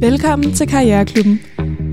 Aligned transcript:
Velkommen 0.00 0.54
til 0.54 0.68
Karriereklubben. 0.68 1.40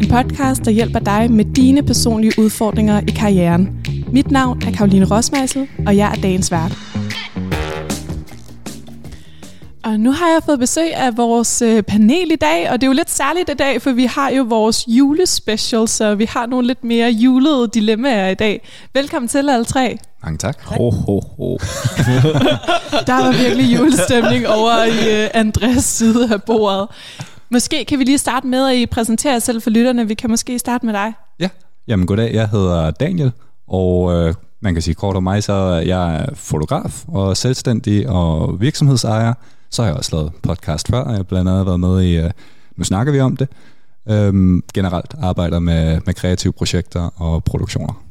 En 0.01 0.07
podcast, 0.09 0.65
der 0.65 0.71
hjælper 0.71 0.99
dig 0.99 1.31
med 1.31 1.45
dine 1.45 1.83
personlige 1.83 2.33
udfordringer 2.37 3.01
i 3.07 3.11
karrieren. 3.11 3.85
Mit 4.11 4.31
navn 4.31 4.61
er 4.67 4.71
Karoline 4.71 5.05
Rosmeisel, 5.05 5.67
og 5.87 5.97
jeg 5.97 6.11
er 6.11 6.21
dagens 6.21 6.51
vært. 6.51 6.71
Og 9.83 9.99
nu 9.99 10.11
har 10.11 10.27
jeg 10.27 10.41
fået 10.45 10.59
besøg 10.59 10.95
af 10.95 11.17
vores 11.17 11.61
øh, 11.61 11.83
panel 11.83 12.31
i 12.31 12.35
dag, 12.35 12.69
og 12.71 12.81
det 12.81 12.87
er 12.87 12.89
jo 12.89 12.93
lidt 12.93 13.09
særligt 13.09 13.49
i 13.49 13.53
dag, 13.53 13.81
for 13.81 13.91
vi 13.91 14.05
har 14.05 14.29
jo 14.29 14.43
vores 14.43 14.85
julespecial, 14.87 15.87
så 15.87 16.15
vi 16.15 16.25
har 16.25 16.45
nogle 16.45 16.67
lidt 16.67 16.83
mere 16.83 17.09
julede 17.09 17.67
dilemmaer 17.73 18.29
i 18.29 18.35
dag. 18.35 18.67
Velkommen 18.93 19.29
til 19.29 19.49
alle 19.49 19.65
tre. 19.65 19.97
Mange 20.23 20.37
tak. 20.37 20.61
Ho, 20.63 20.89
ho, 20.89 21.21
ho. 21.37 21.57
Der 23.07 23.23
var 23.23 23.43
virkelig 23.43 23.75
julestemning 23.75 24.47
over 24.47 24.83
i 24.83 25.23
uh, 25.23 25.29
Andres 25.33 25.83
side 25.83 26.33
af 26.33 26.43
bordet. 26.43 26.87
Måske 27.53 27.85
kan 27.85 27.99
vi 27.99 28.03
lige 28.03 28.17
starte 28.17 28.47
med, 28.47 28.67
at 28.67 28.75
I 28.75 28.85
præsenterer 28.85 29.33
jer 29.33 29.39
selv 29.39 29.61
for 29.61 29.69
lytterne. 29.69 30.07
Vi 30.07 30.13
kan 30.13 30.29
måske 30.29 30.59
starte 30.59 30.85
med 30.85 30.93
dig. 30.93 31.13
Ja, 31.39 31.49
jamen 31.87 32.07
goddag. 32.07 32.33
Jeg 32.33 32.49
hedder 32.49 32.91
Daniel, 32.91 33.31
og 33.67 34.13
øh, 34.13 34.33
man 34.61 34.73
kan 34.73 34.81
sige 34.81 34.95
kort 34.95 35.15
om 35.15 35.23
mig, 35.23 35.43
så 35.43 35.53
jeg 35.85 36.15
er 36.15 36.35
fotograf 36.35 37.03
og 37.07 37.37
selvstændig 37.37 38.09
og 38.09 38.61
virksomhedsejer. 38.61 39.33
Så 39.69 39.81
har 39.81 39.89
jeg 39.89 39.97
også 39.97 40.15
lavet 40.15 40.31
podcast 40.43 40.87
før, 40.87 41.07
jeg 41.07 41.15
har 41.15 41.23
blandt 41.23 41.49
andet 41.49 41.65
været 41.65 41.79
med 41.79 42.01
i, 42.01 42.17
øh, 42.17 42.31
nu 42.75 42.83
snakker 42.83 43.13
vi 43.13 43.19
om 43.19 43.37
det, 43.37 43.47
øhm, 44.09 44.63
generelt 44.73 45.15
arbejder 45.21 45.59
med, 45.59 45.99
med 46.05 46.13
kreative 46.13 46.53
projekter 46.53 47.21
og 47.21 47.43
produktioner. 47.43 48.03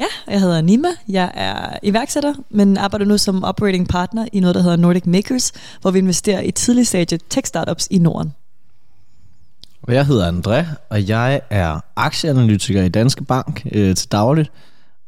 Ja, 0.00 0.32
jeg 0.32 0.40
hedder 0.40 0.60
Nima. 0.60 0.88
Jeg 1.08 1.30
er 1.34 1.76
iværksætter, 1.82 2.34
men 2.50 2.76
arbejder 2.76 3.06
nu 3.06 3.18
som 3.18 3.44
operating 3.44 3.88
partner 3.88 4.26
i 4.32 4.40
noget, 4.40 4.54
der 4.54 4.62
hedder 4.62 4.76
Nordic 4.76 5.02
Makers, 5.06 5.52
hvor 5.80 5.90
vi 5.90 5.98
investerer 5.98 6.40
i 6.40 6.50
tidlig 6.50 6.86
stage 6.86 7.18
tech-startups 7.34 7.88
i 7.90 7.98
Norden. 7.98 8.32
Og 9.82 9.94
jeg 9.94 10.06
hedder 10.06 10.32
André, 10.32 10.64
og 10.90 11.08
jeg 11.08 11.40
er 11.50 11.80
aktieanalytiker 11.96 12.82
i 12.82 12.88
Danske 12.88 13.24
Bank 13.24 13.62
øh, 13.72 13.96
til 13.96 14.12
dagligt. 14.12 14.50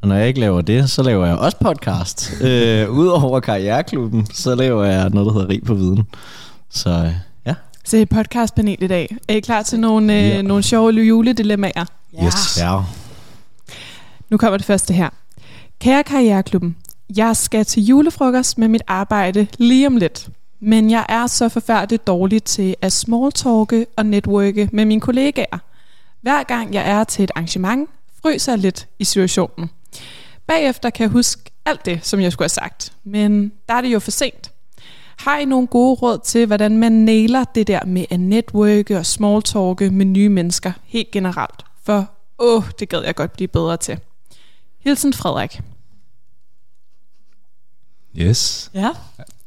Og 0.03 0.09
når 0.09 0.15
jeg 0.15 0.29
ikke 0.29 0.41
laver 0.41 0.61
det, 0.61 0.91
så 0.91 1.03
laver 1.03 1.27
jeg 1.27 1.37
også 1.37 1.57
podcast. 1.61 2.33
øh, 2.43 2.91
Udover 2.91 3.41
Karriereklubben, 3.41 4.27
så 4.33 4.55
laver 4.55 4.85
jeg 4.85 5.11
noget, 5.11 5.27
der 5.27 5.33
hedder 5.33 5.49
Rig 5.49 5.63
på 5.65 5.75
Viden. 5.75 6.07
Så 6.71 6.91
øh, 6.91 7.13
ja. 7.47 7.55
Så 7.85 7.97
I 7.97 8.01
er 8.03 8.07
podcastpanel 8.07 8.83
i 8.83 8.87
dag. 8.87 9.17
Er 9.29 9.35
I 9.35 9.41
klar 9.41 9.63
til 9.63 9.81
nogle, 9.81 10.15
øh, 10.19 10.29
Ja. 10.29 10.43
nogle 10.43 10.63
sjove 10.63 10.91
juledilemmaer? 10.91 11.85
Yes. 12.25 12.59
ja. 12.61 12.81
Nu 14.31 14.37
kommer 14.37 14.57
det 14.57 14.67
første 14.67 14.95
her. 14.95 15.09
Kære 15.81 16.05
Karriereklubben, 16.05 16.77
jeg 17.17 17.37
skal 17.37 17.65
til 17.65 17.83
julefrokost 17.83 18.59
med 18.59 18.69
mit 18.69 18.83
arbejde 18.87 19.47
lige 19.59 19.87
om 19.87 19.97
lidt. 19.97 20.29
Men 20.61 20.91
jeg 20.91 21.07
er 21.09 21.27
så 21.27 21.49
forfærdeligt 21.49 22.07
dårlig 22.07 22.45
til 22.45 22.77
at 22.83 22.93
smalltalke 22.93 23.87
og 23.97 24.07
networke 24.07 24.69
med 24.73 24.85
mine 24.85 25.01
kollegaer. 25.01 25.59
Hver 26.23 26.43
gang 26.43 26.75
jeg 26.75 26.91
er 26.91 27.05
til 27.05 27.23
et 27.23 27.31
arrangement, 27.35 27.91
fryser 28.23 28.53
jeg 28.53 28.59
lidt 28.59 28.89
i 28.99 29.05
situationen. 29.05 29.71
Bagefter 30.47 30.91
kan 30.91 31.03
jeg 31.05 31.11
huske 31.11 31.43
alt 31.67 31.85
det, 31.85 32.01
som 32.03 32.21
jeg 32.21 32.33
skulle 32.33 32.45
have 32.45 32.49
sagt. 32.49 32.93
Men 33.05 33.53
der 33.69 33.75
er 33.75 33.81
det 33.81 33.93
jo 33.93 33.99
for 33.99 34.11
sent. 34.11 34.53
Har 35.19 35.39
I 35.39 35.45
nogle 35.45 35.67
gode 35.67 35.95
råd 35.95 36.19
til, 36.25 36.47
hvordan 36.47 36.79
man 36.79 36.93
nailer 36.93 37.45
det 37.45 37.67
der 37.67 37.85
med 37.85 38.05
at 38.11 38.21
networke 38.21 38.99
og 38.99 39.07
smalltalke 39.07 39.91
med 39.91 40.07
nye 40.07 40.29
mennesker 40.29 40.73
helt 40.85 41.11
generelt? 41.11 41.65
For 41.85 42.11
åh, 42.39 42.63
det 42.79 42.89
gad 42.89 43.03
jeg 43.05 43.15
godt 43.15 43.33
blive 43.33 43.49
bedre 43.49 43.77
til. 43.77 43.99
Hilsen 44.85 45.13
Frederik. 45.13 45.61
Yes. 48.17 48.71
Ja. 48.75 48.89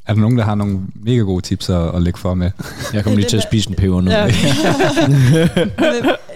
Er 0.08 0.14
der 0.14 0.22
nogen, 0.22 0.38
der 0.38 0.44
har 0.44 0.56
nogle 0.56 0.80
mega 0.96 1.18
gode 1.22 1.42
tips 1.42 1.70
at, 1.70 1.96
at 1.96 2.02
lægge 2.02 2.20
for 2.20 2.34
med? 2.34 2.52
Jeg 2.94 3.04
kommer 3.04 3.20
lige 3.20 3.30
til 3.30 3.38
at 3.38 3.44
spise 3.44 3.70
en 3.70 3.76
peber 3.76 4.02
nu. 4.02 4.12
ja. 4.12 4.26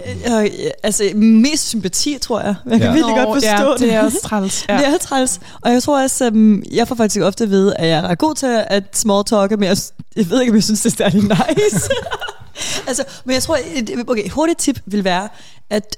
Men, 0.07 0.45
øh, 0.45 0.49
altså, 0.83 1.11
mest 1.15 1.67
sympati, 1.67 2.17
tror 2.21 2.39
jeg. 2.41 2.55
Jeg 2.65 2.79
kan 2.79 2.81
Ja. 2.87 2.93
virkelig 2.93 3.15
godt 3.15 3.35
forstå 3.35 3.47
ja, 3.65 3.71
det. 3.71 3.79
det 3.79 3.93
er 3.93 4.01
også 4.03 4.17
træls. 4.23 4.65
Ja. 4.69 4.77
Det 4.77 4.87
er 4.87 4.97
træls. 4.97 5.39
Og 5.61 5.71
jeg 5.71 5.83
tror 5.83 6.03
også, 6.03 6.27
um, 6.27 6.63
jeg 6.71 6.87
får 6.87 6.95
faktisk 6.95 7.21
ofte 7.21 7.43
at 7.43 7.49
vide, 7.49 7.75
at 7.77 7.87
jeg 7.87 7.97
er 7.97 8.01
ret 8.07 8.17
god 8.17 8.35
til 8.35 8.63
at 8.67 8.83
small 8.93 9.23
talke, 9.25 9.57
men 9.57 9.69
jeg, 9.69 9.77
jeg 10.15 10.29
ved 10.29 10.41
ikke, 10.41 10.51
om 10.51 10.55
jeg 10.55 10.63
synes, 10.63 10.81
det 10.81 10.91
er 10.93 10.95
særlig 11.09 11.21
nice. 11.57 11.89
altså, 12.87 13.03
men 13.25 13.33
jeg 13.33 13.43
tror, 13.43 13.57
et 13.75 13.89
okay, 14.07 14.25
et 14.25 14.31
hurtigt 14.31 14.59
tip 14.59 14.79
vil 14.85 15.03
være, 15.03 15.29
at 15.69 15.97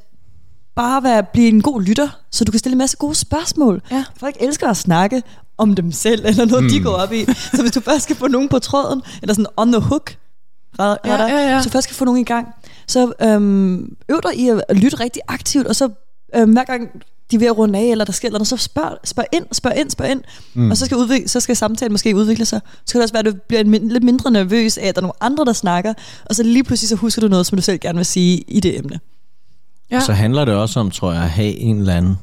bare 0.80 1.04
være, 1.04 1.24
blive 1.24 1.48
en 1.48 1.62
god 1.62 1.82
lytter, 1.82 2.10
så 2.32 2.44
du 2.46 2.52
kan 2.52 2.60
stille 2.60 2.74
en 2.74 2.78
masse 2.78 2.98
gode 2.98 3.16
spørgsmål. 3.16 3.82
Ja. 3.92 4.04
Folk 4.18 4.36
elsker 4.40 4.68
at 4.68 4.78
snakke 4.78 5.24
om 5.58 5.76
dem 5.76 5.92
selv, 5.92 6.26
eller 6.26 6.46
noget, 6.46 6.64
mm. 6.64 6.70
de 6.70 6.80
går 6.84 6.92
op 6.92 7.14
i. 7.14 7.26
Så 7.56 7.62
hvis 7.62 7.72
du 7.72 7.82
først 7.82 8.04
skal 8.04 8.16
få 8.16 8.28
nogen 8.28 8.50
på 8.50 8.60
tråden, 8.60 9.02
eller 9.22 9.34
sådan 9.34 9.46
on 9.58 9.72
the 9.72 9.82
hook, 9.82 10.16
ret, 10.80 10.98
Ja, 11.06 11.12
retter, 11.12 11.28
ja, 11.28 11.50
ja. 11.50 11.62
så 11.62 11.70
først 11.70 11.84
skal 11.84 11.96
få 11.96 12.06
nogen 12.06 12.22
i 12.22 12.24
gang, 12.24 12.48
så 12.88 13.12
øhm, 13.22 13.96
øv 14.10 14.20
dig 14.24 14.40
i 14.40 14.50
at 14.50 14.78
lytte 14.78 15.00
rigtig 15.00 15.22
aktivt, 15.28 15.68
og 15.68 15.76
så 15.76 15.90
øhm, 16.36 16.52
hver 16.52 16.64
gang 16.64 16.90
de 17.32 17.36
er 17.36 17.40
ved 17.40 17.48
at 17.48 17.58
runde 17.58 17.80
af, 17.80 17.84
eller 17.84 18.06
der 18.06 18.14
sker 18.14 18.30
noget, 18.30 18.48
så 18.48 18.58
spørg, 18.58 18.98
spørg 19.04 19.26
ind, 19.32 19.46
spørg 19.52 19.74
ind, 19.78 19.90
spørg 19.90 20.12
ind, 20.12 20.22
mm. 20.54 20.72
og 20.72 20.78
så 20.78 20.86
skal, 20.86 20.98
udvikle, 20.98 21.28
så 21.28 21.40
skal 21.40 21.56
samtalen 21.56 21.92
måske 21.92 22.16
udvikle 22.16 22.46
sig. 22.46 22.62
Så 22.86 22.92
kan 22.92 23.00
det 23.00 23.04
også 23.04 23.14
være, 23.14 23.28
at 23.28 23.34
du 23.34 23.40
bliver 23.48 23.62
en, 23.62 23.90
lidt 23.90 24.04
mindre 24.04 24.32
nervøs 24.32 24.78
af, 24.78 24.88
at 24.88 24.96
der 24.96 25.02
er 25.02 25.04
nogle 25.04 25.24
andre, 25.24 25.46
der 25.46 25.54
snakker, 25.54 25.94
og 26.26 26.36
så 26.36 26.44
lige 26.44 26.64
pludselig 26.64 26.90
så 26.90 26.96
husker 26.96 27.22
du 27.22 27.28
noget, 27.28 27.46
som 27.46 27.56
du 27.56 27.62
selv 27.62 27.80
gerne 27.80 27.98
vil 27.98 28.06
sige 28.06 28.38
i 28.48 28.60
det 28.60 28.78
emne. 28.78 29.00
Ja. 29.92 30.00
Så 30.00 30.14
handler 30.14 30.46
det 30.46 30.54
også 30.54 30.80
om, 30.80 30.92
tror 30.92 31.14
jeg, 31.14 31.24
at 31.24 31.30
have 31.30 31.58
en 31.58 31.78
eller 31.78 31.94
anden 31.94 32.18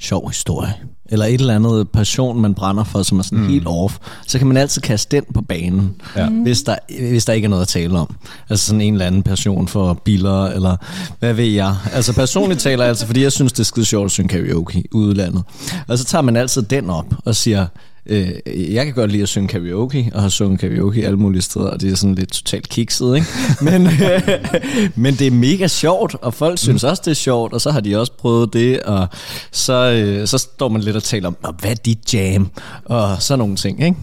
sjov 0.00 0.28
historie. 0.28 0.74
Eller 1.08 1.24
et 1.26 1.40
eller 1.40 1.54
andet 1.54 1.88
passion, 1.90 2.40
man 2.40 2.54
brænder 2.54 2.84
for, 2.84 3.02
som 3.02 3.18
er 3.18 3.22
sådan 3.22 3.38
mm. 3.38 3.48
helt 3.48 3.66
off. 3.66 3.98
Så 4.26 4.38
kan 4.38 4.46
man 4.46 4.56
altid 4.56 4.82
kaste 4.82 5.16
den 5.16 5.24
på 5.34 5.42
banen, 5.42 5.94
Ja. 6.16 6.28
hvis, 6.28 6.62
der, 6.62 6.76
hvis 7.08 7.24
der 7.24 7.32
ikke 7.32 7.44
er 7.44 7.48
noget 7.48 7.62
at 7.62 7.68
tale 7.68 7.98
om. 7.98 8.14
Altså 8.50 8.66
sådan 8.66 8.80
en 8.80 8.92
eller 8.94 9.06
anden 9.06 9.22
passion 9.22 9.68
for 9.68 9.94
biler, 9.94 10.44
eller 10.44 10.76
hvad 11.18 11.34
ved 11.34 11.44
jeg. 11.44 11.76
Altså 11.92 12.12
personligt 12.14 12.60
taler 12.60 12.84
jeg 12.84 12.88
altså, 12.88 13.06
fordi 13.06 13.22
jeg 13.22 13.32
synes, 13.32 13.52
det 13.52 13.60
er 13.60 13.64
skide 13.64 13.86
sjovt 13.86 14.04
at 14.04 14.10
synge 14.10 14.28
karaoke 14.28 14.78
i 14.78 14.84
udlandet. 14.92 15.42
Og 15.88 15.98
så 15.98 16.04
tager 16.04 16.22
man 16.22 16.36
altid 16.36 16.62
den 16.62 16.90
op 16.90 17.06
og 17.24 17.34
siger, 17.36 17.66
Øh, 18.06 18.28
jeg 18.74 18.84
kan 18.84 18.94
godt 18.94 19.10
lide 19.10 19.22
at 19.22 19.28
synge 19.28 19.48
karaoke, 19.48 20.10
og 20.14 20.22
har 20.22 20.28
sunget 20.28 20.60
karaoke 20.60 21.04
alle 21.06 21.18
mulige 21.18 21.42
steder, 21.42 21.66
og 21.70 21.80
det 21.80 21.92
er 21.92 21.96
sådan 21.96 22.14
lidt 22.14 22.32
totalt 22.32 22.68
kikset, 22.68 23.14
ikke? 23.16 23.26
Men, 23.70 23.88
men 24.94 25.14
det 25.14 25.26
er 25.26 25.30
mega 25.30 25.66
sjovt, 25.66 26.14
og 26.22 26.34
folk 26.34 26.58
synes 26.58 26.84
også, 26.84 27.02
det 27.04 27.10
er 27.10 27.14
sjovt, 27.14 27.52
og 27.52 27.60
så 27.60 27.70
har 27.70 27.80
de 27.80 28.00
også 28.00 28.12
prøvet 28.12 28.52
det, 28.52 28.80
og 28.80 29.06
så, 29.52 29.92
øh, 29.92 30.26
så 30.28 30.38
står 30.38 30.68
man 30.68 30.80
lidt 30.80 30.96
og 30.96 31.02
taler 31.02 31.28
om, 31.28 31.36
"Nå, 31.42 31.50
hvad 31.60 31.70
er 31.70 31.74
dit 31.74 32.14
jam? 32.14 32.50
Og 32.84 33.22
sådan 33.22 33.38
nogle 33.38 33.56
ting, 33.56 33.82
ikke? 33.84 33.96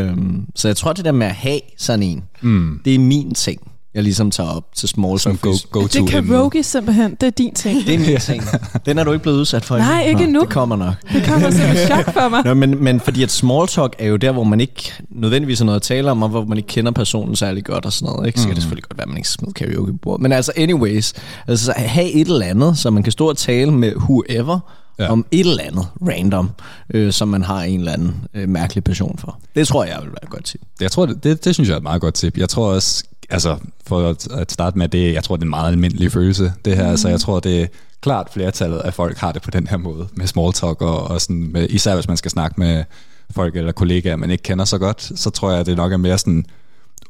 Øh, 0.00 0.16
så 0.54 0.68
jeg 0.68 0.76
tror, 0.76 0.92
det 0.92 1.04
der 1.04 1.12
med 1.12 1.26
at 1.26 1.34
have 1.34 1.60
sådan 1.78 2.02
en, 2.02 2.22
mm. 2.40 2.80
det 2.84 2.94
er 2.94 2.98
min 2.98 3.34
ting, 3.34 3.60
jeg 3.98 4.04
ligesom 4.04 4.30
tager 4.30 4.50
op 4.50 4.64
til 4.74 4.88
small 4.88 5.18
Som 5.18 5.36
go, 5.36 5.52
go 5.70 5.82
Det 5.82 5.90
to 5.90 6.04
kan 6.04 6.26
karaoke 6.26 6.62
simpelthen, 6.62 7.10
det 7.20 7.26
er 7.26 7.30
din 7.30 7.54
ting. 7.54 7.86
Det 7.86 7.94
er 7.94 7.98
min 7.98 8.18
ting. 8.20 8.42
Den 8.86 8.98
er 8.98 9.04
du 9.04 9.12
ikke 9.12 9.22
blevet 9.22 9.38
udsat 9.38 9.64
for 9.64 9.78
Nej, 9.78 10.02
ikke 10.02 10.24
endnu. 10.24 10.40
Det 10.40 10.48
kommer 10.48 10.76
nok. 10.76 10.94
Det 11.12 11.24
kommer 11.24 11.50
som 11.50 11.70
et 11.70 11.78
chok 11.86 12.12
for 12.12 12.28
mig. 12.28 12.44
Nå, 12.44 12.54
men, 12.54 12.84
men 12.84 13.00
fordi 13.00 13.22
at 13.22 13.30
small 13.30 13.66
talk 13.66 13.94
er 13.98 14.06
jo 14.08 14.16
der, 14.16 14.32
hvor 14.32 14.44
man 14.44 14.60
ikke 14.60 14.92
nødvendigvis 15.10 15.58
har 15.58 15.66
noget 15.66 15.76
at 15.76 15.82
tale 15.82 16.10
om, 16.10 16.22
og 16.22 16.28
hvor 16.28 16.44
man 16.44 16.58
ikke 16.58 16.66
kender 16.68 16.92
personen 16.92 17.36
særlig 17.36 17.64
godt 17.64 17.84
og 17.84 17.92
sådan 17.92 18.12
noget. 18.12 18.26
Ikke? 18.26 18.40
Så 18.40 18.46
kan 18.46 18.54
det 18.54 18.62
selvfølgelig 18.62 18.84
godt 18.84 18.98
være, 18.98 19.04
at 19.04 19.08
man 19.08 19.16
ikke 19.16 19.28
skal 19.28 19.40
smide 19.44 19.54
karaoke 19.54 19.98
på. 20.02 20.16
Men 20.20 20.32
altså 20.32 20.52
anyways, 20.56 21.12
altså 21.48 21.72
have 21.76 22.10
et 22.12 22.28
eller 22.28 22.46
andet, 22.46 22.78
så 22.78 22.90
man 22.90 23.02
kan 23.02 23.12
stå 23.12 23.28
og 23.28 23.36
tale 23.36 23.70
med 23.72 23.92
whoever, 23.96 24.58
Ja. 24.98 25.04
ja. 25.04 25.10
om 25.12 25.26
et 25.30 25.40
eller 25.40 25.62
andet 25.62 25.86
random, 26.08 26.50
øh, 26.94 27.12
som 27.12 27.28
man 27.28 27.42
har 27.42 27.62
en 27.62 27.78
eller 27.78 27.92
anden 27.92 28.14
øh, 28.34 28.48
mærkelig 28.48 28.84
passion 28.84 29.18
for. 29.18 29.38
Det 29.54 29.68
tror 29.68 29.84
jeg 29.84 29.96
vil 30.02 30.08
være 30.08 30.22
et 30.24 30.30
godt 30.30 30.44
tip. 30.44 30.60
Jeg 30.80 30.90
tror, 30.90 31.06
det, 31.06 31.24
det, 31.24 31.44
det 31.44 31.54
synes 31.54 31.68
jeg 31.68 31.74
er 31.74 31.76
et 31.78 31.82
meget 31.82 32.00
godt 32.00 32.14
tip. 32.14 32.38
Jeg 32.38 32.48
tror 32.48 32.72
også, 32.72 33.04
altså 33.30 33.56
for 33.86 34.08
at, 34.10 34.28
at 34.32 34.52
starte 34.52 34.78
med 34.78 34.88
det, 34.88 35.14
jeg 35.14 35.24
tror, 35.24 35.36
det 35.36 35.42
er 35.42 35.46
en 35.46 35.50
meget 35.50 35.72
almindelig 35.72 36.12
følelse, 36.12 36.52
det 36.64 36.76
her. 36.76 36.84
Mm. 36.84 36.90
Altså, 36.90 37.08
jeg 37.08 37.20
tror, 37.20 37.40
det 37.40 37.62
er 37.62 37.66
klart 38.00 38.28
flertallet 38.32 38.78
af 38.78 38.94
folk 38.94 39.16
har 39.18 39.32
det 39.32 39.42
på 39.42 39.50
den 39.50 39.66
her 39.66 39.76
måde, 39.76 40.08
med 40.14 40.26
small 40.26 40.52
talk, 40.52 40.82
og, 40.82 41.02
og 41.10 41.20
sådan 41.20 41.48
med, 41.52 41.66
især 41.70 41.94
hvis 41.94 42.08
man 42.08 42.16
skal 42.16 42.30
snakke 42.30 42.60
med 42.60 42.84
folk 43.30 43.56
eller 43.56 43.72
kollegaer, 43.72 44.16
man 44.16 44.30
ikke 44.30 44.42
kender 44.42 44.64
så 44.64 44.78
godt, 44.78 45.12
så 45.14 45.30
tror 45.30 45.52
jeg, 45.52 45.66
det 45.66 45.76
nok 45.76 45.92
er 45.92 45.96
mere 45.96 46.18
sådan 46.18 46.46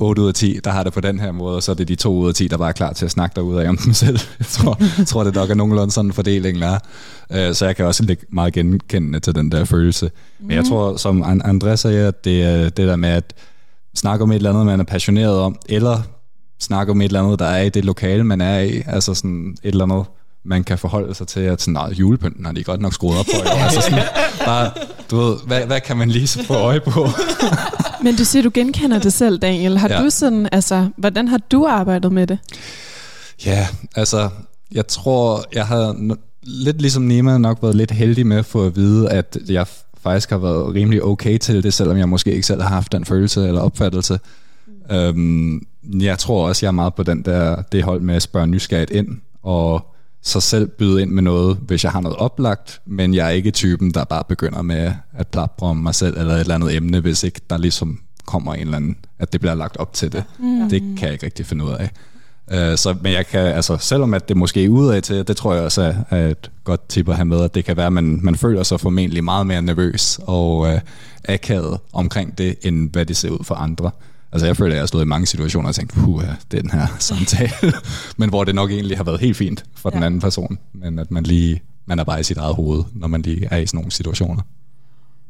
8 0.00 0.22
ud 0.22 0.28
af 0.28 0.34
10, 0.34 0.60
der 0.64 0.70
har 0.70 0.82
det 0.84 0.92
på 0.92 1.00
den 1.00 1.20
her 1.20 1.32
måde, 1.32 1.56
og 1.56 1.62
så 1.62 1.70
er 1.72 1.74
det 1.74 1.88
de 1.88 1.94
2 1.94 2.16
ud 2.18 2.28
af 2.28 2.34
10, 2.34 2.48
der 2.48 2.56
bare 2.56 2.68
er 2.68 2.72
klar 2.72 2.92
til 2.92 3.04
at 3.04 3.10
snakke 3.10 3.34
derude 3.34 3.64
af 3.64 3.68
om 3.68 3.76
dem 3.76 3.92
selv. 3.92 4.18
Jeg 4.38 4.46
tror, 4.46 4.76
jeg 4.98 5.06
tror 5.06 5.24
det 5.24 5.34
nok 5.34 5.50
er 5.50 5.54
nogenlunde 5.54 5.90
sådan 5.92 6.12
fordelingen 6.12 6.62
er. 6.62 6.78
Øh, 7.32 7.54
Så 7.54 7.66
jeg 7.66 7.76
kan 7.76 7.84
også 7.86 8.02
lægge 8.02 8.26
meget 8.28 8.52
genkendende 8.52 9.20
til 9.20 9.34
den 9.34 9.52
der 9.52 9.64
følelse. 9.64 10.10
Men 10.40 10.50
jeg 10.50 10.64
tror, 10.64 10.96
som 10.96 11.22
An- 11.22 11.42
André 11.42 11.74
sagde, 11.76 12.06
at 12.06 12.24
det 12.24 12.42
er 12.42 12.62
det 12.68 12.88
der 12.88 12.96
med 12.96 13.08
at 13.08 13.34
snakke 13.96 14.22
om 14.22 14.30
et 14.30 14.36
eller 14.36 14.50
andet, 14.50 14.66
man 14.66 14.80
er 14.80 14.84
passioneret 14.84 15.38
om, 15.38 15.56
eller 15.68 16.02
snakke 16.60 16.90
om 16.92 17.00
et 17.00 17.04
eller 17.04 17.22
andet, 17.22 17.38
der 17.38 17.46
er 17.46 17.62
i 17.62 17.68
det 17.68 17.84
lokale, 17.84 18.24
man 18.24 18.40
er 18.40 18.58
i. 18.60 18.82
Altså 18.86 19.14
sådan 19.14 19.56
et 19.62 19.68
eller 19.72 19.84
andet, 19.84 20.04
man 20.44 20.64
kan 20.64 20.78
forholde 20.78 21.14
sig 21.14 21.26
til, 21.26 21.40
at 21.40 21.60
sådan, 21.60 21.74
nej, 21.74 21.88
julepynten 21.90 22.44
har 22.44 22.52
de 22.52 22.64
godt 22.64 22.80
nok 22.80 22.94
skruet 22.94 23.18
op 23.18 23.26
for. 23.34 23.50
år." 23.50 23.62
altså 23.64 23.80
sådan, 23.80 24.04
bare, 24.44 24.70
du 25.10 25.16
ved, 25.16 25.36
hvad, 25.46 25.66
hvad 25.66 25.80
kan 25.80 25.96
man 25.96 26.10
lige 26.10 26.26
så 26.26 26.44
få 26.44 26.54
øje 26.54 26.80
på? 26.80 27.08
Men 28.04 28.16
du 28.16 28.24
siger, 28.24 28.42
du 28.42 28.50
genkender 28.54 28.98
det 28.98 29.12
selv, 29.12 29.38
Daniel. 29.38 29.78
Har 29.78 29.88
Ja. 29.88 30.02
du 30.02 30.10
sådan, 30.10 30.48
altså, 30.52 30.88
hvordan 30.96 31.28
har 31.28 31.38
du 31.38 31.66
arbejdet 31.66 32.12
med 32.12 32.26
det? 32.26 32.38
Ja, 33.46 33.66
altså, 33.96 34.28
jeg 34.72 34.86
tror, 34.86 35.44
jeg 35.54 35.66
har 35.66 35.96
lidt 36.42 36.80
ligesom 36.80 37.02
Nima 37.02 37.38
nok 37.38 37.58
været 37.62 37.74
lidt 37.76 37.90
heldig 37.90 38.26
med 38.26 38.36
at 38.36 38.46
få 38.46 38.66
at 38.66 38.76
vide, 38.76 39.10
at 39.10 39.36
jeg 39.48 39.66
faktisk 40.08 40.30
har 40.30 40.38
været 40.38 40.74
rimelig 40.74 41.04
okay 41.04 41.38
til 41.38 41.62
det, 41.62 41.74
selvom 41.74 41.96
jeg 41.96 42.08
måske 42.08 42.32
ikke 42.32 42.46
selv 42.46 42.62
har 42.62 42.68
haft 42.68 42.92
den 42.92 43.04
følelse 43.04 43.46
eller 43.46 43.60
opfattelse. 43.60 44.18
Mm. 44.66 44.96
Øhm, 44.96 45.66
jeg 46.00 46.18
tror 46.18 46.48
også, 46.48 46.66
jeg 46.66 46.68
er 46.68 46.72
meget 46.72 46.94
på 46.94 47.02
den 47.02 47.22
der, 47.22 47.62
det 47.62 47.82
hold 47.82 48.00
med 48.00 48.14
at 48.14 48.22
spørge 48.22 48.46
nysgerrigt 48.46 48.90
ind, 48.90 49.08
og 49.42 49.94
så 50.22 50.40
selv 50.40 50.68
byde 50.68 51.02
ind 51.02 51.10
med 51.10 51.22
noget, 51.22 51.58
hvis 51.66 51.84
jeg 51.84 51.92
har 51.92 52.00
noget 52.00 52.18
oplagt, 52.18 52.80
men 52.86 53.14
jeg 53.14 53.26
er 53.26 53.30
ikke 53.30 53.50
typen, 53.50 53.90
der 53.90 54.04
bare 54.04 54.24
begynder 54.28 54.62
med 54.62 54.92
at 55.12 55.26
plapre 55.26 55.66
om 55.66 55.76
mig 55.76 55.94
selv 55.94 56.18
eller 56.18 56.34
et 56.34 56.40
eller 56.40 56.54
andet 56.54 56.76
emne, 56.76 57.00
hvis 57.00 57.22
ikke 57.22 57.40
der 57.50 57.58
ligesom 57.58 58.00
kommer 58.26 58.54
en 58.54 58.60
eller 58.60 58.76
anden, 58.76 58.96
at 59.18 59.32
det 59.32 59.40
bliver 59.40 59.54
lagt 59.54 59.76
op 59.76 59.92
til 59.92 60.12
det. 60.12 60.24
Mm. 60.38 60.68
Det 60.68 60.80
kan 60.80 61.06
jeg 61.06 61.12
ikke 61.12 61.26
rigtig 61.26 61.46
finde 61.46 61.64
ud 61.64 61.70
af. 61.70 61.90
Uh, 62.50 62.76
så, 62.76 62.94
men 63.02 63.12
jeg 63.12 63.26
kan, 63.26 63.40
altså, 63.40 63.76
selvom 63.80 64.14
at 64.14 64.28
det 64.28 64.36
måske 64.36 64.64
er 64.64 64.68
udad 64.68 65.02
til, 65.02 65.28
det 65.28 65.36
tror 65.36 65.54
jeg 65.54 65.62
også 65.62 65.94
er, 66.10 66.26
et 66.26 66.50
godt 66.64 66.88
tip 66.88 67.08
at 67.08 67.16
have 67.16 67.24
med, 67.24 67.44
at 67.44 67.54
det 67.54 67.64
kan 67.64 67.76
være, 67.76 67.86
at 67.86 67.92
man, 67.92 68.20
man 68.22 68.36
føler 68.36 68.62
sig 68.62 68.80
formentlig 68.80 69.24
meget 69.24 69.46
mere 69.46 69.62
nervøs 69.62 70.20
og 70.22 70.58
uh, 70.58 70.74
akavet 71.24 71.78
omkring 71.92 72.38
det, 72.38 72.56
end 72.62 72.90
hvad 72.92 73.06
det 73.06 73.16
ser 73.16 73.30
ud 73.30 73.44
for 73.44 73.54
andre. 73.54 73.90
Altså 74.32 74.46
jeg 74.46 74.56
føler, 74.56 74.72
at 74.72 74.76
jeg 74.76 74.82
har 74.82 74.86
stået 74.86 75.02
i 75.02 75.06
mange 75.06 75.26
situationer 75.26 75.68
og 75.68 75.74
tænkt, 75.74 75.92
puh, 75.92 76.22
det 76.50 76.58
er 76.58 76.62
den 76.62 76.70
her 76.70 76.86
samtale. 76.98 77.72
men 78.16 78.28
hvor 78.28 78.44
det 78.44 78.54
nok 78.54 78.70
egentlig 78.70 78.96
har 78.96 79.04
været 79.04 79.20
helt 79.20 79.36
fint 79.36 79.64
for 79.76 79.90
ja. 79.92 79.96
den 79.96 80.04
anden 80.04 80.20
person. 80.20 80.58
Men 80.72 80.98
at 80.98 81.10
man 81.10 81.24
lige, 81.24 81.62
man 81.86 81.98
er 81.98 82.04
bare 82.04 82.20
i 82.20 82.22
sit 82.22 82.36
eget 82.36 82.54
hoved, 82.54 82.84
når 82.92 83.08
man 83.08 83.22
lige 83.22 83.48
er 83.50 83.56
i 83.56 83.66
sådan 83.66 83.78
nogle 83.78 83.92
situationer. 83.92 84.42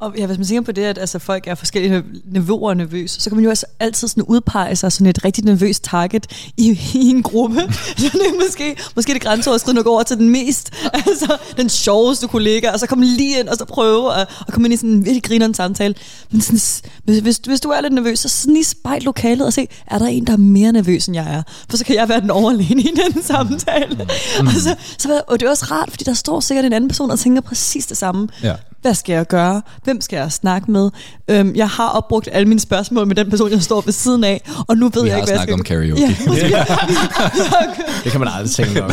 Og 0.00 0.14
ja, 0.18 0.26
hvis 0.26 0.38
man 0.38 0.46
tænker 0.46 0.62
på 0.62 0.72
det, 0.72 0.82
at 0.82 0.98
altså, 0.98 1.18
folk 1.18 1.46
er 1.46 1.54
forskellige 1.54 2.04
niveauer 2.24 2.74
nervøse, 2.74 3.20
så 3.20 3.30
kan 3.30 3.36
man 3.36 3.44
jo 3.44 3.50
også 3.50 3.66
altid 3.80 4.08
sådan 4.08 4.22
udpege 4.22 4.76
sig 4.76 4.92
sådan 4.92 5.06
et 5.06 5.24
rigtig 5.24 5.44
nervøst 5.44 5.84
target 5.84 6.50
i, 6.56 6.80
i 6.94 7.08
en 7.08 7.22
gruppe. 7.22 7.60
så 7.98 8.10
det 8.12 8.26
er 8.26 8.44
måske, 8.46 8.76
måske 8.96 9.14
det 9.14 9.22
grænseoverskridende 9.22 9.80
at 9.80 9.84
gå 9.84 9.90
over 9.90 10.02
til 10.02 10.16
den 10.16 10.28
mest, 10.28 10.72
altså 10.92 11.36
den 11.56 11.68
sjoveste 11.68 12.28
kollega, 12.28 12.70
og 12.70 12.80
så 12.80 12.86
komme 12.86 13.04
lige 13.04 13.40
ind 13.40 13.48
og 13.48 13.56
så 13.56 13.64
prøve 13.64 14.14
at, 14.14 14.28
at 14.48 14.52
komme 14.52 14.66
ind 14.66 14.74
i 14.74 14.76
sådan 14.76 14.90
en 14.90 15.04
virkelig 15.04 15.22
grinerende 15.22 15.56
samtale. 15.56 15.94
Men 16.30 16.40
sådan, 16.40 16.90
hvis, 17.04 17.18
hvis, 17.18 17.40
hvis 17.46 17.60
du 17.60 17.68
er 17.68 17.80
lidt 17.80 17.92
nervøs, 17.92 18.18
så 18.18 18.28
sådan 18.28 18.54
lige 18.54 18.64
spejl 18.64 19.02
lokalet 19.02 19.46
og 19.46 19.52
se, 19.52 19.68
er 19.86 19.98
der 19.98 20.06
en, 20.06 20.26
der 20.26 20.32
er 20.32 20.36
mere 20.36 20.72
nervøs, 20.72 21.06
end 21.06 21.16
jeg 21.16 21.34
er? 21.34 21.42
For 21.70 21.76
så 21.76 21.84
kan 21.84 21.96
jeg 21.96 22.08
være 22.08 22.20
den 22.20 22.30
overlegne 22.30 22.82
i 22.82 22.90
den 23.12 23.22
samtale. 23.22 23.94
Mm. 24.40 24.46
og, 24.46 24.52
så, 24.52 24.74
så, 24.98 25.22
og 25.28 25.40
det 25.40 25.46
er 25.46 25.50
også 25.50 25.66
rart, 25.70 25.90
fordi 25.90 26.04
der 26.04 26.14
står 26.14 26.40
sikkert 26.40 26.64
en 26.64 26.72
anden 26.72 26.88
person 26.88 27.10
og 27.10 27.18
tænker 27.18 27.40
præcis 27.40 27.86
det 27.86 27.96
samme. 27.96 28.28
Ja 28.42 28.54
hvad 28.82 28.94
skal 28.94 29.12
jeg 29.12 29.26
gøre? 29.26 29.62
Hvem 29.84 30.00
skal 30.00 30.16
jeg 30.16 30.32
snakke 30.32 30.70
med? 30.70 30.90
Øhm, 31.28 31.54
jeg 31.54 31.68
har 31.68 31.88
opbrugt 31.88 32.28
alle 32.32 32.48
mine 32.48 32.60
spørgsmål 32.60 33.06
med 33.06 33.16
den 33.16 33.30
person, 33.30 33.50
jeg 33.50 33.62
står 33.62 33.80
ved 33.80 33.92
siden 33.92 34.24
af, 34.24 34.50
og 34.68 34.76
nu 34.76 34.90
ved 34.94 35.02
Vi 35.02 35.08
jeg 35.08 35.18
ikke, 35.18 35.26
hvad 35.26 35.34
jeg 35.34 35.42
skal... 35.42 35.54
om 35.54 35.62
karaoke. 35.62 36.00
Ja, 36.00 36.08
det 38.04 38.12
kan 38.12 38.20
man 38.20 38.28
aldrig 38.28 38.50
tænke 38.50 38.84
om. 38.84 38.90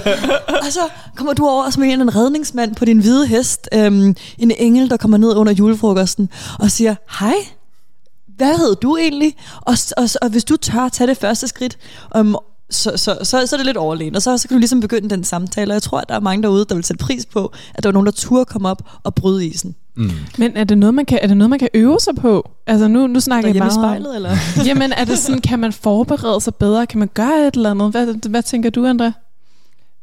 og 0.64 0.72
så 0.72 0.80
kommer 1.16 1.32
du 1.32 1.46
over 1.46 1.70
som 1.70 1.82
en, 1.82 2.00
en 2.00 2.16
redningsmand 2.16 2.74
på 2.74 2.84
din 2.84 2.98
hvide 2.98 3.26
hest, 3.26 3.68
øhm, 3.74 4.14
en 4.38 4.52
engel, 4.58 4.90
der 4.90 4.96
kommer 4.96 5.16
ned 5.16 5.36
under 5.36 5.52
julefrokosten 5.52 6.28
og 6.58 6.70
siger, 6.70 6.94
hej, 7.20 7.34
hvad 8.36 8.58
hedder 8.58 8.74
du 8.74 8.96
egentlig? 8.96 9.34
Og, 9.60 9.74
og, 9.96 10.08
og 10.22 10.28
hvis 10.28 10.44
du 10.44 10.56
tør 10.56 10.88
tage 10.88 11.08
det 11.08 11.16
første 11.16 11.48
skridt, 11.48 11.78
um, 12.18 12.36
så, 12.70 12.92
så, 12.96 13.18
så, 13.22 13.46
så 13.46 13.56
er 13.56 13.58
det 13.58 13.66
lidt 13.66 13.76
overlegen, 13.76 14.16
og 14.16 14.22
så, 14.22 14.38
så 14.38 14.48
kan 14.48 14.54
du 14.54 14.58
ligesom 14.58 14.80
begynde 14.80 15.10
den 15.10 15.24
samtale, 15.24 15.70
og 15.70 15.74
jeg 15.74 15.82
tror, 15.82 16.00
at 16.00 16.08
der 16.08 16.14
er 16.14 16.20
mange 16.20 16.42
derude, 16.42 16.64
der 16.68 16.74
vil 16.74 16.84
sætte 16.84 17.04
pris 17.04 17.26
på, 17.26 17.52
at 17.74 17.82
der 17.82 17.88
er 17.88 17.92
nogen, 17.92 18.06
der 18.06 18.12
turde 18.12 18.44
komme 18.44 18.68
op 18.68 18.82
og 19.02 19.14
bryde 19.14 19.46
isen. 19.46 19.74
Mm. 19.96 20.10
Men 20.38 20.56
er 20.56 20.64
det, 20.64 20.78
noget, 20.78 20.94
man 20.94 21.06
kan, 21.06 21.18
er 21.22 21.26
det 21.26 21.36
noget, 21.36 21.50
man 21.50 21.58
kan 21.58 21.68
øve 21.74 22.00
sig 22.00 22.14
på? 22.14 22.50
Altså 22.66 22.88
nu, 22.88 23.06
nu 23.06 23.20
snakker 23.20 23.50
jeg 23.50 23.62
bare 23.62 23.70
spejlet, 23.70 24.16
eller? 24.16 24.36
Jamen 24.66 24.92
er 24.92 25.04
det 25.04 25.18
sådan, 25.18 25.40
kan 25.40 25.58
man 25.58 25.72
forberede 25.72 26.40
sig 26.40 26.54
bedre? 26.54 26.86
Kan 26.86 26.98
man 26.98 27.10
gøre 27.14 27.46
et 27.46 27.54
eller 27.54 27.70
andet? 27.70 27.90
Hvad, 27.90 28.28
hvad 28.28 28.42
tænker 28.42 28.70
du, 28.70 28.92
André? 28.92 29.12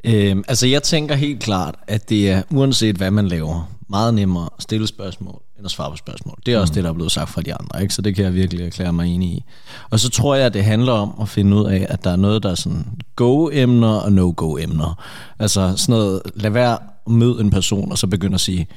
Øhm, 0.04 0.44
altså 0.48 0.68
jeg 0.68 0.84
tænker 0.84 1.16
helt 1.16 1.40
klart, 1.40 1.76
at 1.88 2.10
det 2.10 2.32
er 2.32 2.42
uanset 2.52 2.96
hvad 2.96 3.12
man 3.12 3.28
laver, 3.28 3.72
meget 3.90 4.14
nemmere 4.14 4.50
at 4.58 4.64
stille 4.64 4.88
spørgsmål, 4.88 5.42
end 5.58 5.66
at 5.66 5.72
svare 5.72 5.92
på 5.92 5.98
spørgsmål. 5.98 6.38
Det 6.46 6.54
er 6.54 6.60
også 6.60 6.72
mm. 6.72 6.74
det, 6.76 6.84
der 6.84 6.90
er 6.90 6.94
blevet 6.94 7.12
sagt 7.12 7.30
fra 7.30 7.42
de 7.42 7.54
andre, 7.54 7.82
ikke? 7.82 7.94
så 7.94 8.02
det 8.02 8.16
kan 8.16 8.26
jeg 8.26 8.34
virkelig 8.34 8.66
erklære 8.66 8.94
mig 8.94 9.08
enig 9.08 9.30
i. 9.30 9.44
Og 9.90 10.00
så 10.00 10.10
tror 10.10 10.36
jeg, 10.36 10.46
at 10.46 10.54
det 10.54 10.64
handler 10.64 10.94
om 10.94 11.14
at 11.22 11.30
finde 11.30 11.58
ud 11.58 11.66
af, 11.66 11.86
at 11.90 12.04
der 12.04 12.10
er 12.12 12.16
noget, 12.16 12.44
der 12.44 12.52
er 12.52 12.56
sådan 12.56 12.86
go-emner 13.16 13.96
og 13.96 14.12
no-go-emner. 14.12 15.04
Altså 15.40 15.74
sådan 15.78 15.94
noget, 15.94 16.22
lad 16.36 16.52
være 16.52 16.78
møde 17.08 17.42
en 17.42 17.50
person, 17.50 17.92
og 17.92 17.98
så 17.98 18.08
begynde 18.08 18.36
at 18.36 18.42
sige, 18.42 18.68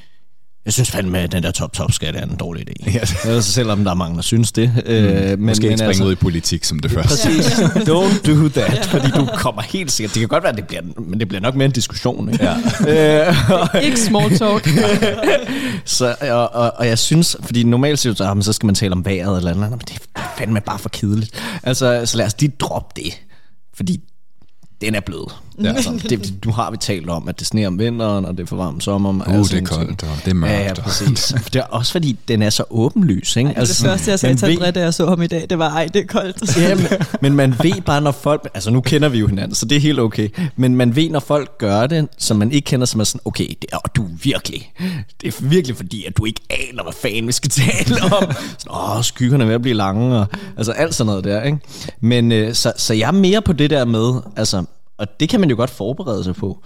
jeg 0.69 0.73
synes 0.73 0.91
fandme, 0.91 1.19
at 1.19 1.31
den 1.31 1.43
der 1.43 1.51
top-top-skat 1.51 2.15
er 2.15 2.23
en 2.23 2.35
dårlig 2.35 2.69
idé. 2.69 2.73
Ja. 2.93 2.99
Altså, 2.99 3.51
selvom 3.51 3.83
der 3.83 3.91
er 3.91 3.95
mange, 3.95 4.15
der 4.15 4.21
synes 4.21 4.51
det. 4.51 4.71
Mm. 4.75 4.91
Øh, 4.91 5.39
men, 5.39 5.45
Måske 5.45 5.63
ikke 5.63 5.77
springe 5.77 5.85
altså, 5.85 6.03
ud 6.03 6.11
i 6.11 6.15
politik 6.15 6.63
som 6.63 6.79
det 6.79 6.91
første. 6.91 7.27
Præcis. 7.27 7.45
Don't 7.59 8.31
do 8.31 8.47
that, 8.47 8.73
ja. 8.75 8.81
fordi 8.81 9.11
du 9.11 9.29
kommer 9.33 9.61
helt 9.61 9.91
sikkert... 9.91 10.13
Det 10.13 10.19
kan 10.19 10.27
godt 10.27 10.43
være, 10.43 10.51
at 10.51 10.57
det 10.57 10.67
bliver, 10.67 10.81
men 10.97 11.19
det 11.19 11.27
bliver 11.27 11.41
nok 11.41 11.55
mere 11.55 11.65
en 11.65 11.71
diskussion. 11.71 12.33
Ikke? 12.33 12.49
Ja. 12.85 13.27
Øh, 13.27 13.83
ikke 13.85 13.99
small 13.99 14.37
talk. 14.37 14.69
så, 15.85 16.15
og, 16.21 16.55
og, 16.55 16.73
og, 16.75 16.87
jeg 16.87 16.99
synes, 16.99 17.37
fordi 17.41 17.63
normalt 17.63 17.99
siger 17.99 18.33
du, 18.33 18.41
så 18.41 18.53
skal 18.53 18.65
man 18.65 18.75
tale 18.75 18.91
om 18.91 19.05
vejret 19.05 19.37
eller 19.37 19.51
andet, 19.51 19.69
men 19.69 19.79
det 19.79 19.97
er 20.15 20.21
fandme 20.37 20.61
bare 20.61 20.79
for 20.79 20.89
kedeligt. 20.89 21.31
Altså, 21.63 22.01
så 22.05 22.17
lad 22.17 22.25
os 22.25 22.35
lige 22.39 22.53
droppe 22.59 23.01
det. 23.03 23.13
Fordi 23.73 23.99
den 24.81 24.95
er 24.95 24.99
blød. 24.99 25.31
Ja. 25.63 25.73
Altså, 25.73 26.07
det, 26.09 26.33
nu 26.45 26.51
har 26.51 26.71
vi 26.71 26.77
talt 26.77 27.09
om, 27.09 27.27
at 27.27 27.39
det 27.39 27.47
sneer 27.47 27.67
om 27.67 27.79
vinteren, 27.79 28.25
og 28.25 28.37
det 28.37 28.43
er 28.43 28.47
for 28.47 28.55
varmt 28.55 28.83
sommer. 28.83 29.09
Uh, 29.09 29.33
altså, 29.35 29.55
det 29.55 29.61
er 29.61 29.65
koldt, 29.65 30.03
og 30.03 30.09
det 30.25 30.31
er 30.31 30.35
mørkt. 30.35 30.53
Ja, 30.53 30.63
ja, 30.63 30.73
præcis. 30.73 31.35
det 31.53 31.55
er 31.55 31.63
også 31.63 31.91
fordi, 31.91 32.19
den 32.27 32.41
er 32.41 32.49
så 32.49 32.63
åbenlys. 32.69 33.35
Ikke? 33.35 33.49
Ej, 33.49 33.55
altså, 33.57 33.83
det 33.83 33.89
første, 33.91 34.11
jeg 34.11 34.19
sagde 34.19 34.35
til 34.35 34.45
André, 34.45 34.71
da 34.71 34.79
jeg 34.79 34.93
så 34.93 35.09
ham 35.09 35.21
i 35.21 35.27
dag, 35.27 35.45
det 35.49 35.59
var, 35.59 35.69
ej, 35.69 35.87
det 35.93 36.01
er 36.01 36.05
koldt. 36.07 36.57
ja, 36.69 36.75
men, 36.75 36.85
men 37.21 37.33
man 37.35 37.55
ved 37.63 37.81
bare, 37.81 38.01
når 38.01 38.11
folk... 38.11 38.49
Altså, 38.53 38.71
nu 38.71 38.81
kender 38.81 39.09
vi 39.09 39.19
jo 39.19 39.27
hinanden, 39.27 39.55
så 39.55 39.65
det 39.65 39.75
er 39.75 39.79
helt 39.79 39.99
okay. 39.99 40.29
Men 40.55 40.75
man 40.75 40.95
ved, 40.95 41.09
når 41.09 41.19
folk 41.19 41.57
gør 41.57 41.87
det, 41.87 42.07
som 42.17 42.37
man 42.37 42.51
ikke 42.51 42.65
kender, 42.65 42.85
som 42.85 42.99
er 42.99 43.03
sådan, 43.03 43.21
okay, 43.25 43.47
det 43.61 43.65
er 43.73 43.77
du 43.95 44.05
virkelig. 44.23 44.73
Det 45.21 45.27
er 45.27 45.45
virkelig 45.45 45.77
fordi, 45.77 46.05
at 46.05 46.17
du 46.17 46.25
ikke 46.25 46.41
aner, 46.49 46.83
hvad 46.83 46.93
fanden 47.01 47.27
vi 47.27 47.31
skal 47.31 47.51
tale 47.61 48.03
om. 48.03 48.31
Sådan, 48.57 48.97
Åh, 48.97 49.03
skyggerne 49.03 49.43
er 49.43 49.47
ved 49.47 49.55
at 49.55 49.61
blive 49.61 49.75
lange, 49.75 50.19
og 50.19 50.27
altså 50.57 50.71
alt 50.71 50.95
sådan 50.95 51.05
noget 51.05 51.23
der. 51.23 51.43
Ikke? 51.43 51.57
Men 52.01 52.31
øh, 52.31 52.53
så, 52.53 52.73
så 52.77 52.93
jeg 52.93 53.07
er 53.07 53.11
mere 53.11 53.41
på 53.41 53.53
det 53.53 53.69
der 53.69 53.85
med, 53.85 54.21
altså 54.35 54.63
og 54.99 55.19
det 55.19 55.29
kan 55.29 55.39
man 55.39 55.49
jo 55.49 55.55
godt 55.55 55.69
forberede 55.69 56.23
sig 56.23 56.35
på, 56.35 56.63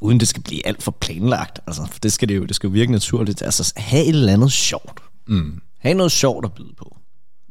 uden 0.00 0.20
det 0.20 0.28
skal 0.28 0.42
blive 0.42 0.66
alt 0.66 0.82
for 0.82 0.90
planlagt. 0.90 1.60
Altså, 1.66 1.82
for 1.90 1.98
det 1.98 2.12
skal 2.12 2.28
det 2.28 2.36
jo, 2.36 2.44
det 2.44 2.56
skal 2.56 2.66
jo 2.68 2.72
virke 2.72 2.92
naturligt. 2.92 3.42
Altså, 3.42 3.72
have 3.76 4.02
et 4.02 4.08
eller 4.08 4.32
andet 4.32 4.52
sjovt. 4.52 5.00
Mm. 5.26 5.60
Ha' 5.78 5.92
noget 5.92 6.12
sjovt 6.12 6.44
at 6.44 6.52
byde 6.52 6.74
på. 6.78 6.96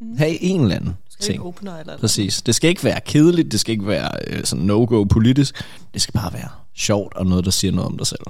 Mm. 0.01 0.17
Ha' 0.17 0.37
en 0.41 0.61
eller 0.61 0.75
anden 0.75 0.93
skal 1.09 1.25
ting. 1.25 1.43
Opener 1.43 1.71
eller, 1.71 1.93
eller 1.93 1.99
Præcis. 1.99 2.41
Det 2.41 2.55
skal 2.55 2.69
ikke 2.69 2.83
være 2.83 2.99
kedeligt, 3.05 3.51
det 3.51 3.59
skal 3.59 3.71
ikke 3.71 3.87
være 3.87 4.11
øh, 4.27 4.43
sådan 4.43 4.65
no-go 4.65 5.03
politisk. 5.03 5.63
Det 5.93 6.01
skal 6.01 6.13
bare 6.13 6.33
være 6.33 6.49
sjovt 6.75 7.13
og 7.15 7.25
noget, 7.25 7.45
der 7.45 7.51
siger 7.51 7.71
noget 7.71 7.87
om 7.87 7.97
dig 7.97 8.07
selv. 8.07 8.21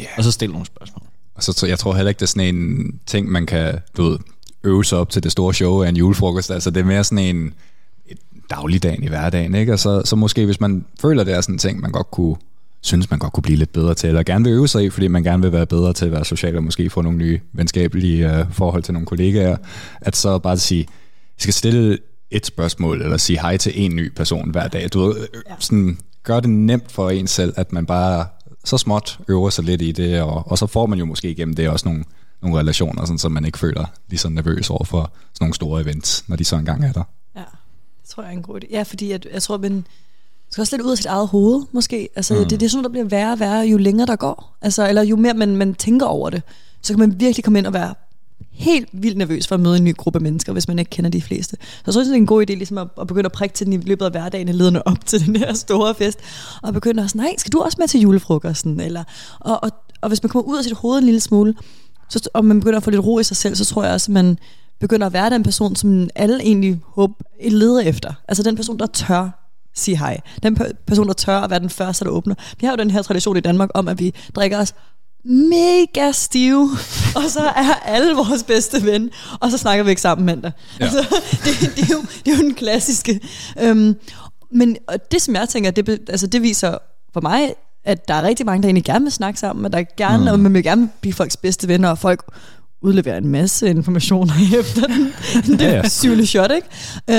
Yeah. 0.00 0.08
Og 0.16 0.24
så 0.24 0.30
stille 0.30 0.52
nogle 0.52 0.66
spørgsmål. 0.66 1.02
Og 1.34 1.42
så 1.42 1.66
jeg 1.66 1.78
tror 1.78 1.94
heller 1.94 2.08
ikke, 2.08 2.18
det 2.18 2.22
er 2.22 2.26
sådan 2.26 2.54
en 2.54 3.00
ting, 3.06 3.28
man 3.28 3.46
kan 3.46 3.78
du 3.96 4.02
ved, 4.02 4.18
øve 4.64 4.84
sig 4.84 4.98
op 4.98 5.10
til 5.10 5.22
det 5.22 5.32
store 5.32 5.54
show 5.54 5.82
af 5.82 5.88
en 5.88 5.96
julefrokost. 5.96 6.50
Altså 6.50 6.70
det 6.70 6.80
er 6.80 6.84
mere 6.84 7.04
sådan 7.04 7.36
en 7.36 7.54
dagligdagen 8.50 9.02
i 9.02 9.08
hverdagen. 9.08 9.54
Ikke? 9.54 9.72
Og 9.72 9.78
så, 9.78 10.02
så 10.04 10.16
måske 10.16 10.44
hvis 10.44 10.60
man 10.60 10.84
føler, 11.00 11.24
det 11.24 11.34
er 11.34 11.40
sådan 11.40 11.54
en 11.54 11.58
ting, 11.58 11.80
man 11.80 11.92
godt 11.92 12.10
kunne 12.10 12.36
synes, 12.80 13.10
man 13.10 13.18
godt 13.18 13.32
kunne 13.32 13.42
blive 13.42 13.58
lidt 13.58 13.72
bedre 13.72 13.94
til, 13.94 14.08
eller 14.08 14.22
gerne 14.22 14.44
vil 14.44 14.52
øve 14.52 14.68
sig 14.68 14.84
i, 14.84 14.90
fordi 14.90 15.08
man 15.08 15.22
gerne 15.22 15.42
vil 15.42 15.52
være 15.52 15.66
bedre 15.66 15.92
til 15.92 16.04
at 16.04 16.12
være 16.12 16.24
social, 16.24 16.56
og 16.56 16.64
måske 16.64 16.90
få 16.90 17.02
nogle 17.02 17.18
nye 17.18 17.40
venskabelige 17.52 18.40
uh, 18.40 18.52
forhold 18.52 18.82
til 18.82 18.94
nogle 18.94 19.06
kollegaer, 19.06 19.56
at 20.00 20.16
så 20.16 20.38
bare 20.38 20.52
at 20.52 20.60
sige, 20.60 20.82
I 21.38 21.42
skal 21.42 21.54
stille 21.54 21.98
et 22.30 22.46
spørgsmål, 22.46 23.02
eller 23.02 23.16
sige 23.16 23.40
hej 23.40 23.56
til 23.56 23.72
en 23.84 23.96
ny 23.96 24.12
person 24.12 24.50
hver 24.50 24.68
dag. 24.68 24.88
Du 24.92 25.14
ja. 25.48 25.54
sådan, 25.58 25.98
gør 26.22 26.40
det 26.40 26.50
nemt 26.50 26.92
for 26.92 27.10
en 27.10 27.26
selv, 27.26 27.54
at 27.56 27.72
man 27.72 27.86
bare 27.86 28.26
så 28.64 28.78
småt 28.78 29.18
øver 29.28 29.50
sig 29.50 29.64
lidt 29.64 29.82
i 29.82 29.92
det, 29.92 30.20
og, 30.20 30.50
og 30.50 30.58
så 30.58 30.66
får 30.66 30.86
man 30.86 30.98
jo 30.98 31.04
måske 31.04 31.30
igennem 31.30 31.54
det 31.54 31.68
også 31.68 31.88
nogle, 31.88 32.04
nogle 32.42 32.58
relationer, 32.58 33.04
sådan, 33.04 33.18
så 33.18 33.28
man 33.28 33.44
ikke 33.44 33.58
føler 33.58 33.84
lige 34.08 34.18
så 34.18 34.28
nervøs 34.28 34.70
over 34.70 34.84
for 34.84 35.02
sådan 35.34 35.44
nogle 35.44 35.54
store 35.54 35.82
events, 35.82 36.24
når 36.28 36.36
de 36.36 36.44
så 36.44 36.56
engang 36.56 36.84
er 36.84 36.92
der 36.92 37.02
tror 38.10 38.22
jeg 38.22 38.32
er 38.32 38.36
en 38.36 38.42
god 38.42 38.60
idé. 38.64 38.66
Ja, 38.70 38.82
fordi 38.82 39.12
at, 39.12 39.26
jeg 39.32 39.42
tror, 39.42 39.56
man 39.56 39.86
skal 40.50 40.62
også 40.62 40.76
lidt 40.76 40.86
ud 40.86 40.90
af 40.90 40.96
sit 40.96 41.06
eget 41.06 41.28
hoved, 41.28 41.62
måske. 41.72 42.08
Altså, 42.16 42.34
mm. 42.34 42.40
det, 42.40 42.60
det 42.60 42.66
er 42.66 42.70
sådan, 42.70 42.84
der 42.84 42.90
bliver 42.90 43.04
værre 43.04 43.32
og 43.32 43.40
værre, 43.40 43.60
jo 43.60 43.76
længere 43.76 44.06
der 44.06 44.16
går. 44.16 44.56
Altså, 44.62 44.88
eller 44.88 45.02
jo 45.02 45.16
mere 45.16 45.34
man, 45.34 45.56
man 45.56 45.74
tænker 45.74 46.06
over 46.06 46.30
det, 46.30 46.42
så 46.82 46.92
kan 46.92 47.00
man 47.00 47.20
virkelig 47.20 47.44
komme 47.44 47.58
ind 47.58 47.66
og 47.66 47.72
være 47.72 47.94
helt 48.50 48.88
vildt 48.92 49.16
nervøs 49.18 49.46
for 49.46 49.54
at 49.54 49.60
møde 49.60 49.76
en 49.76 49.84
ny 49.84 49.96
gruppe 49.96 50.20
mennesker, 50.20 50.52
hvis 50.52 50.68
man 50.68 50.78
ikke 50.78 50.90
kender 50.90 51.10
de 51.10 51.22
fleste. 51.22 51.56
Så 51.60 51.82
jeg 51.86 51.94
synes, 51.94 52.08
det 52.08 52.14
er 52.14 52.16
en 52.16 52.26
god 52.26 52.42
idé 52.42 52.54
ligesom 52.54 52.78
at, 52.78 52.88
at 53.00 53.06
begynde 53.06 53.26
at 53.26 53.32
prikke 53.32 53.54
til 53.54 53.66
den 53.66 53.72
i 53.72 53.76
løbet 53.76 54.04
af 54.04 54.10
hverdagen, 54.10 54.48
ledende 54.48 54.82
op 54.84 55.06
til 55.06 55.26
den 55.26 55.36
her 55.36 55.54
store 55.54 55.94
fest, 55.94 56.18
og 56.62 56.72
begynde 56.72 57.02
at 57.02 57.10
sige, 57.10 57.22
nej, 57.22 57.34
skal 57.38 57.52
du 57.52 57.60
også 57.60 57.76
med 57.80 57.88
til 57.88 58.00
julefrokosten? 58.00 58.80
Eller, 58.80 59.04
og, 59.40 59.64
og, 59.64 59.70
og 60.00 60.08
hvis 60.08 60.22
man 60.22 60.30
kommer 60.30 60.52
ud 60.52 60.58
af 60.58 60.64
sit 60.64 60.72
hoved 60.72 60.98
en 60.98 61.04
lille 61.04 61.20
smule, 61.20 61.54
så, 62.08 62.30
og 62.34 62.44
man 62.44 62.60
begynder 62.60 62.76
at 62.76 62.82
få 62.82 62.90
lidt 62.90 63.04
ro 63.04 63.18
i 63.18 63.24
sig 63.24 63.36
selv, 63.36 63.56
så 63.56 63.64
tror 63.64 63.84
jeg 63.84 63.92
også, 63.92 64.12
at 64.12 64.14
man 64.14 64.38
begynder 64.80 65.06
at 65.06 65.12
være 65.12 65.30
den 65.30 65.42
person, 65.42 65.76
som 65.76 66.10
alle 66.14 66.42
egentlig 66.42 66.80
håber, 66.86 67.14
leder 67.50 67.80
efter. 67.80 68.12
Altså 68.28 68.42
den 68.42 68.56
person, 68.56 68.78
der 68.78 68.86
tør 68.86 69.30
sige 69.74 69.98
hej. 69.98 70.20
Den 70.42 70.58
person, 70.86 71.06
der 71.06 71.12
tør 71.12 71.40
at 71.40 71.50
være 71.50 71.60
den 71.60 71.70
første, 71.70 72.04
der 72.04 72.10
åbner. 72.10 72.34
Vi 72.60 72.66
har 72.66 72.72
jo 72.72 72.76
den 72.76 72.90
her 72.90 73.02
tradition 73.02 73.36
i 73.36 73.40
Danmark 73.40 73.70
om, 73.74 73.88
at 73.88 73.98
vi 73.98 74.14
drikker 74.34 74.58
os 74.58 74.74
mega 75.24 76.12
stive, 76.12 76.70
og 77.16 77.22
så 77.28 77.40
er 77.40 77.74
alle 77.84 78.14
vores 78.14 78.42
bedste 78.42 78.84
ven, 78.84 79.10
og 79.40 79.50
så 79.50 79.58
snakker 79.58 79.84
vi 79.84 79.90
ikke 79.90 80.02
sammen 80.02 80.26
mandag. 80.26 80.52
Ja. 80.80 80.84
Altså, 80.84 80.98
det, 81.44 81.76
det, 81.76 81.82
er 81.82 81.94
jo, 81.94 82.00
det 82.24 82.32
er 82.32 82.36
jo 82.36 82.42
den 82.42 82.54
klassiske. 82.54 83.20
Øhm, 83.60 83.96
men 84.50 84.76
det, 85.12 85.22
som 85.22 85.34
jeg 85.34 85.48
tænker, 85.48 85.70
det, 85.70 85.88
altså, 85.88 86.26
det 86.26 86.42
viser 86.42 86.78
for 87.12 87.20
mig, 87.20 87.54
at 87.84 88.08
der 88.08 88.14
er 88.14 88.22
rigtig 88.22 88.46
mange, 88.46 88.62
der 88.62 88.68
egentlig 88.68 88.84
gerne 88.84 89.04
vil 89.04 89.12
snakke 89.12 89.40
sammen, 89.40 89.64
og 89.64 89.72
der 89.72 89.84
gerne, 89.96 90.22
mm. 90.22 90.28
og 90.28 90.40
man 90.40 90.54
vil 90.54 90.62
gerne 90.62 90.90
blive 91.00 91.12
folks 91.12 91.36
bedste 91.36 91.68
venner, 91.68 91.88
og 91.88 91.98
folk 91.98 92.24
udleverer 92.82 93.16
en 93.16 93.28
masse 93.28 93.70
informationer 93.70 94.32
efter 94.58 94.82
den, 94.86 95.12
det 95.58 95.60
Ja, 95.60 95.74
ja. 95.76 95.88
syvende 95.88 96.26
shot, 96.26 96.50
ikke? 96.50 96.68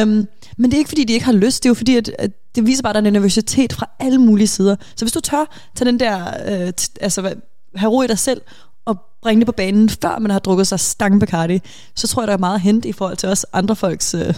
Øhm, 0.01 0.27
men 0.57 0.71
det 0.71 0.73
er 0.73 0.77
ikke, 0.77 0.87
fordi 0.89 1.03
de 1.03 1.13
ikke 1.13 1.25
har 1.25 1.33
lyst. 1.33 1.63
Det 1.63 1.67
er 1.67 1.69
jo 1.69 1.73
fordi, 1.73 1.95
at, 1.95 2.11
at 2.19 2.31
det 2.55 2.65
viser 2.65 2.83
bare, 2.83 2.89
at 2.89 2.95
der 2.95 3.01
er 3.01 3.07
en 3.07 3.13
nervøsitet 3.13 3.73
fra 3.73 3.89
alle 3.99 4.17
mulige 4.17 4.47
sider. 4.47 4.75
Så 4.95 5.05
hvis 5.05 5.11
du 5.11 5.19
tør 5.19 5.55
tage 5.75 5.85
den 5.91 5.99
der, 5.99 6.17
øh, 6.47 6.73
t- 6.81 6.93
altså 7.01 7.33
have 7.75 7.91
ro 7.91 8.01
i 8.01 8.07
dig 8.07 8.19
selv, 8.19 8.41
og 8.85 9.01
bringe 9.21 9.39
det 9.39 9.45
på 9.45 9.51
banen, 9.51 9.89
før 9.89 10.19
man 10.19 10.31
har 10.31 10.39
drukket 10.39 10.67
sig 10.67 10.79
stang 10.79 11.19
Bacardi, 11.19 11.59
så 11.95 12.07
tror 12.07 12.21
jeg, 12.21 12.27
der 12.27 12.33
er 12.33 12.37
meget 12.37 12.55
at 12.55 12.61
hente 12.61 12.89
i 12.89 12.91
forhold 12.91 13.17
til 13.17 13.29
også 13.29 13.47
andre 13.53 13.75
folks 13.75 14.13
øh, 14.13 14.33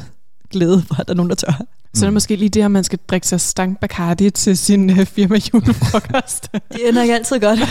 glæde 0.51 0.83
for, 0.87 0.95
at 0.99 1.07
der 1.07 1.13
er 1.13 1.17
nogen, 1.17 1.29
der 1.29 1.35
tør. 1.35 1.61
Så 1.95 2.05
er 2.05 2.07
det 2.07 2.13
måske 2.13 2.35
lige 2.35 2.49
det, 2.49 2.61
at 2.61 2.71
man 2.71 2.83
skal 2.83 2.99
drikke 3.09 3.27
sig 3.27 3.41
stang 3.41 3.77
Bacardi 3.79 4.29
til 4.29 4.57
sin 4.57 4.89
øh, 4.89 5.05
firma 5.05 5.39
julefrokost. 5.53 6.47
Det 6.73 6.89
ender 6.89 7.01
ikke 7.01 7.13
altid 7.15 7.39
godt. 7.39 7.59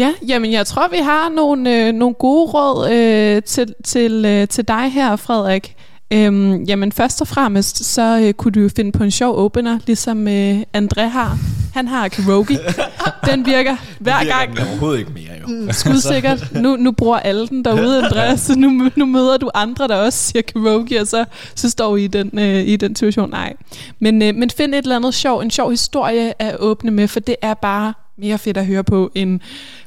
ja, 0.00 0.12
jamen 0.28 0.52
jeg 0.52 0.66
tror, 0.66 0.88
vi 0.88 0.96
har 0.96 1.28
nogle, 1.28 1.76
øh, 1.76 1.92
nogle 1.92 2.14
gode 2.14 2.50
råd 2.50 2.90
øh, 2.92 3.42
til, 3.42 3.74
til, 3.84 4.24
øh, 4.24 4.48
til 4.48 4.68
dig 4.68 4.92
her, 4.92 5.16
Frederik. 5.16 5.76
Øhm, 6.12 6.62
jamen 6.62 6.92
først 6.92 7.20
og 7.20 7.28
fremmest, 7.28 7.84
så 7.84 8.20
øh, 8.22 8.32
kunne 8.32 8.52
du 8.52 8.60
jo 8.60 8.70
finde 8.76 8.92
på 8.92 9.04
en 9.04 9.10
sjov 9.10 9.38
opener, 9.38 9.78
ligesom 9.86 10.28
øh, 10.28 10.60
André 10.76 11.02
har. 11.02 11.38
Han 11.74 11.88
har 11.88 12.08
Karogi. 12.08 12.56
Den 13.30 13.46
virker 13.46 13.76
hver 13.98 14.24
gang. 14.24 14.58
overhovedet 14.68 14.98
ikke 14.98 15.10
mere, 15.12 15.64
jo. 15.66 15.72
skudsikkert. 15.72 16.52
Nu, 16.52 16.76
nu 16.76 16.92
bruger 16.92 17.18
alle 17.18 17.48
den 17.48 17.64
derude, 17.64 18.04
Andreas, 18.04 18.40
så 18.40 18.58
nu, 18.58 18.90
nu 18.96 19.06
møder 19.06 19.36
du 19.36 19.50
andre, 19.54 19.88
der 19.88 19.96
også 19.96 20.18
siger 20.18 20.42
karaoke, 20.42 21.00
og 21.00 21.06
så, 21.06 21.24
så 21.54 21.70
står 21.70 21.96
I 21.96 22.04
i 22.04 22.06
den, 22.06 22.38
øh, 22.38 22.68
i 22.68 22.76
den 22.76 22.96
situation. 22.96 23.30
Nej. 23.30 23.52
Men, 23.98 24.22
øh, 24.22 24.34
men 24.34 24.50
find 24.50 24.74
et 24.74 24.82
eller 24.82 24.96
andet 24.96 25.14
sjov, 25.14 25.40
en 25.40 25.50
sjov 25.50 25.70
historie 25.70 26.42
at 26.42 26.56
åbne 26.58 26.90
med, 26.90 27.08
for 27.08 27.20
det 27.20 27.36
er 27.42 27.54
bare 27.54 27.92
mere 28.20 28.38
fedt 28.38 28.56
at 28.56 28.66
høre 28.66 28.84
på 28.84 29.10
end 29.14 29.40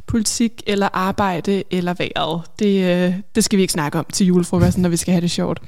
politik 0.07 0.63
eller 0.67 0.89
arbejde 0.93 1.63
eller 1.71 1.93
vejret. 1.93 2.41
Det, 2.59 2.83
øh, 2.83 3.15
det 3.35 3.43
skal 3.43 3.57
vi 3.57 3.61
ikke 3.61 3.73
snakke 3.73 3.99
om 3.99 4.05
til 4.13 4.27
julefrokosten, 4.27 4.81
når 4.81 4.89
vi 4.89 4.97
skal 4.97 5.11
have 5.11 5.21
det 5.21 5.31
sjovt. 5.31 5.61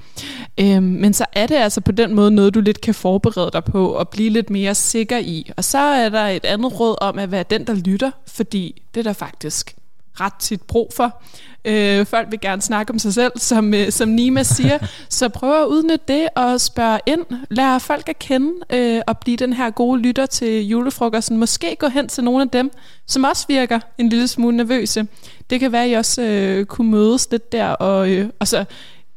Øhm, 0.60 0.84
men 0.84 1.13
så 1.13 1.25
er 1.34 1.48
det 1.48 1.55
altså 1.55 1.81
på 1.81 1.91
den 1.91 2.15
måde 2.15 2.31
noget, 2.31 2.53
du 2.53 2.60
lidt 2.60 2.81
kan 2.81 2.93
forberede 2.93 3.50
dig 3.53 3.63
på 3.63 3.88
og 3.88 4.10
blive 4.10 4.29
lidt 4.29 4.50
mere 4.50 4.75
sikker 4.75 5.17
i. 5.17 5.51
Og 5.57 5.63
så 5.63 5.77
er 5.77 6.10
der 6.10 6.27
et 6.27 6.45
andet 6.45 6.79
råd 6.79 6.95
om 7.01 7.19
at 7.19 7.31
være 7.31 7.45
den, 7.50 7.67
der 7.67 7.74
lytter, 7.74 8.12
fordi 8.27 8.81
det 8.93 9.00
er 9.00 9.03
der 9.03 9.13
faktisk 9.13 9.75
ret 10.22 10.34
tit 10.39 10.62
brug 10.62 10.91
for. 10.95 11.22
Øh, 11.65 12.05
folk 12.05 12.31
vil 12.31 12.39
gerne 12.41 12.62
snakke 12.62 12.93
om 12.93 13.00
sig 13.00 13.13
selv, 13.13 13.31
som, 13.38 13.74
øh, 13.74 13.91
som 13.91 14.10
Nima 14.10 14.43
siger. 14.43 14.77
så 15.10 15.29
prøv 15.29 15.62
at 15.62 15.67
udnytte 15.67 16.05
det 16.07 16.27
og 16.36 16.62
spørge 16.62 17.00
ind. 17.05 17.25
Lær 17.50 17.79
folk 17.79 18.10
at 18.10 18.19
kende 18.19 18.51
øh, 18.69 19.01
og 19.07 19.17
blive 19.17 19.38
den 19.38 19.53
her 19.53 19.69
gode 19.69 20.01
lytter 20.01 20.25
til 20.25 20.67
julefrokosten. 20.67 21.38
Måske 21.38 21.75
gå 21.79 21.88
hen 21.88 22.07
til 22.07 22.24
nogle 22.24 22.41
af 22.41 22.50
dem, 22.50 22.72
som 23.07 23.24
også 23.24 23.45
virker 23.48 23.79
en 23.98 24.10
lille 24.10 24.27
smule 24.27 24.57
nervøse. 24.57 25.07
Det 25.50 25.60
kan 25.60 25.72
være, 25.72 25.84
at 25.84 25.91
I 25.91 25.93
også 25.93 26.22
øh, 26.22 26.65
kunne 26.65 26.91
mødes 26.91 27.27
lidt 27.31 27.51
der. 27.51 27.67
Og, 27.67 28.12
øh, 28.12 28.29
og 28.39 28.48
så, 28.48 28.65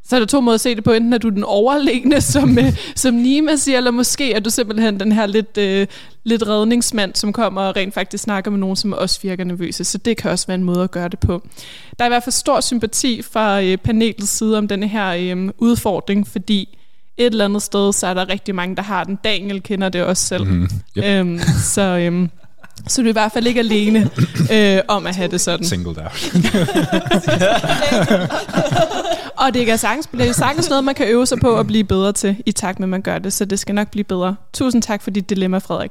så 0.09 0.17
er 0.17 0.21
der 0.21 0.27
to 0.27 0.41
måder 0.41 0.55
at 0.55 0.61
se 0.61 0.75
det 0.75 0.85
på. 0.85 0.93
Enten 0.93 1.13
er 1.13 1.19
du 1.19 1.29
den 1.29 1.45
overlegne, 1.45 2.21
som, 2.35 2.59
øh, 2.59 2.77
som 2.95 3.15
Nima 3.15 3.57
siger, 3.57 3.79
eller 3.79 3.91
måske 3.91 4.33
er 4.33 4.41
du 4.41 4.51
simpelthen 4.51 5.01
den 5.01 5.13
her 5.13 5.27
lidt, 5.27 5.59
øh, 5.59 5.87
lidt 6.25 6.47
redningsmand, 6.47 7.15
som 7.15 7.33
kommer 7.33 7.63
og 7.63 7.77
rent 7.77 7.95
faktisk 7.95 8.25
snakker 8.25 8.51
med 8.51 8.59
nogen, 8.59 8.77
som 8.77 8.93
også 8.93 9.19
virker 9.23 9.45
nervøse. 9.45 9.85
Så 9.85 9.99
det 9.99 10.17
kan 10.17 10.31
også 10.31 10.47
være 10.47 10.55
en 10.55 10.65
måde 10.65 10.83
at 10.83 10.91
gøre 10.91 11.09
det 11.09 11.19
på. 11.19 11.49
Der 11.99 12.05
er 12.05 12.09
i 12.09 12.11
hvert 12.11 12.23
fald 12.23 12.33
stor 12.33 12.61
sympati 12.61 13.23
fra 13.23 13.63
øh, 13.63 13.77
panelets 13.77 14.31
side 14.31 14.59
om 14.59 14.69
denne 14.69 14.89
her 14.89 15.37
øh, 15.37 15.51
udfordring, 15.59 16.29
fordi 16.29 16.79
et 17.17 17.27
eller 17.27 17.45
andet 17.45 17.63
sted, 17.63 17.93
så 17.93 18.07
er 18.07 18.15
der 18.15 18.29
rigtig 18.29 18.55
mange, 18.55 18.77
der 18.77 18.83
har 18.83 19.05
den. 19.05 19.19
Daniel 19.25 19.63
kender 19.63 19.89
det 19.89 20.05
også 20.05 20.25
selv. 20.25 20.45
Mhm. 20.45 20.69
Yep. 20.99 21.05
Øhm, 21.05 21.39
så, 21.63 21.83
øhm, 21.83 22.31
så 22.87 23.03
du 23.03 23.07
er 23.07 23.09
i 23.09 23.13
hvert 23.13 23.33
fald 23.33 23.47
ikke 23.47 23.61
alene 23.61 24.11
øh, 24.53 24.81
om 24.89 25.07
at 25.07 25.17
have 25.17 25.29
det 25.31 25.41
sådan. 25.41 25.67
Singled 25.67 25.97
out. 25.99 26.35
Og 29.39 29.55
det 29.55 29.67
kan 29.67 29.79
sagtens, 29.79 30.07
det 30.13 30.29
er 30.29 30.33
sagtens 30.33 30.69
noget, 30.69 30.85
man 30.85 30.95
kan 30.95 31.09
øve 31.09 31.27
sig 31.27 31.39
på 31.41 31.59
at 31.59 31.67
blive 31.67 31.85
bedre 31.85 32.13
til, 32.13 32.43
i 32.47 32.53
takt 32.53 32.79
med, 32.79 32.85
at 32.85 32.91
man 32.91 33.03
gør 33.03 33.19
det. 33.19 33.33
Så 33.33 33.45
det 33.45 33.59
skal 33.59 33.75
nok 33.75 33.91
blive 33.91 34.05
bedre. 34.05 34.37
Tusind 34.53 34.83
tak 34.83 35.03
for 35.03 35.11
dit 35.11 35.31
dilemma, 35.31 35.59
Frederik. 35.59 35.91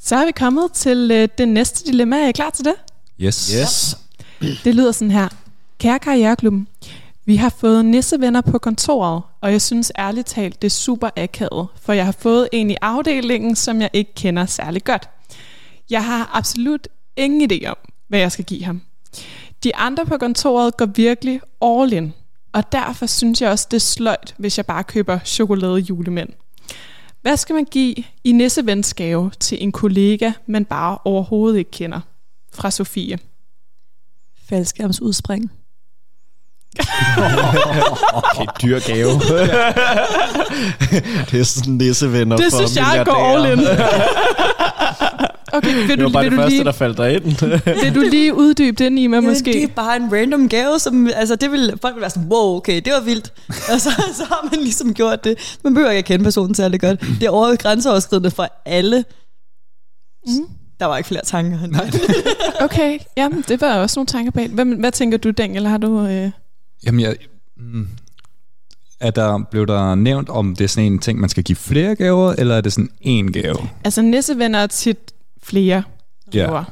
Så 0.00 0.16
er 0.16 0.26
vi 0.26 0.32
kommet 0.32 0.72
til 0.72 1.10
øh, 1.12 1.28
det 1.38 1.48
næste 1.48 1.84
dilemma. 1.86 2.16
Er 2.16 2.28
I 2.28 2.32
klar 2.32 2.50
til 2.50 2.64
det? 2.64 2.74
Yes. 3.20 3.52
Yes. 3.60 3.96
Det 4.64 4.74
lyder 4.74 4.92
sådan 4.92 5.10
her. 5.10 5.28
Kære 5.78 5.98
Karriereklubben, 5.98 6.68
vi 7.26 7.36
har 7.36 7.54
fået 7.58 7.84
nissevenner 7.84 8.40
på 8.40 8.58
kontoret, 8.58 9.22
og 9.42 9.52
jeg 9.52 9.62
synes 9.62 9.92
ærligt 9.98 10.26
talt, 10.26 10.62
det 10.62 10.68
er 10.68 10.70
super 10.70 11.10
akavet, 11.16 11.68
for 11.80 11.92
jeg 11.92 12.04
har 12.04 12.12
fået 12.12 12.48
en 12.52 12.70
i 12.70 12.76
afdelingen, 12.82 13.56
som 13.56 13.80
jeg 13.80 13.90
ikke 13.92 14.14
kender 14.14 14.46
særlig 14.46 14.84
godt. 14.84 15.08
Jeg 15.90 16.04
har 16.04 16.30
absolut 16.32 16.88
ingen 17.16 17.52
idé 17.52 17.66
om, 17.66 17.76
hvad 18.08 18.18
jeg 18.18 18.32
skal 18.32 18.44
give 18.44 18.64
ham. 18.64 18.82
De 19.64 19.76
andre 19.76 20.06
på 20.06 20.18
kontoret 20.18 20.76
går 20.76 20.86
virkelig 20.86 21.40
all 21.62 21.92
in, 21.92 22.12
og 22.52 22.72
derfor 22.72 23.06
synes 23.06 23.42
jeg 23.42 23.50
også, 23.50 23.66
det 23.70 23.76
er 23.76 23.80
sløjt, 23.80 24.34
hvis 24.38 24.56
jeg 24.56 24.66
bare 24.66 24.84
køber 24.84 25.18
chokolade 25.24 25.78
julemænd. 25.78 26.28
Hvad 27.22 27.36
skal 27.36 27.54
man 27.54 27.64
give 27.64 27.94
i 28.24 28.32
nissevenskave 28.32 29.30
til 29.40 29.62
en 29.62 29.72
kollega, 29.72 30.32
man 30.46 30.64
bare 30.64 30.98
overhovedet 31.04 31.58
ikke 31.58 31.70
kender? 31.70 32.00
Fra 32.52 32.70
Sofie. 32.70 33.18
Faldskærmsudspring. 34.48 35.52
Okay, 38.14 38.46
dyr 38.62 38.80
gave. 38.80 39.10
det 41.30 41.40
er 41.40 41.44
sådan 41.44 41.72
nissevenner 41.74 42.36
Det 42.36 42.46
for 42.50 42.56
synes 42.56 42.76
jeg 42.76 43.02
går 43.06 43.12
all 43.36 43.58
in. 43.58 43.66
Okay, 45.54 45.74
vil 45.74 45.88
Det 45.88 45.98
du, 45.98 46.02
var 46.04 46.10
bare 46.10 46.22
vil 46.22 46.30
det 46.30 46.38
du, 46.38 46.42
første, 46.42 46.56
lige, 46.56 46.64
der 46.64 46.72
faldt 46.72 46.98
dig 46.98 47.14
ind. 47.14 47.24
vil 47.84 47.94
du 47.94 48.00
lige 48.00 48.34
uddybe 48.34 48.84
det, 48.84 48.92
Nima, 48.92 49.16
Ja, 49.16 49.20
måske? 49.20 49.52
det 49.52 49.62
er 49.62 49.66
bare 49.68 49.96
en 49.96 50.12
random 50.12 50.48
gave, 50.48 50.78
som, 50.78 51.08
altså 51.16 51.36
det 51.36 51.52
vil, 51.52 51.72
folk 51.82 51.94
vil 51.94 52.00
være 52.00 52.10
sådan, 52.10 52.28
wow, 52.28 52.56
okay, 52.56 52.80
det 52.84 52.92
var 52.92 53.00
vildt. 53.00 53.32
Og 53.48 53.80
så, 53.80 53.90
så 54.14 54.24
har 54.28 54.48
man 54.52 54.60
ligesom 54.60 54.94
gjort 54.94 55.24
det. 55.24 55.56
Man 55.64 55.74
behøver 55.74 55.90
ikke 55.90 55.98
at 55.98 56.04
kende 56.04 56.24
personen 56.24 56.54
særlig 56.54 56.80
godt. 56.80 57.00
Det 57.00 57.22
er 57.22 57.30
over 57.30 57.56
grænseoverskridende 57.56 58.30
for 58.30 58.48
alle. 58.66 59.04
Mm. 60.26 60.32
Der 60.80 60.86
var 60.86 60.96
ikke 60.96 61.08
flere 61.08 61.24
tanker. 61.24 61.58
det. 61.66 62.00
Okay, 62.60 62.98
jamen, 63.16 63.44
det 63.48 63.60
var 63.60 63.76
også 63.78 63.98
nogle 63.98 64.06
tanker 64.06 64.30
bag. 64.30 64.48
Hvad, 64.48 64.64
hvad 64.64 64.92
tænker 64.92 65.18
du, 65.18 65.30
Daniel? 65.30 65.66
Har 65.66 65.78
du... 65.78 66.06
Øh... 66.06 66.30
Jamen, 66.86 67.00
jeg, 67.00 67.16
mm, 67.56 67.88
er 69.00 69.10
der, 69.10 69.44
blev 69.50 69.66
der 69.66 69.94
nævnt, 69.94 70.28
om 70.28 70.56
det 70.56 70.64
er 70.64 70.68
sådan 70.68 70.92
en 70.92 70.98
ting, 70.98 71.20
man 71.20 71.28
skal 71.30 71.42
give 71.44 71.56
flere 71.56 71.94
gaver, 71.96 72.32
eller 72.38 72.56
er 72.56 72.60
det 72.60 72.72
sådan 72.72 72.90
en 73.00 73.32
gave? 73.32 73.56
Altså, 73.84 74.02
nissevenner 74.02 74.58
er 74.58 74.66
tit 74.66 74.98
flere 75.42 75.82
Ja. 76.34 76.38
gaver. 76.38 76.64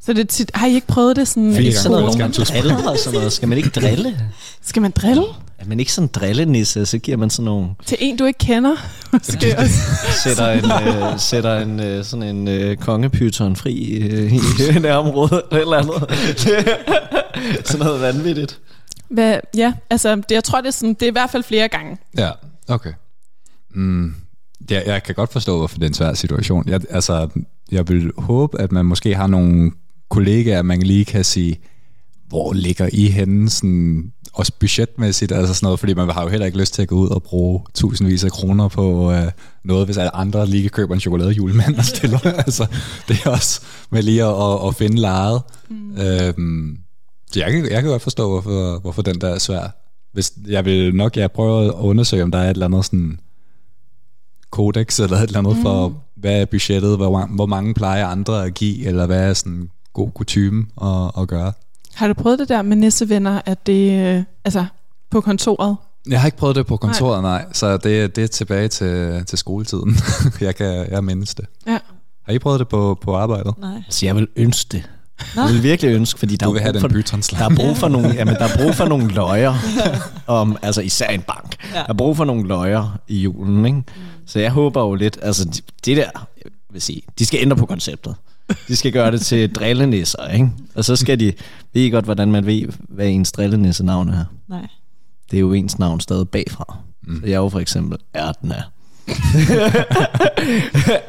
Så 0.00 0.12
det 0.12 0.20
er 0.20 0.24
tit... 0.24 0.50
Har 0.54 0.66
I 0.66 0.74
ikke 0.74 0.86
prøvet 0.86 1.16
det 1.16 1.28
sådan... 1.28 1.52
Fire 1.54 1.62
gange. 1.62 1.72
skolen? 1.72 2.12
Skal 2.12 2.24
man 2.24 2.62
drille 2.62 2.90
og 2.90 2.98
sådan 2.98 3.16
noget. 3.18 3.32
Skal 3.32 3.48
man 3.48 3.58
ikke 3.58 3.70
drille? 3.70 4.20
Skal 4.62 4.82
man 4.82 4.90
drille 4.90 5.22
Er 5.58 5.64
man 5.66 5.80
ikke 5.80 5.92
sådan 5.92 6.04
en 6.04 6.10
drillenisse, 6.14 6.86
så 6.86 6.98
giver 6.98 7.16
man 7.16 7.30
sådan 7.30 7.44
nogle... 7.44 7.68
til 7.86 7.96
en, 8.00 8.16
du 8.16 8.24
ikke 8.24 8.38
kender? 8.38 8.76
Måske 9.12 9.58
også. 9.58 9.74
Sætter 10.22 10.50
en, 10.50 10.64
øh, 10.88 11.18
sætter 11.20 11.58
en 11.58 11.80
øh, 11.80 12.04
sådan 12.04 12.22
en 12.36 12.48
øh, 12.48 12.76
kongepyton 12.76 13.56
fri 13.56 13.84
øh, 13.90 14.32
i 14.34 14.78
nærområdet 14.80 15.42
eller 15.52 15.56
et 15.56 15.60
eller 15.60 15.76
andet. 15.76 17.66
sådan 17.68 17.86
noget 17.86 18.00
vanvittigt. 18.00 18.58
Hvad, 19.10 19.40
ja, 19.56 19.72
altså, 19.90 20.16
det, 20.16 20.30
jeg 20.30 20.44
tror, 20.44 20.60
det 20.60 20.68
er, 20.68 20.72
sådan, 20.72 20.94
det 20.94 21.02
er 21.02 21.06
i 21.06 21.12
hvert 21.12 21.30
fald 21.30 21.42
flere 21.42 21.68
gange. 21.68 21.98
Ja, 22.18 22.30
okay. 22.68 22.92
Mm, 23.74 24.14
ja, 24.70 24.82
jeg 24.86 25.02
kan 25.02 25.14
godt 25.14 25.32
forstå, 25.32 25.58
hvorfor 25.58 25.78
det 25.78 25.84
er 25.84 25.88
en 25.88 25.94
svær 25.94 26.14
situation. 26.14 26.68
Jeg, 26.68 26.80
altså, 26.90 27.28
jeg 27.70 27.88
vil 27.88 28.12
håbe, 28.18 28.60
at 28.60 28.72
man 28.72 28.86
måske 28.86 29.14
har 29.14 29.26
nogle 29.26 29.72
kollegaer, 30.10 30.62
man 30.62 30.82
lige 30.82 31.04
kan 31.04 31.24
sige, 31.24 31.60
hvor 32.28 32.52
ligger 32.52 32.88
I 32.92 33.06
henne, 33.06 33.50
sådan, 33.50 34.12
også 34.32 34.52
budgetmæssigt, 34.60 35.32
altså 35.32 35.54
sådan 35.54 35.66
noget, 35.66 35.80
fordi 35.80 35.94
man 35.94 36.10
har 36.10 36.22
jo 36.22 36.28
heller 36.28 36.46
ikke 36.46 36.58
lyst 36.58 36.74
til 36.74 36.82
at 36.82 36.88
gå 36.88 36.94
ud 36.94 37.08
og 37.08 37.22
bruge 37.22 37.60
tusindvis 37.74 38.24
af 38.24 38.30
kroner 38.30 38.68
på 38.68 39.12
øh, 39.12 39.30
noget, 39.64 39.86
hvis 39.86 39.96
alle 39.96 40.16
andre 40.16 40.46
lige 40.46 40.68
køber 40.68 40.94
en 40.94 41.00
chokoladejulemand 41.00 41.76
og 41.76 41.84
stiller. 41.84 42.18
altså, 42.46 42.66
det 43.08 43.20
er 43.24 43.30
også 43.30 43.60
med 43.90 44.02
lige 44.02 44.24
at, 44.24 44.42
at, 44.42 44.68
at 44.68 44.74
finde 44.74 44.96
lejet. 44.96 45.42
Mm. 45.70 45.96
Øhm, 45.98 46.78
så 47.32 47.40
jeg 47.40 47.52
kan, 47.52 47.70
jeg 47.70 47.82
kan 47.82 47.90
godt 47.90 48.02
forstå, 48.02 48.28
hvorfor, 48.28 48.78
hvorfor 48.78 49.02
den 49.02 49.20
der 49.20 49.28
er 49.28 49.38
svær. 49.38 49.68
Hvis, 50.12 50.32
jeg 50.46 50.64
vil 50.64 50.94
nok 50.94 51.16
jeg 51.16 51.32
prøve 51.32 51.64
at 51.64 51.72
undersøge, 51.72 52.22
om 52.22 52.30
der 52.30 52.38
er 52.38 52.44
et 52.44 52.50
eller 52.50 52.66
andet 52.66 52.84
sådan 52.84 53.20
kodex 54.50 55.00
eller 55.00 55.16
et 55.16 55.22
eller 55.22 55.38
andet 55.38 55.56
mm. 55.56 55.62
for, 55.62 56.02
hvad 56.16 56.40
er 56.40 56.44
budgettet, 56.44 56.96
hvor, 56.96 57.26
hvor 57.26 57.46
mange 57.46 57.74
plejer 57.74 58.06
andre 58.06 58.44
at 58.44 58.54
give, 58.54 58.86
eller 58.86 59.06
hvad 59.06 59.28
er 59.30 59.34
sådan 59.34 59.70
god 59.92 60.10
kutume 60.10 60.66
at, 60.82 61.22
at 61.22 61.28
gøre. 61.28 61.52
Har 61.94 62.08
du 62.08 62.14
prøvet 62.14 62.38
det 62.38 62.48
der 62.48 62.62
med 62.62 62.76
nissevenner, 62.76 63.40
at 63.46 63.66
det... 63.66 64.16
Øh, 64.16 64.22
altså, 64.44 64.66
på 65.10 65.20
kontoret? 65.20 65.76
Jeg 66.08 66.20
har 66.20 66.26
ikke 66.26 66.38
prøvet 66.38 66.56
det 66.56 66.66
på 66.66 66.76
kontoret, 66.76 67.22
nej, 67.22 67.42
nej 67.42 67.52
så 67.52 67.76
det, 67.76 68.16
det 68.16 68.24
er 68.24 68.28
tilbage 68.28 68.68
til, 68.68 69.24
til 69.26 69.38
skoletiden. 69.38 69.96
jeg 70.40 70.54
kan 70.56 70.90
jeg 70.90 71.04
mindes 71.04 71.34
det. 71.34 71.46
Ja. 71.66 71.78
Har 72.22 72.32
I 72.32 72.38
prøvet 72.38 72.60
det 72.60 72.68
på, 72.68 72.98
på 73.00 73.16
arbejdet? 73.16 73.54
Nej. 73.58 73.82
Så 73.88 74.06
jeg 74.06 74.16
vil 74.16 74.28
ønske 74.36 74.68
det. 74.72 74.90
Nå. 75.36 75.42
Jeg 75.42 75.52
vil 75.54 75.62
virkelig 75.62 75.94
ønske, 75.94 76.18
fordi 76.18 76.36
der 76.36 76.46
Du 76.46 76.50
er 76.50 76.52
vil 76.54 76.62
have 76.62 76.72
brug 76.72 76.90
den 76.90 77.02
for, 77.22 77.36
der 77.36 77.44
er 77.44 77.54
brug 77.56 77.76
for 77.76 77.88
nogle, 77.88 78.08
jamen, 78.14 78.34
der 78.34 78.44
er 78.44 78.56
brug 78.56 78.74
for 78.74 78.84
nogle 78.84 79.08
løjer, 79.20 79.54
om, 80.26 80.56
altså 80.62 80.80
især 80.80 81.06
en 81.06 81.20
bank. 81.20 81.56
Ja. 81.74 81.78
Der 81.78 81.84
er 81.88 81.92
brug 81.92 82.16
for 82.16 82.24
nogle 82.24 82.48
løjer 82.48 82.98
i 83.08 83.18
julen, 83.20 83.66
ikke? 83.66 83.82
Så 84.26 84.38
jeg 84.38 84.50
håber 84.50 84.82
jo 84.82 84.94
lidt, 84.94 85.18
altså 85.22 85.62
det 85.84 85.96
der, 85.96 86.28
vil 86.72 86.82
sige, 86.82 87.02
de 87.18 87.26
skal 87.26 87.40
ændre 87.42 87.56
på 87.56 87.66
konceptet. 87.66 88.14
De 88.68 88.76
skal 88.76 88.92
gøre 88.92 89.10
det 89.10 89.20
til 89.20 89.54
drillenisser, 89.54 90.28
ikke? 90.28 90.50
Og 90.74 90.84
så 90.84 90.96
skal 90.96 91.20
de, 91.20 91.32
ved 91.74 91.82
I 91.82 91.90
godt, 91.90 92.04
hvordan 92.04 92.32
man 92.32 92.46
ved, 92.46 92.62
hvad 92.88 93.06
ens 93.06 93.32
drillenisse 93.32 93.84
navn 93.84 94.08
er? 94.08 94.24
Nej. 94.48 94.66
Det 95.30 95.36
er 95.36 95.40
jo 95.40 95.52
ens 95.52 95.78
navn 95.78 96.00
stadig 96.00 96.28
bagfra. 96.28 96.76
Mm. 97.02 97.20
Så 97.20 97.26
jeg 97.26 97.34
er 97.34 97.38
jo 97.38 97.48
for 97.48 97.60
eksempel 97.60 97.98
Erdna. 98.14 98.62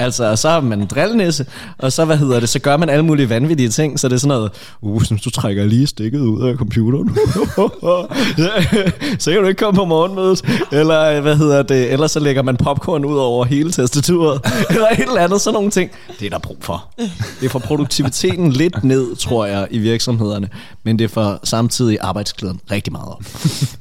altså, 0.06 0.36
så 0.36 0.50
har 0.50 0.62
man 0.62 0.82
en 0.82 0.88
drillenisse, 0.88 1.46
og 1.77 1.91
så, 1.91 2.06
hvad 2.06 2.18
hedder 2.18 2.39
det, 2.39 2.50
så 2.50 2.60
gør 2.60 2.77
man 2.77 2.89
alle 2.89 3.06
mulige 3.06 3.29
vanvittige 3.29 3.70
ting, 3.70 4.00
så 4.00 4.08
det 4.08 4.13
er 4.13 4.18
sådan 4.18 4.27
noget, 4.27 4.51
uh, 4.82 5.03
så 5.03 5.15
du 5.25 5.29
trækker 5.29 5.65
lige 5.65 5.88
stikket 5.88 6.20
ud 6.20 6.50
af 6.50 6.56
computeren, 6.56 7.10
så 9.20 9.32
kan 9.32 9.41
du 9.41 9.48
ikke 9.48 9.60
komme 9.60 9.77
på 9.77 9.86
morgenmødet, 9.86 10.41
eller 10.72 11.22
hvad 11.22 11.36
hedder 11.36 11.63
det, 11.63 11.94
eller 11.94 12.08
så 12.08 12.20
lægger 12.20 12.44
man 12.44 12.58
popcorn 12.58 13.06
ud 13.06 13.18
over 13.18 13.46
hele 13.46 13.72
tastaturet, 13.72 14.41
eller 14.70 14.88
et 14.88 15.00
eller 15.00 15.22
andet, 15.22 15.41
sådan 15.41 15.53
nogle 15.53 15.72
ting. 15.72 15.91
Det 16.20 16.25
er 16.25 16.29
der 16.29 16.39
brug 16.39 16.58
for. 16.62 16.86
Det 17.41 17.51
får 17.51 17.60
produktiviteten 17.60 18.51
lidt 18.51 18.84
ned, 18.84 19.15
tror 19.15 19.46
jeg, 19.46 19.68
i 19.72 19.77
virksomhederne, 19.77 20.50
men 20.84 21.00
det 21.00 21.12
får 21.12 21.39
samtidig 21.44 21.98
arbejdsglæden 22.01 22.60
rigtig 22.72 22.94
meget 22.94 23.08
op. 23.10 23.24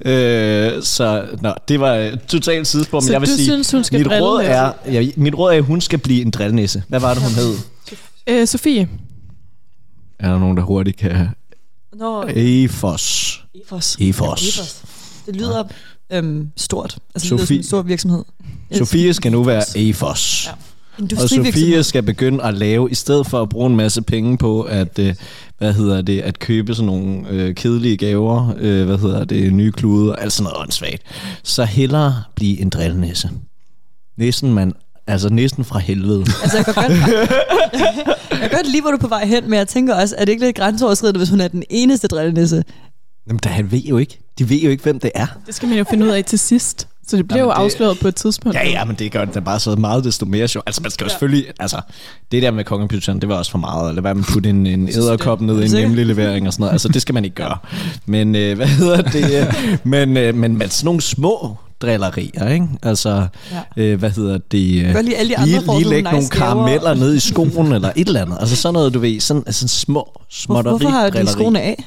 øh, 0.07 0.83
så 0.83 1.23
nå, 1.43 1.53
det 1.69 1.81
var 1.81 1.95
et 1.95 2.19
totalt 2.29 2.67
sidespor, 2.67 3.01
men 3.01 3.07
Så 3.07 3.13
jeg 3.13 3.21
vil 3.21 3.29
sige, 3.29 3.45
synes, 3.45 3.71
hun 3.71 3.85
skal 3.85 4.01
mit 4.09 4.23
råd 4.23 4.43
er, 4.45 4.73
ja, 4.93 5.11
mit 5.17 5.35
råd 5.35 5.53
er, 5.53 5.57
at 5.59 5.65
hun 5.65 5.81
skal 5.81 5.99
blive 5.99 6.23
en 6.23 6.31
drillenisse. 6.31 6.83
Hvad 6.89 7.01
var 7.01 7.15
det, 7.15 7.23
hun 7.23 7.33
hed? 7.33 7.55
Øh, 8.31 8.47
Sofie. 8.47 8.89
Er 10.19 10.31
der 10.31 10.39
nogen, 10.39 10.57
der 10.57 10.63
hurtigt 10.63 10.97
kan... 10.97 11.29
Nå, 11.97 12.25
EFOS. 12.29 13.45
Efos. 13.65 13.97
Efos. 14.01 14.43
Ja, 14.43 14.49
Efos. 14.63 14.83
Det 15.27 15.37
lyder 15.37 15.65
øhm, 16.11 16.49
stort. 16.57 16.99
Altså, 17.15 17.37
det 17.37 17.41
Sofie- 17.41 17.41
lyder 17.41 17.47
som 17.47 17.57
en 17.57 17.63
stor 17.65 17.83
virksomhed. 17.83 18.25
Sofie 18.73 19.15
skal 19.15 19.33
nu 19.33 19.43
være 19.45 19.63
EFOS. 19.77 20.47
Ja. 20.47 20.53
Og. 21.23 21.29
Sofie 21.29 21.83
skal 21.85 22.03
begynde 22.03 22.45
at 22.45 22.55
lave, 22.55 22.91
i 22.91 22.95
stedet 22.95 23.27
for 23.27 23.43
at 23.43 23.49
bruge 23.49 23.67
en 23.71 23.77
masse 23.77 24.03
penge 24.03 24.39
på 24.39 24.63
at, 24.63 24.99
øh, 24.99 25.15
hvad 25.59 25.73
hedder 25.75 26.03
det, 26.03 26.21
at 26.21 26.39
købe 26.39 26.75
sådan 26.75 26.87
nogle 26.87 27.29
øh, 27.31 27.55
kedelige 27.55 27.97
gaver, 27.97 28.55
øh, 28.59 28.87
hvad 28.87 28.99
hedder 28.99 29.25
det, 29.25 29.53
nye 29.53 29.73
klude 29.73 30.13
og 30.13 30.23
alt 30.23 30.33
sådan 30.33 30.45
noget 30.45 30.63
åndssvagt, 30.63 31.03
så 31.43 31.65
hellere 31.65 32.23
blive 32.35 32.61
en 32.61 32.69
drillenisse. 32.69 33.31
Næsten 34.19 34.55
man, 34.55 34.73
altså 35.07 35.29
næsten 35.29 35.65
fra 35.65 35.79
helvede. 35.79 36.21
Altså, 36.43 36.57
jeg 36.57 36.65
kan 36.65 36.75
godt, 36.75 36.93
jeg 38.31 38.41
kan 38.41 38.51
godt 38.51 38.67
lide, 38.71 38.81
hvor 38.83 38.91
du 38.91 38.97
er 38.97 39.01
på 39.01 39.09
vej 39.09 39.27
hen, 39.27 39.51
men 39.51 39.59
jeg 39.59 39.69
tænker 39.69 39.95
også, 39.95 40.15
at 40.19 40.27
det 40.27 40.33
ikke 40.33 40.43
er 40.43 40.47
lidt 40.49 40.57
grænseoverskridende, 40.57 41.19
hvis 41.19 41.29
hun 41.31 41.41
er 41.41 41.49
den 41.49 41.63
eneste 41.71 42.09
drillenisse. 42.09 42.65
Jamen, 43.27 43.41
der, 43.43 43.51
han 43.51 43.73
ved 43.73 43.79
jo 43.81 43.99
ikke. 43.99 44.19
De 44.39 44.51
ved 44.51 44.57
jo 44.59 44.71
ikke, 44.71 44.83
hvem 44.83 45.01
det 45.01 45.11
er. 45.15 45.27
Det 45.47 45.55
skal 45.55 45.69
man 45.69 45.79
jo 45.79 45.85
finde 45.91 46.07
ud 46.07 46.11
af 46.11 46.25
til 46.25 46.39
sidst. 46.39 46.89
Så 47.09 47.17
det 47.17 47.29
bliver 47.29 47.39
Jamen, 47.41 47.51
jo 47.57 47.59
det- 47.59 47.65
afsløret 47.65 47.99
på 47.99 48.09
et 48.09 48.15
tidspunkt. 48.15 48.59
Ja, 48.59 48.69
ja, 48.69 48.85
men 48.85 48.97
det 48.97 49.13
gør 49.13 49.25
det 49.25 49.35
da 49.35 49.41
bare 49.41 49.61
så 49.61 49.77
meget 49.77 50.05
desto 50.05 50.27
mere 50.27 50.49
sjovt. 50.49 50.63
Altså, 50.69 50.83
man 50.83 50.91
skal 50.91 51.05
jo 51.05 51.09
selvfølgelig... 51.11 51.45
Altså, 51.61 51.81
det 52.33 52.43
der 52.43 52.51
med 52.51 52.65
kongecomputeren, 52.65 53.21
det 53.21 53.29
var 53.29 53.35
også 53.35 53.51
for 53.51 53.59
meget. 53.59 53.89
Eller 53.89 54.01
hvad 54.01 54.15
man 54.15 54.25
putte 54.25 54.51
en, 54.51 54.67
en 54.67 54.89
æderkop 54.89 55.41
ned 55.41 55.63
i 55.63 55.65
en 55.65 55.73
nemlig 55.73 56.07
levering 56.07 56.47
og 56.47 56.53
sådan 56.53 56.63
noget. 56.63 56.73
Altså, 56.73 56.89
det 56.89 57.03
skal 57.03 57.15
man 57.15 57.25
ikke 57.25 57.35
gøre. 57.35 57.57
Men, 58.07 58.35
øh, 58.37 58.57
hvad 58.57 58.67
hedder 58.67 59.03
det? 59.03 59.55
Men, 59.85 60.17
øh, 60.17 60.35
men, 60.35 60.59
men 60.59 60.71
sådan 60.71 60.85
nogle 60.87 61.01
små 61.01 61.57
drillerier, 61.83 62.49
ikke? 62.49 62.69
Altså, 62.83 63.27
Ja. 63.77 63.83
øh, 63.83 63.99
hvad 63.99 64.11
hedder 64.11 64.39
det? 64.53 64.85
Kan 64.85 64.95
godt 64.95 65.05
lide 65.07 65.17
alle 65.17 65.31
de 65.31 65.37
andre 65.37 65.47
lige, 65.49 65.61
lige 65.61 65.67
sådan 65.67 65.91
lægge 65.91 66.11
nogle 66.11 66.29
karameller 66.29 66.95
ned 66.95 67.15
i 67.15 67.21
skoen, 67.21 67.73
eller 67.73 67.91
et 67.97 68.07
eller 68.09 68.23
andet. 68.23 68.37
Altså 68.41 68.57
sådan 68.57 68.73
noget, 68.73 68.95
du 68.95 68.99
ved, 68.99 69.21
sådan, 69.21 69.43
altså 69.47 69.69
små, 69.69 69.95
Hvor, 70.13 70.23
småtteri 70.31 70.71
hvorfor 70.73 70.89
har 70.89 71.11
de 71.11 71.27
skoene 71.29 71.61
af? 71.61 71.85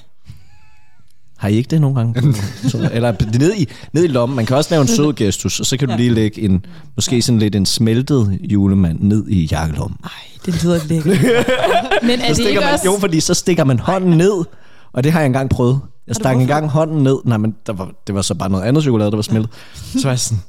Har 1.38 1.48
I 1.50 1.54
ikke 1.56 1.68
det 1.68 1.82
nogle 1.82 1.96
gange? 1.96 2.34
Eller 2.96 3.38
ned 3.40 3.54
i, 3.58 3.68
ned 3.94 4.04
i 4.04 4.08
lommen. 4.08 4.36
Man 4.36 4.46
kan 4.46 4.58
også 4.58 4.70
lave 4.72 4.82
en 4.82 4.88
sød 4.98 5.14
gestus, 5.14 5.60
og 5.60 5.66
så 5.66 5.78
kan 5.78 5.88
du 5.88 5.92
Ja. 5.94 5.98
lige 5.98 6.14
lægge 6.14 6.42
en, 6.42 6.66
måske 6.96 7.22
sådan 7.22 7.40
lidt 7.40 7.56
en 7.56 7.66
smeltet 7.66 8.40
julemand 8.52 9.00
ned 9.02 9.28
i 9.28 9.48
jakkelommen. 9.52 9.98
Ej, 10.04 10.10
det 10.46 10.64
lyder 10.64 10.80
lækkert. 10.88 11.06
Men 12.04 12.20
er 12.20 12.24
Så 12.24 12.28
det 12.28 12.36
stikker 12.36 12.50
ikke 12.50 12.60
man, 12.60 12.74
også... 12.74 12.86
jo, 12.86 12.98
fordi 13.00 13.20
så 13.20 13.34
stikker 13.34 13.64
man 13.64 13.80
hånden 13.80 14.18
ned, 14.18 14.44
og 14.94 15.04
det 15.04 15.12
har 15.12 15.20
jeg 15.20 15.26
engang 15.28 15.50
prøvet. 15.50 15.80
Jeg 16.08 16.15
stak 16.15 16.36
engang 16.38 16.70
hånden 16.70 17.03
ned. 17.03 17.17
Nej, 17.25 17.38
men 17.38 17.55
der 17.65 17.74
var, 17.74 17.91
det 18.08 18.15
var 18.15 18.22
så 18.22 18.36
bare 18.36 18.50
noget 18.50 18.63
andet 18.63 18.84
chokolade, 18.84 19.12
der 19.12 19.17
var 19.17 19.22
smeltet. 19.22 19.51
Så 20.00 20.03
var 20.03 20.09
jeg 20.09 20.20
sådan, 20.20 20.44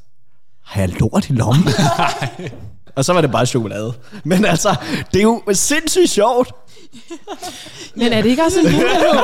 har 0.65 0.81
jeg 0.81 1.01
lort 1.01 1.31
i 1.31 1.33
lommen? 1.33 1.69
og 2.97 3.05
så 3.05 3.13
var 3.13 3.21
det 3.21 3.31
bare 3.33 3.47
chokolade. 3.47 3.93
Men 4.25 4.45
altså, 4.45 4.77
det 5.13 5.19
er 5.19 5.23
jo 5.23 5.43
sindssygt 5.53 6.11
sjovt. 6.11 6.53
Men 7.95 8.13
er 8.13 8.23
det 8.23 8.29
ikke 8.29 8.43
også 8.43 8.61
en 8.61 8.73
mulighed, 8.73 9.19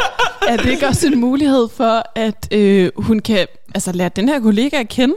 er 0.48 0.56
det 0.56 0.66
ikke 0.66 0.86
også 0.86 1.06
en 1.06 1.20
mulighed 1.20 1.68
for, 1.76 2.02
at 2.14 2.48
øh, 2.52 2.90
hun 2.96 3.18
kan 3.18 3.46
altså, 3.74 3.92
lære 3.92 4.10
den 4.16 4.28
her 4.28 4.40
kollega 4.40 4.80
at 4.80 4.88
kende? 4.88 5.14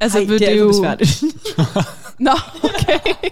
Altså, 0.00 0.18
Ej, 0.18 0.24
vil 0.24 0.38
det 0.38 0.46
er 0.46 0.50
alt 0.50 0.58
for 0.58 0.64
jo... 0.64 0.68
besværligt. 0.68 1.22
Nå, 2.26 2.32
okay. 2.62 3.30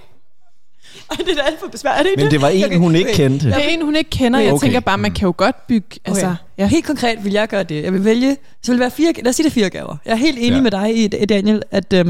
Ej, 1.10 1.16
det 1.16 1.28
er 1.32 1.34
da 1.34 1.40
alt 1.40 1.60
for 1.60 1.66
besværligt. 1.68 2.16
Men 2.16 2.30
det 2.30 2.40
var 2.42 2.48
en, 2.48 2.78
hun 2.78 2.94
ikke 2.94 3.12
kendte. 3.12 3.46
Det 3.46 3.54
er 3.54 3.68
en, 3.68 3.82
hun 3.84 3.96
ikke 3.96 4.10
kender. 4.10 4.40
Jeg 4.40 4.52
Okay. 4.52 4.64
tænker 4.66 4.80
bare, 4.80 4.98
man 4.98 5.12
kan 5.12 5.26
jo 5.26 5.34
godt 5.36 5.66
bygge... 5.66 5.86
Altså, 6.04 6.26
Okay. 6.26 6.36
ja. 6.58 6.66
Helt 6.66 6.86
konkret 6.86 7.24
vil 7.24 7.32
jeg 7.32 7.48
gøre 7.48 7.62
det. 7.62 7.82
Jeg 7.84 7.92
vil 7.92 8.04
vælge, 8.04 8.36
så 8.62 8.72
vil 8.72 8.78
det 8.78 8.80
være 8.80 8.90
fire, 8.90 9.12
lad 9.22 9.28
os 9.28 9.36
sige 9.36 9.44
det 9.44 9.50
er 9.50 9.54
fire 9.54 9.70
gaver. 9.70 9.96
Jeg 10.06 10.12
er 10.12 10.16
helt 10.16 10.38
enig 10.38 10.48
Ja. 10.50 10.54
ja. 10.56 10.62
med 10.62 10.70
dig 10.70 10.96
i, 11.04 11.06
Daniel, 11.08 11.62
at 11.70 11.92
øhm, 11.92 12.06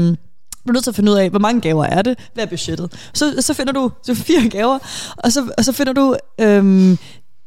du 0.65 0.69
er 0.69 0.73
nødt 0.73 0.83
til 0.83 0.91
at 0.91 0.95
finde 0.95 1.11
ud 1.11 1.17
af, 1.17 1.29
hvor 1.29 1.39
mange 1.39 1.61
gaver 1.61 1.85
er 1.85 2.01
det, 2.01 2.19
hvad 2.33 2.43
er 2.43 2.47
budgettet. 2.49 3.09
Så, 3.13 3.33
så 3.39 3.53
finder 3.53 3.73
du 3.73 3.91
så 4.03 4.15
fire 4.15 4.49
gaver, 4.57 4.79
og 5.17 5.31
så, 5.31 5.49
og 5.57 5.65
så 5.65 5.71
finder 5.71 5.93
du 5.93 6.15
øhm, 6.41 6.97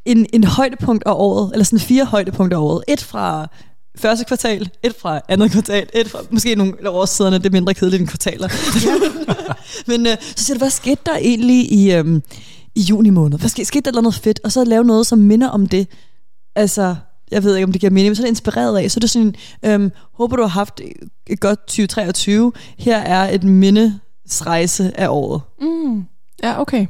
en, 0.04 0.26
en 0.32 0.44
højdepunkt 0.44 1.02
af 1.06 1.12
året, 1.14 1.50
eller 1.52 1.64
sådan 1.64 1.78
fire 1.78 2.04
højdepunkter 2.04 2.58
af 2.58 2.62
året. 2.62 2.84
Et 2.88 3.00
fra 3.02 3.48
første 3.96 4.24
kvartal, 4.24 4.70
et 4.83 4.94
fra 5.00 5.20
andet 5.29 5.50
kvartal, 5.50 5.88
et 5.94 6.11
fra 6.11 6.18
måske 6.31 6.55
nogle 6.55 6.90
årsiderne, 6.90 7.38
det 7.38 7.46
er 7.46 7.50
mindre 7.50 7.74
kedeligt 7.74 8.00
end 8.00 8.09
kvartaler. 8.09 8.48
Men 9.90 10.07
øh, 10.07 10.16
så 10.37 10.44
siger 10.44 10.55
du, 10.55 10.59
hvad 10.59 10.70
skete 10.70 11.00
der 11.07 11.16
egentlig 11.16 11.72
i, 11.72 11.92
øhm, 11.92 12.22
i 12.74 12.81
juni 12.81 13.11
måned? 13.11 13.38
Hvad 13.38 13.48
skete, 13.48 13.64
skete 13.64 13.92
der 13.92 14.00
noget 14.00 14.14
fedt? 14.14 14.40
Og 14.44 14.53
så 14.53 14.64
lave 14.64 14.85
noget, 14.85 15.07
som 15.07 15.18
minder 15.18 15.48
om 15.48 15.66
det. 15.66 15.88
Altså, 16.57 16.96
jeg 17.31 17.44
ved 17.44 17.57
ikke, 17.57 17.64
om 17.64 17.72
det 17.72 17.81
giver 17.81 17.90
mening, 17.90 18.11
men 18.11 18.16
så 18.16 18.22
er 18.22 18.24
det 18.24 18.31
inspireret 18.31 18.79
af. 18.79 18.90
Så 18.90 18.98
er 18.98 19.00
det 19.00 19.11
sådan, 19.11 19.35
øhm, 19.64 19.92
håber 20.14 20.37
du 20.37 20.42
har 20.42 20.48
haft 20.48 20.81
et 21.26 21.40
godt 21.40 21.59
2023. 21.61 22.53
Her 22.79 22.98
er 22.98 23.31
et 23.31 23.44
mindesrejse 23.44 25.00
af 25.00 25.09
året. 25.09 25.40
Mm. 25.61 26.05
Ja, 26.42 26.61
okay. 26.61 26.87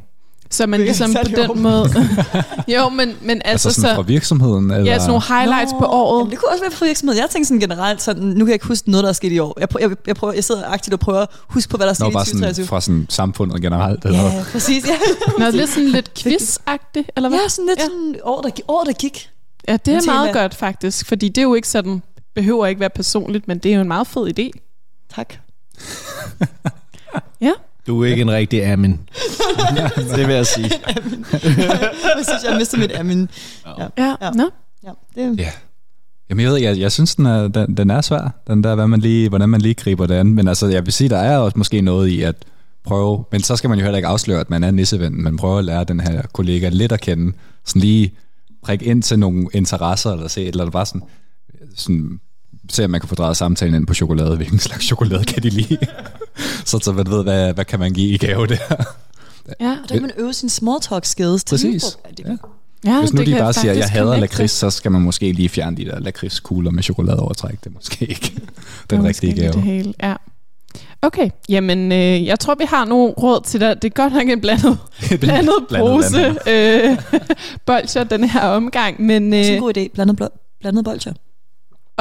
Så 0.53 0.67
man 0.67 0.81
Det 0.81 0.85
er 0.85 0.89
ligesom 0.89 1.13
på 1.13 1.29
den 1.41 1.51
åben. 1.51 1.63
måde... 1.63 1.91
jo, 2.75 2.89
men, 2.89 3.17
men 3.23 3.43
Altså, 3.45 3.69
altså, 3.69 3.81
sådan 3.81 3.97
fra 3.97 4.03
så... 4.03 4.07
virksomheden? 4.07 4.71
Eller? 4.71 4.93
Ja, 4.93 4.99
sådan 4.99 5.09
nogle 5.09 5.23
highlights 5.29 5.73
på 5.79 5.85
året. 5.85 6.19
Jamen, 6.21 6.31
det 6.31 6.39
kunne 6.39 6.51
også 6.51 6.63
være 6.63 6.71
for 6.71 6.85
virksomhed. 6.85 7.17
Jeg 7.17 7.27
tænker 7.31 7.47
sådan 7.47 7.61
generelt, 7.61 8.03
sådan, 8.03 8.23
nu 8.23 8.39
kan 8.39 8.47
jeg 8.47 8.53
ikke 8.55 8.67
huske 8.67 8.91
noget, 8.91 9.05
der 9.05 9.09
er 9.09 9.13
sket 9.13 9.33
i 9.33 9.39
år. 9.39 9.57
Jeg, 9.61 9.69
prøver, 9.69 9.89
jeg, 9.89 9.97
jeg, 10.07 10.17
prøver, 10.17 10.33
jeg 10.35 10.45
sidder 10.45 10.69
aktivt 10.69 10.95
og 10.95 11.01
prøver 11.01 11.19
at 11.21 11.29
huske 11.49 11.71
på, 11.71 11.77
hvad 11.77 11.87
der 11.87 11.91
er 11.91 11.95
sket 11.95 12.05
Nå, 12.05 12.11
i 12.11 12.13
bare 12.13 12.25
sådan 12.25 12.41
2023. 12.41 12.67
fra 12.67 12.81
sådan 12.81 13.07
samfundet 13.09 13.63
generelt? 13.63 14.05
Eller? 14.05 14.23
Ja, 14.23 14.45
præcis. 14.53 14.85
Ja, 14.87 14.97
Nå, 15.45 15.51
lidt 15.51 15.71
sådan 15.71 15.89
lidt 15.89 16.11
quiz-agtigt, 16.19 17.09
eller 17.17 17.29
hvad? 17.29 17.39
ja 17.43 17.49
sådan 17.49 17.67
lidt 17.67 17.79
Ja. 17.79 17.85
sådan 17.85 18.17
år, 18.23 18.41
der, 18.43 18.51
år, 18.69 18.85
der 18.85 18.93
gik. 18.93 19.31
Ja, 19.69 19.77
det 19.77 19.95
er 19.95 20.01
meget 20.07 20.33
godt 20.33 20.55
faktisk, 20.55 21.07
fordi 21.07 21.29
det 21.29 21.39
er 21.39 21.43
jo 21.43 21.55
ikke 21.55 21.69
sådan, 21.69 22.03
behøver 22.35 22.67
ikke 22.67 22.81
være 22.81 22.91
personligt, 22.91 23.49
men 23.49 23.59
det 23.59 23.71
er 23.71 23.75
jo 23.75 23.81
en 23.81 23.89
meget 23.89 24.07
fed 24.07 24.39
idé. 24.39 24.51
Tak. 25.15 25.35
Ja. 27.41 27.53
Du 27.91 28.03
er 28.03 28.07
ikke 28.07 28.23
en 28.23 28.31
rigtig 28.31 28.65
amen. 28.65 29.01
det 30.17 30.27
vil 30.27 30.35
jeg 30.35 30.47
sige. 30.47 30.71
Jeg 31.33 32.25
synes, 32.29 32.43
jeg 32.45 32.53
har 32.53 32.59
mistet 32.59 32.81
mit 32.81 32.93
amen. 32.93 33.29
Ja, 33.67 33.87
Ja. 33.99 34.15
Ja, 34.85 34.91
det, 35.15 35.39
Ja. 35.39 35.51
Jamen, 36.31 36.45
jeg 36.45 36.51
ved 36.53 36.61
jeg, 36.61 36.79
jeg 36.79 36.93
synes, 36.93 37.15
den 37.15 37.27
er, 37.27 37.49
den, 37.49 37.77
den 37.77 37.91
er 37.91 38.01
svær, 38.01 38.41
den 38.47 38.65
der, 38.65 38.75
hvad 38.75 38.87
man 38.87 39.01
lige, 39.01 39.29
hvordan 39.29 39.49
man 39.49 39.61
lige 39.61 39.75
griber 39.75 40.07
det 40.07 40.15
an. 40.15 40.35
Men 40.35 40.49
altså, 40.49 40.67
jeg 40.67 40.85
vil 40.87 40.93
sige, 40.93 41.09
der 41.11 41.19
er 41.19 41.39
også 41.39 41.59
måske 41.59 41.81
noget 41.81 42.09
i 42.09 42.23
at 42.23 42.35
prøve, 42.85 43.25
men 43.33 43.43
så 43.43 43.57
skal 43.57 43.71
man 43.71 43.79
jo 43.79 43.85
heller 43.85 43.99
ikke 43.99 44.09
afsløre, 44.09 44.41
at 44.41 44.51
man 44.51 44.65
er 44.65 44.71
nisseven, 44.71 45.23
men 45.23 45.37
prøve 45.37 45.59
at 45.59 45.65
lære 45.65 45.85
den 45.85 46.01
her 46.01 46.23
kollega 46.33 46.69
lidt 46.69 46.93
at 46.93 47.01
kende, 47.01 47.33
sådan 47.65 47.81
lige 47.81 48.13
prikke 48.63 48.85
ind 48.85 49.03
til 49.03 49.19
nogle 49.19 49.47
interesser, 49.53 50.13
eller 50.13 50.29
se 50.29 50.43
et 50.43 50.49
eller 50.49 50.63
andet, 50.65 50.73
bare 50.73 50.87
sådan, 50.87 51.03
sådan 51.77 52.21
se 52.75 52.85
om 52.85 52.91
man 52.91 53.01
kan 53.01 53.09
få 53.09 53.15
drejet 53.15 53.37
samtalen 53.37 53.75
ind 53.75 53.87
på 53.87 53.95
chokolade, 53.95 54.37
hvilken 54.37 54.59
slags 54.59 54.85
chokolade 54.85 55.25
kan 55.25 55.43
de 55.43 55.49
lide, 55.51 55.77
så, 56.67 56.79
så 56.79 56.93
man 56.93 57.07
ved, 57.11 57.23
hvad, 57.23 57.53
hvad 57.53 57.65
kan 57.65 57.81
man 57.81 57.93
give 57.93 58.11
i 58.11 58.17
gave 58.17 58.47
der. 58.47 58.57
Ja, 59.61 59.71
og 59.83 59.89
der 59.89 59.95
kan 59.95 60.03
man 60.03 60.11
øve 60.17 60.33
sin 60.33 60.49
small 60.49 60.81
talk 60.81 61.05
skills. 61.05 61.45
til 61.45 61.55
Præcis. 61.55 61.85
Ja, 62.07 62.11
det 62.17 62.27
er 62.27 62.37
Ja. 62.85 62.91
ja 62.93 63.01
Hvis 63.01 63.13
nu 63.13 63.19
det 63.21 63.27
de 63.27 63.39
bare 63.39 63.53
siger, 63.53 63.73
at 63.73 63.79
jeg 63.79 63.89
hader 63.89 64.17
lakrids, 64.17 64.51
så 64.51 64.71
skal 64.71 64.91
man 64.93 65.03
måske 65.03 65.33
lige 65.33 65.49
fjerne 65.49 65.77
de 65.77 65.85
der 65.85 66.01
lakridskugler 66.01 66.71
med 66.71 66.83
chokoladeovertræk. 66.83 67.61
Det 67.65 67.67
er 67.67 67.75
måske 67.75 68.05
ikke 68.07 68.33
den 68.91 69.01
Nå, 69.01 69.07
rigtige 69.07 69.35
gave. 69.41 69.53
Det 69.53 69.63
hele. 69.63 69.95
Ja. 70.03 70.15
Okay, 71.03 71.31
jamen 71.49 71.93
øh, 71.93 72.27
jeg 72.27 72.41
tror, 72.41 72.55
vi 72.55 72.65
har 72.69 72.85
nogle 72.85 73.13
råd 73.13 73.41
til 73.45 73.61
dig. 73.61 73.83
Det 73.83 73.89
er 73.89 74.03
godt 74.03 74.13
nok 74.13 74.29
en 74.29 74.41
blandet, 74.41 74.79
blandet 75.21 75.55
pose 75.79 76.35
øh, 76.51 76.99
bolcher 77.67 78.05
den 78.05 78.25
her 78.25 78.41
omgang, 78.41 79.03
men 79.03 79.33
også 79.33 79.51
en 79.51 79.55
øh, 79.57 79.61
god 79.61 79.77
idé. 79.77 79.89
Blandet, 79.95 80.21
bl- 80.23 80.57
blandet 80.61 80.85
bolcher. 80.85 81.13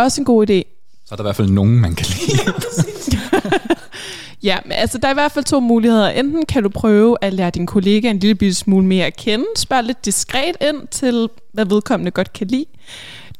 Også 0.03 0.21
en 0.21 0.25
god 0.25 0.49
idé. 0.49 0.63
Så 1.05 1.15
er 1.15 1.15
der 1.15 1.23
i 1.23 1.25
hvert 1.25 1.35
fald 1.35 1.49
nogen, 1.49 1.79
man 1.79 1.95
kan 1.95 2.05
lide. 2.09 2.53
Ja, 4.43 4.57
men 4.65 4.71
altså 4.71 4.97
der 4.97 5.07
er 5.07 5.12
i 5.12 5.13
hvert 5.13 5.31
fald 5.31 5.45
to 5.45 5.59
muligheder. 5.59 6.09
Enten 6.09 6.45
kan 6.45 6.63
du 6.63 6.69
prøve 6.69 7.17
at 7.21 7.33
lære 7.33 7.49
din 7.49 7.65
kollega 7.65 8.09
en 8.09 8.19
lille 8.19 8.53
smule 8.53 8.85
mere 8.85 9.05
at 9.05 9.15
kende, 9.15 9.45
spørge 9.55 9.83
lidt 9.83 10.05
diskret 10.05 10.55
ind 10.62 10.88
til, 10.88 11.29
hvad 11.53 11.65
vedkommende 11.65 12.12
godt 12.12 12.33
kan 12.33 12.47
lide. 12.47 12.65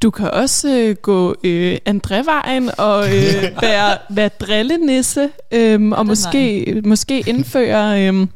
Du 0.02 0.12
kan 0.12 0.32
også 0.32 0.70
øh, 0.70 0.96
gå 0.96 1.36
øh, 1.44 1.78
Andrevejen 1.86 2.72
og 2.78 3.08
øh, 3.08 3.44
være, 3.62 3.98
være 4.10 4.30
drillenisse, 4.40 5.30
øh, 5.52 5.90
og 5.90 6.06
måske, 6.06 6.82
måske 6.86 7.24
indføre 7.28 8.08
øh, 8.08 8.28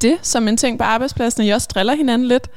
det 0.00 0.16
som 0.22 0.48
en 0.48 0.56
ting 0.56 0.78
på 0.78 0.84
arbejdspladsen, 0.84 1.42
at 1.42 1.48
I 1.48 1.50
også 1.50 1.68
driller 1.74 1.94
hinanden 1.94 2.28
lidt. 2.28 2.48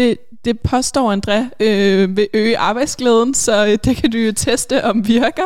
Det, 0.00 0.18
det 0.44 0.60
påstår 0.60 1.14
André 1.14 1.64
øh, 1.64 2.16
vil 2.16 2.28
øge 2.34 2.58
arbejdsglæden, 2.58 3.34
så 3.34 3.66
øh, 3.66 3.78
det 3.84 3.96
kan 3.96 4.10
du 4.10 4.18
jo 4.18 4.32
teste 4.32 4.84
om 4.84 5.08
virker. 5.08 5.42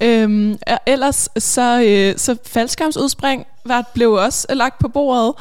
Øhm, 0.00 0.58
og 0.66 0.78
ellers 0.86 1.28
så, 1.38 1.82
øh, 1.82 2.18
så 2.18 2.36
faldskærmsudspring 2.46 3.46
var, 3.64 3.90
blev 3.94 4.12
også 4.12 4.46
øh, 4.50 4.56
lagt 4.56 4.78
på 4.78 4.88
bordet. 4.88 5.32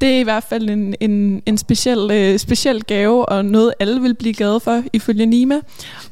Det 0.00 0.08
er 0.08 0.20
i 0.20 0.22
hvert 0.22 0.44
fald 0.44 0.70
en, 0.70 0.94
en, 1.00 1.42
en 1.46 1.58
speciel, 1.58 2.10
øh, 2.10 2.38
speciel 2.38 2.84
gave, 2.84 3.28
og 3.28 3.44
noget 3.44 3.72
alle 3.80 4.00
vil 4.00 4.14
blive 4.14 4.34
glade 4.34 4.60
for, 4.60 4.82
ifølge 4.92 5.26
Nima. 5.26 5.60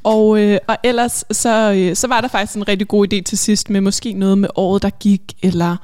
Og, 0.05 0.43
øh, 0.43 0.59
og 0.69 0.77
ellers 0.85 1.25
så, 1.31 1.73
øh, 1.77 1.97
så 1.97 2.09
var 2.09 2.21
der 2.21 2.29
faktisk 2.29 2.57
en 2.57 2.69
rigtig 2.69 2.89
god 2.89 3.13
idé 3.13 3.23
til 3.23 3.39
sidst, 3.39 3.71
med 3.71 3.81
måske 3.81 4.13
noget 4.13 4.39
med 4.39 4.49
året, 4.55 4.83
der 4.83 4.91
gik, 4.91 5.23
eller 5.43 5.77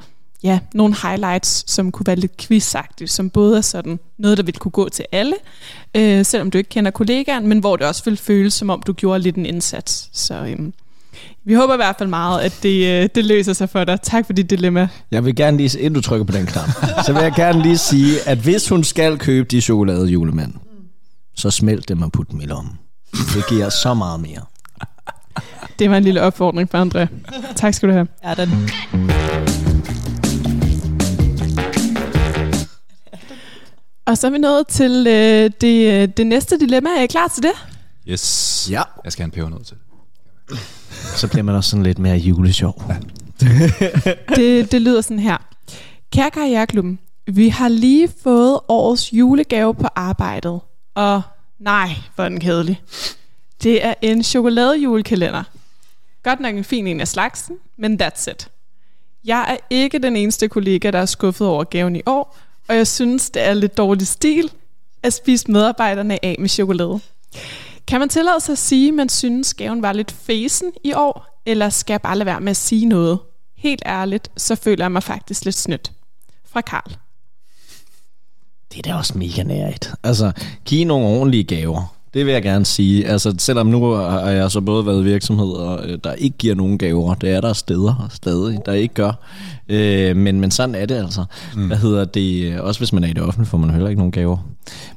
ja, 0.43 0.59
nogle 0.75 0.95
highlights, 1.03 1.71
som 1.71 1.93
kunne 1.93 2.07
være 2.07 2.17
lidt 2.17 2.37
quizagtigt, 2.37 3.11
som 3.11 3.31
både 3.31 3.57
er 3.57 3.61
sådan 3.61 3.99
noget, 4.19 4.39
der 4.39 4.45
vil 4.45 4.59
kunne 4.59 4.73
gå 4.73 4.89
til 4.89 5.05
alle, 5.13 5.35
øh, 5.97 6.25
selvom 6.25 6.51
du 6.51 6.59
ikke 6.59 6.71
kender 6.71 6.91
kollegaen, 6.91 7.47
men 7.47 7.59
hvor 7.59 7.77
det 7.77 7.87
også 7.87 8.05
vil 8.05 8.17
føles, 8.17 8.55
som 8.55 8.71
om 8.71 8.83
du 8.87 8.93
gjorde 8.93 9.19
lidt 9.19 9.37
en 9.37 9.47
indsats. 9.47 10.09
Så 10.13 10.35
øhm, 10.35 10.73
vi 11.45 11.55
håber 11.55 11.75
i 11.75 11.77
hvert 11.77 11.97
fald 11.99 12.09
meget, 12.09 12.41
at 12.41 12.59
det, 12.63 13.03
øh, 13.03 13.09
det 13.15 13.25
løser 13.25 13.53
sig 13.53 13.69
for 13.69 13.85
dig. 13.85 14.01
Tak 14.03 14.27
for 14.27 14.33
dit 14.33 14.51
dilemma. 14.51 14.89
Jeg 15.11 15.25
vil 15.25 15.37
gerne 15.37 15.57
lige, 15.57 15.79
inden 15.79 15.95
du 15.95 16.01
trykker 16.01 16.25
på 16.25 16.33
den 16.33 16.47
knap, 16.47 16.69
så 17.07 17.13
vil 17.13 17.23
jeg 17.23 17.33
gerne 17.37 17.63
lige 17.63 17.79
sige, 17.79 18.29
at 18.29 18.39
hvis 18.39 18.69
hun 18.69 18.85
skal 18.85 19.19
købe 19.19 19.49
de 19.51 19.61
chokolade 19.61 20.07
julemand, 20.07 20.53
så 21.37 21.51
smelt 21.51 21.89
dem 21.89 22.03
og 22.03 22.13
put 22.13 22.31
dem 22.31 22.41
i 22.41 22.45
lommen. 22.45 22.73
Det 23.13 23.49
giver 23.49 23.69
så 23.69 23.95
meget 23.95 24.21
mere. 24.21 24.41
Det 25.79 25.91
var 25.91 25.97
en 25.97 26.05
lille 26.05 26.23
opfordring 26.23 26.71
for 26.71 26.85
André. 26.85 27.07
Tak 27.57 27.75
skal 27.75 27.89
du 27.89 27.95
have. 27.95 28.07
Ja, 28.25 28.35
den. 28.35 29.72
Og 34.13 34.19
så 34.19 34.27
er 34.27 34.31
vi 34.31 34.39
nået 34.39 34.67
til 34.67 35.07
øh, 35.07 35.51
det, 35.61 36.03
øh, 36.03 36.09
det 36.17 36.27
næste 36.27 36.59
dilemma. 36.59 36.91
Er 36.91 37.03
I 37.03 37.07
klar 37.07 37.29
til 37.29 37.43
det? 37.43 37.53
Yes. 38.09 38.69
Ja. 38.71 38.83
Jeg 39.05 39.13
skal 39.13 39.23
have 39.23 39.27
en 39.27 39.31
pebernød 39.31 39.65
til. 39.65 39.77
Så 41.17 41.29
bliver 41.29 41.43
man 41.43 41.55
også 41.55 41.71
sådan 41.71 41.83
lidt 41.83 41.99
mere 41.99 42.17
julesjov. 42.17 42.83
Det, 44.37 44.73
det 44.73 44.83
lyder 44.83 45.01
sådan 45.01 45.19
her. 45.19 45.37
Kære 46.13 46.31
Karriereklubben, 46.31 46.99
vi 47.27 47.49
har 47.49 47.69
lige 47.69 48.09
fået 48.23 48.61
årets 48.69 49.13
julegave 49.13 49.75
på 49.75 49.89
arbejdet. 49.95 50.61
Og 50.95 51.23
nej, 51.59 51.89
hvor 52.15 52.25
er 52.25 52.29
den 52.29 52.41
kedelig. 52.41 52.83
Det 53.63 53.85
er 53.85 53.95
en 54.03 54.23
chokoladejulekalender. 54.23 55.43
Godt 56.23 56.41
nok 56.41 56.55
en 56.55 56.65
fin 56.65 56.87
en 56.87 57.01
af 57.01 57.09
slagsen, 57.09 57.57
men 57.77 58.03
that's 58.03 58.31
it. 58.31 58.49
Jeg 59.25 59.47
er 59.49 59.57
ikke 59.71 59.99
den 59.99 60.17
eneste 60.17 60.49
kollega, 60.49 60.91
der 60.91 60.99
er 60.99 61.07
skuffet 61.07 61.47
over 61.47 61.65
gaven 61.65 61.97
i 61.97 62.03
år, 62.07 62.37
og 62.73 62.79
jeg 62.79 62.87
synes, 62.87 63.31
det 63.31 63.43
er 63.43 63.55
lidt 63.55 63.77
dårlig 63.77 64.07
stil 64.07 64.51
at 65.03 65.13
spise 65.13 65.51
medarbejderne 65.51 66.25
af 66.25 66.37
med 66.39 66.49
chokolade. 66.49 67.01
Kan 67.87 68.01
man 68.01 68.09
tillade 68.09 68.41
sig 68.41 68.53
at 68.53 68.59
sige, 68.59 68.89
at 68.89 68.95
man 68.95 69.09
synes, 69.09 69.55
gaven 69.55 69.83
var 69.83 69.93
lidt 69.93 70.11
fesen 70.11 70.73
i 70.85 70.93
år, 70.93 71.43
eller 71.47 71.69
skal 71.69 71.93
jeg 71.93 72.03
bare 72.03 72.19
lade 72.19 72.27
være 72.27 72.41
med 72.41 72.51
at 72.51 72.57
sige 72.57 72.87
noget? 72.87 73.19
Helt 73.57 73.83
ærligt, 73.87 74.31
så 74.37 74.55
føler 74.55 74.85
jeg 74.85 74.93
mig 74.93 75.03
faktisk 75.03 75.45
lidt 75.45 75.57
snydt. 75.57 75.93
Fra 76.45 76.61
Karl. 76.61 76.97
Det 78.73 78.79
er 78.79 78.83
da 78.83 78.95
også 78.95 79.19
mega 79.19 79.43
nært. 79.43 79.95
Altså, 80.03 80.33
giv 80.65 80.87
nogle 80.87 81.07
ordentlige 81.07 81.45
gaver. 81.45 81.92
Det 82.15 82.27
vil 82.27 82.33
jeg 82.33 82.43
gerne 82.43 82.65
sige. 82.65 83.07
Altså, 83.07 83.35
selvom 83.39 83.67
nu 83.67 83.91
har 83.95 84.31
jeg 84.31 84.51
så 84.51 84.61
både 84.61 84.87
været 84.87 85.05
virksomheder, 85.05 85.83
øh, 85.83 85.99
der 86.05 86.13
ikke 86.13 86.39
giver 86.39 86.55
nogen 86.55 86.79
gaver. 86.79 87.15
Det 87.15 87.31
er 87.31 87.41
der 87.41 87.53
steder 87.53 88.09
stadig, 88.11 88.59
der 88.67 88.73
ikke 88.73 88.95
gør. 88.95 89.13
Øh, 89.69 90.17
men, 90.17 90.41
men 90.41 90.51
sådan 90.51 90.75
er 90.75 90.87
det 90.87 90.95
altså. 90.95 91.25
Mm. 91.55 91.67
Hvad 91.67 91.77
hedder 91.77 92.05
det? 92.05 92.61
Også 92.61 92.81
hvis 92.81 92.93
man 92.93 93.05
er 93.05 93.09
i 93.09 93.13
det 93.13 93.23
offentlige, 93.23 93.49
får 93.49 93.59
man 93.59 93.71
heller 93.71 93.89
ikke 93.89 94.01
nogen 94.01 94.13
gaver. 94.13 94.37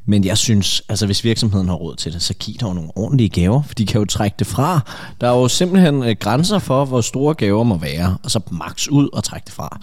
Men 0.06 0.26
jeg 0.26 0.38
synes, 0.38 0.82
altså 0.90 1.06
hvis 1.06 1.24
virksomheden 1.24 1.68
har 1.68 1.76
råd 1.76 1.96
til 1.96 2.14
det, 2.14 2.22
så 2.22 2.34
giv 2.34 2.56
dog 2.56 2.76
nogle 2.76 2.90
ordentlige 2.96 3.30
gaver, 3.30 3.62
for 3.64 3.74
de 3.74 3.86
kan 3.86 4.00
jo 4.00 4.06
trække 4.06 4.36
det 4.40 4.48
fra. 4.48 4.80
Der 5.22 5.28
er 5.28 5.38
jo 5.38 5.48
simpelthen 5.48 6.04
øh, 6.04 6.16
grænser 6.20 6.60
for, 6.60 6.86
hvor 6.86 7.02
store 7.02 7.34
gaver 7.34 7.64
må 7.64 7.78
være, 7.78 8.18
og 8.24 8.32
så 8.32 8.40
max 8.52 8.88
ud 8.88 9.10
og 9.14 9.24
trække 9.24 9.46
det 9.46 9.54
fra. 9.54 9.80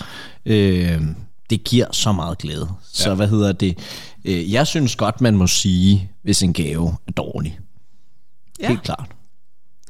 Øh, 0.46 1.00
det 1.52 1.64
giver 1.64 1.86
så 1.92 2.12
meget 2.12 2.38
glæde. 2.38 2.68
Så 2.92 3.08
Ja. 3.08 3.14
hvad 3.14 3.28
hedder 3.28 3.52
det? 3.52 3.78
Øh, 4.24 4.52
jeg 4.52 4.66
synes 4.66 4.96
godt, 4.96 5.20
man 5.20 5.36
må 5.36 5.46
sige, 5.46 6.10
hvis 6.22 6.42
en 6.42 6.52
gave 6.52 6.96
er 7.06 7.12
dårlig. 7.12 7.58
Ja. 8.60 8.68
Helt 8.68 8.82
klart. 8.82 9.08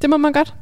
Det 0.02 0.10
må 0.10 0.16
man 0.16 0.32
godt. 0.32 0.54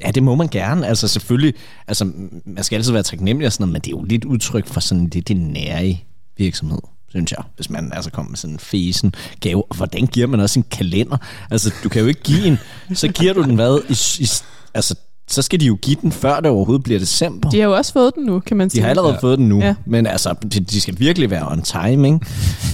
Ja, 0.00 0.10
det 0.10 0.22
må 0.22 0.34
man 0.34 0.48
gerne. 0.48 0.86
Altså 0.86 1.08
selvfølgelig, 1.08 1.54
altså 1.86 2.12
man 2.44 2.64
skal 2.64 2.76
altid 2.76 2.92
være 2.92 3.02
taknemmelig 3.02 3.46
og 3.46 3.52
sådan 3.52 3.62
noget, 3.62 3.72
men 3.72 3.80
det 3.80 3.86
er 3.88 3.96
jo 3.96 4.02
lidt 4.02 4.24
udtryk 4.24 4.66
for 4.66 4.80
sådan 4.80 5.08
det, 5.08 5.28
det 5.28 5.36
nære 5.36 5.98
virksomhed 6.36 6.78
synes 7.08 7.32
jeg, 7.32 7.44
hvis 7.56 7.70
man 7.70 7.92
altså 7.92 8.10
kommer 8.10 8.30
med 8.30 8.36
sådan 8.36 8.54
en 8.54 8.58
fesen 8.58 9.14
gave. 9.40 9.64
Og 9.70 9.76
hvordan 9.76 10.06
giver 10.06 10.26
man 10.26 10.40
også 10.40 10.58
en 10.60 10.64
kalender? 10.70 11.16
Altså, 11.50 11.74
du 11.84 11.88
kan 11.88 12.02
jo 12.02 12.08
ikke 12.08 12.22
give 12.22 12.46
en, 12.46 12.58
så 12.94 13.08
giver 13.08 13.32
du 13.32 13.42
den 13.42 13.54
hvad? 13.54 13.80
I, 13.88 14.22
i, 14.22 14.28
altså, 14.74 14.94
så 15.28 15.42
skal 15.42 15.60
de 15.60 15.64
jo 15.66 15.78
give 15.82 15.96
den, 16.02 16.12
før 16.12 16.40
det 16.40 16.50
overhovedet 16.50 16.82
bliver 16.84 16.98
december. 16.98 17.50
De 17.50 17.58
har 17.60 17.64
jo 17.64 17.76
også 17.76 17.92
fået 17.92 18.14
den 18.14 18.24
nu, 18.24 18.40
kan 18.40 18.56
man 18.56 18.66
De 18.68 18.70
sige. 18.70 18.82
har 18.82 18.90
allerede 18.90 19.12
ja. 19.12 19.18
Fået 19.18 19.38
den 19.38 19.48
nu, 19.48 19.58
Ja. 19.60 19.66
ja. 19.66 19.74
men 19.86 20.06
altså, 20.06 20.34
de, 20.42 20.60
de 20.60 20.80
skal 20.80 20.98
virkelig 20.98 21.30
være 21.30 21.48
on 21.52 21.62
time, 21.62 22.08
ikke? 22.08 22.20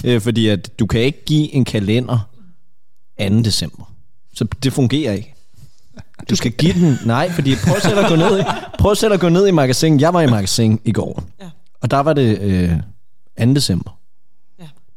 øh, 0.15 0.21
fordi 0.21 0.47
at 0.47 0.79
du 0.79 0.85
kan 0.85 1.01
ikke 1.01 1.25
give 1.25 1.53
en 1.53 1.65
kalender 1.65 2.29
2. 3.29 3.41
december. 3.41 3.91
Så 4.33 4.45
det 4.63 4.73
fungerer 4.73 5.13
ikke. 5.13 5.33
Du 6.29 6.35
skal 6.35 6.51
give 6.51 6.73
den, 6.73 6.97
nej, 7.05 7.31
fordi 7.31 7.55
prøv 7.67 7.75
selv 7.81 7.99
at 7.99 8.09
gå 8.09 8.15
ned 8.15 8.39
i, 8.39 8.43
prøv 8.79 8.95
selv 8.95 9.13
at 9.13 9.19
gå 9.19 9.29
ned 9.29 9.47
i 9.47 9.51
magasin. 9.51 9.99
Jeg 9.99 10.13
var 10.13 10.21
i 10.21 10.27
magasin 10.27 10.79
i 10.85 10.91
går, 10.91 11.23
Ja. 11.41 11.45
og 11.81 11.91
der 11.91 11.97
var 11.99 12.13
det 12.13 12.39
øh, 12.41 12.71
2. 13.47 13.53
december. 13.53 13.97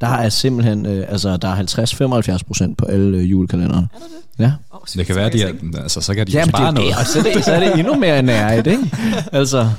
Der 0.01 0.07
er 0.07 0.29
simpelthen, 0.29 0.87
øh, 0.87 1.07
altså 1.09 1.37
der 1.37 1.49
er 1.49 2.37
50-75 2.39 2.47
procent 2.47 2.79
på 2.79 2.85
alle 2.85 3.19
øh, 3.19 3.31
julekalendere. 3.31 3.89
Er 3.95 3.99
det 3.99 4.07
det? 4.39 4.45
Ja. 4.45 4.53
Oh, 4.71 4.81
Det 4.97 5.07
kan 5.07 5.17
være, 5.17 5.31
de 5.31 5.43
er, 5.43 5.53
altså, 5.83 6.01
så 6.01 6.15
kan 6.15 6.27
de 6.27 6.33
Jamen, 6.33 6.47
det 6.47 6.53
er 6.55 6.57
spare 6.59 6.67
jo 6.67 6.73
noget. 6.73 6.89
det, 6.89 6.99
og 7.01 7.07
så 7.07 7.19
er 7.19 7.23
det, 7.35 7.45
så 7.45 7.53
er 7.53 7.61
det 7.61 7.79
endnu 7.79 7.95
mere 7.95 8.23
nærigt, 8.23 8.67
ikke? 8.67 8.91
Altså, 9.33 9.71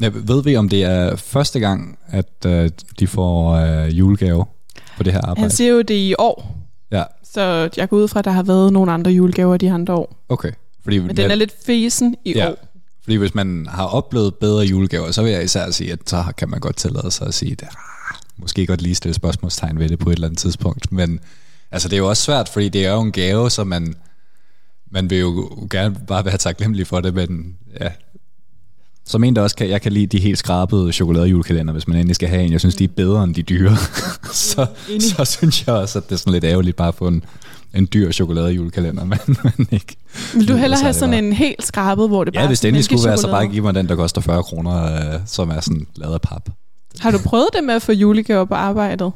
Ja, 0.00 0.10
ved 0.14 0.42
vi, 0.44 0.56
om 0.56 0.68
det 0.68 0.82
er 0.84 1.16
første 1.16 1.60
gang, 1.60 1.98
at 2.08 2.46
øh, 2.46 2.70
de 2.98 3.06
får 3.06 3.50
øh, 3.54 3.98
julegave 3.98 4.44
på 4.96 5.02
det 5.02 5.12
her 5.12 5.20
arbejde? 5.20 5.40
Han 5.40 5.50
siger 5.50 5.70
jo 5.72 5.82
det 5.82 5.94
i 5.94 6.14
år, 6.18 6.54
Ja, 6.92 7.02
så 7.32 7.68
jeg 7.76 7.88
går 7.88 7.96
ud 7.96 8.08
fra, 8.08 8.18
at 8.18 8.24
der 8.24 8.30
har 8.30 8.42
været 8.42 8.72
nogle 8.72 8.92
andre 8.92 9.10
julegaver 9.10 9.56
de 9.56 9.70
andre 9.72 9.94
år. 9.94 10.16
okay. 10.28 10.50
Fordi, 10.82 10.98
Men 10.98 11.16
den 11.16 11.30
er 11.30 11.34
lidt 11.34 11.52
fesen 11.66 12.16
i 12.24 12.32
ja, 12.36 12.50
år. 12.50 12.54
fordi 13.02 13.16
hvis 13.16 13.34
man 13.34 13.66
har 13.70 13.84
oplevet 13.84 14.34
bedre 14.34 14.64
julegaver, 14.64 15.10
så 15.12 15.22
vil 15.22 15.32
jeg 15.32 15.44
især 15.44 15.70
sige, 15.70 15.92
at 15.92 15.98
så 16.06 16.24
kan 16.36 16.48
man 16.50 16.60
godt 16.60 16.76
tillade 16.76 17.10
sig 17.10 17.26
at 17.26 17.34
sige, 17.34 17.52
at 17.52 17.64
måske 18.38 18.66
godt 18.66 18.82
lige 18.82 18.94
stille 18.94 19.14
spørgsmålstegn 19.14 19.78
ved 19.78 19.88
det 19.88 19.98
på 19.98 20.10
et 20.10 20.14
eller 20.14 20.26
andet 20.28 20.38
tidspunkt. 20.38 20.92
Men 20.92 21.20
altså, 21.70 21.88
det 21.88 21.96
er 21.96 21.98
jo 21.98 22.08
også 22.08 22.22
svært, 22.22 22.48
fordi 22.48 22.68
det 22.68 22.86
er 22.86 22.92
jo 22.92 23.00
en 23.00 23.12
gave, 23.12 23.50
så 23.50 23.64
man, 23.64 23.94
man 24.90 25.10
vil 25.10 25.18
jo 25.18 25.50
gerne 25.70 25.96
bare 26.08 26.24
være 26.24 26.36
taknemmelig 26.36 26.86
for 26.86 27.00
det, 27.00 27.14
men 27.14 27.56
ja, 27.80 27.88
som 29.04 29.24
en, 29.24 29.36
der 29.36 29.42
også 29.42 29.56
kan, 29.56 29.68
jeg 29.68 29.82
kan 29.82 29.92
lide 29.92 30.06
de 30.06 30.20
helt 30.22 30.38
skrabede 30.38 30.92
chokoladejulekalender, 30.92 31.72
hvis 31.72 31.88
man 31.88 31.96
endelig 31.96 32.14
skal 32.16 32.28
have 32.28 32.42
en. 32.42 32.52
Jeg 32.52 32.60
synes, 32.60 32.74
de 32.74 32.84
er 32.84 32.88
bedre 32.88 33.24
end 33.24 33.34
de 33.34 33.42
dyre. 33.42 33.76
så, 34.32 34.66
så 35.00 35.24
synes 35.24 35.66
jeg 35.66 35.74
også, 35.74 35.98
at 35.98 36.04
det 36.08 36.12
er 36.12 36.16
sådan 36.16 36.32
lidt 36.32 36.44
ærgerligt 36.44 36.76
bare 36.76 36.88
at 36.88 36.94
få 36.94 37.08
en, 37.08 37.24
en 37.74 37.88
dyr 37.94 38.12
chokoladejulekalender, 38.12 39.04
men, 39.12 39.18
men 39.42 39.68
ikke. 39.70 39.96
Vil 40.34 40.48
du 40.48 40.56
hellere 40.56 40.80
er 40.80 40.84
have 40.84 40.94
sådan 40.94 41.10
bare- 41.10 41.18
en 41.18 41.32
helt 41.32 41.66
skrabet, 41.66 42.08
hvor 42.08 42.24
det 42.24 42.34
bare 42.34 42.40
Ja, 42.40 42.44
er 42.44 42.48
hvis 42.48 42.60
det 42.60 42.68
endelig 42.68 42.84
skulle 42.84 43.04
være, 43.08 43.18
så 43.18 43.30
bare 43.30 43.46
giv 43.48 43.62
mig 43.62 43.74
den, 43.74 43.88
der 43.88 43.96
koster 43.96 44.20
40 44.20 44.42
kroner, 44.42 45.14
øh, 45.14 45.20
som 45.26 45.50
er 45.50 45.60
sådan 45.60 45.86
lavet 45.96 46.14
af 46.14 46.20
pap. 46.20 46.48
Har 47.00 47.10
du 47.10 47.18
prøvet 47.18 47.48
det 47.56 47.64
med 47.64 47.74
at 47.74 47.82
få 47.82 47.92
julegaver 47.92 48.44
på 48.44 48.54
arbejdet? 48.54 49.12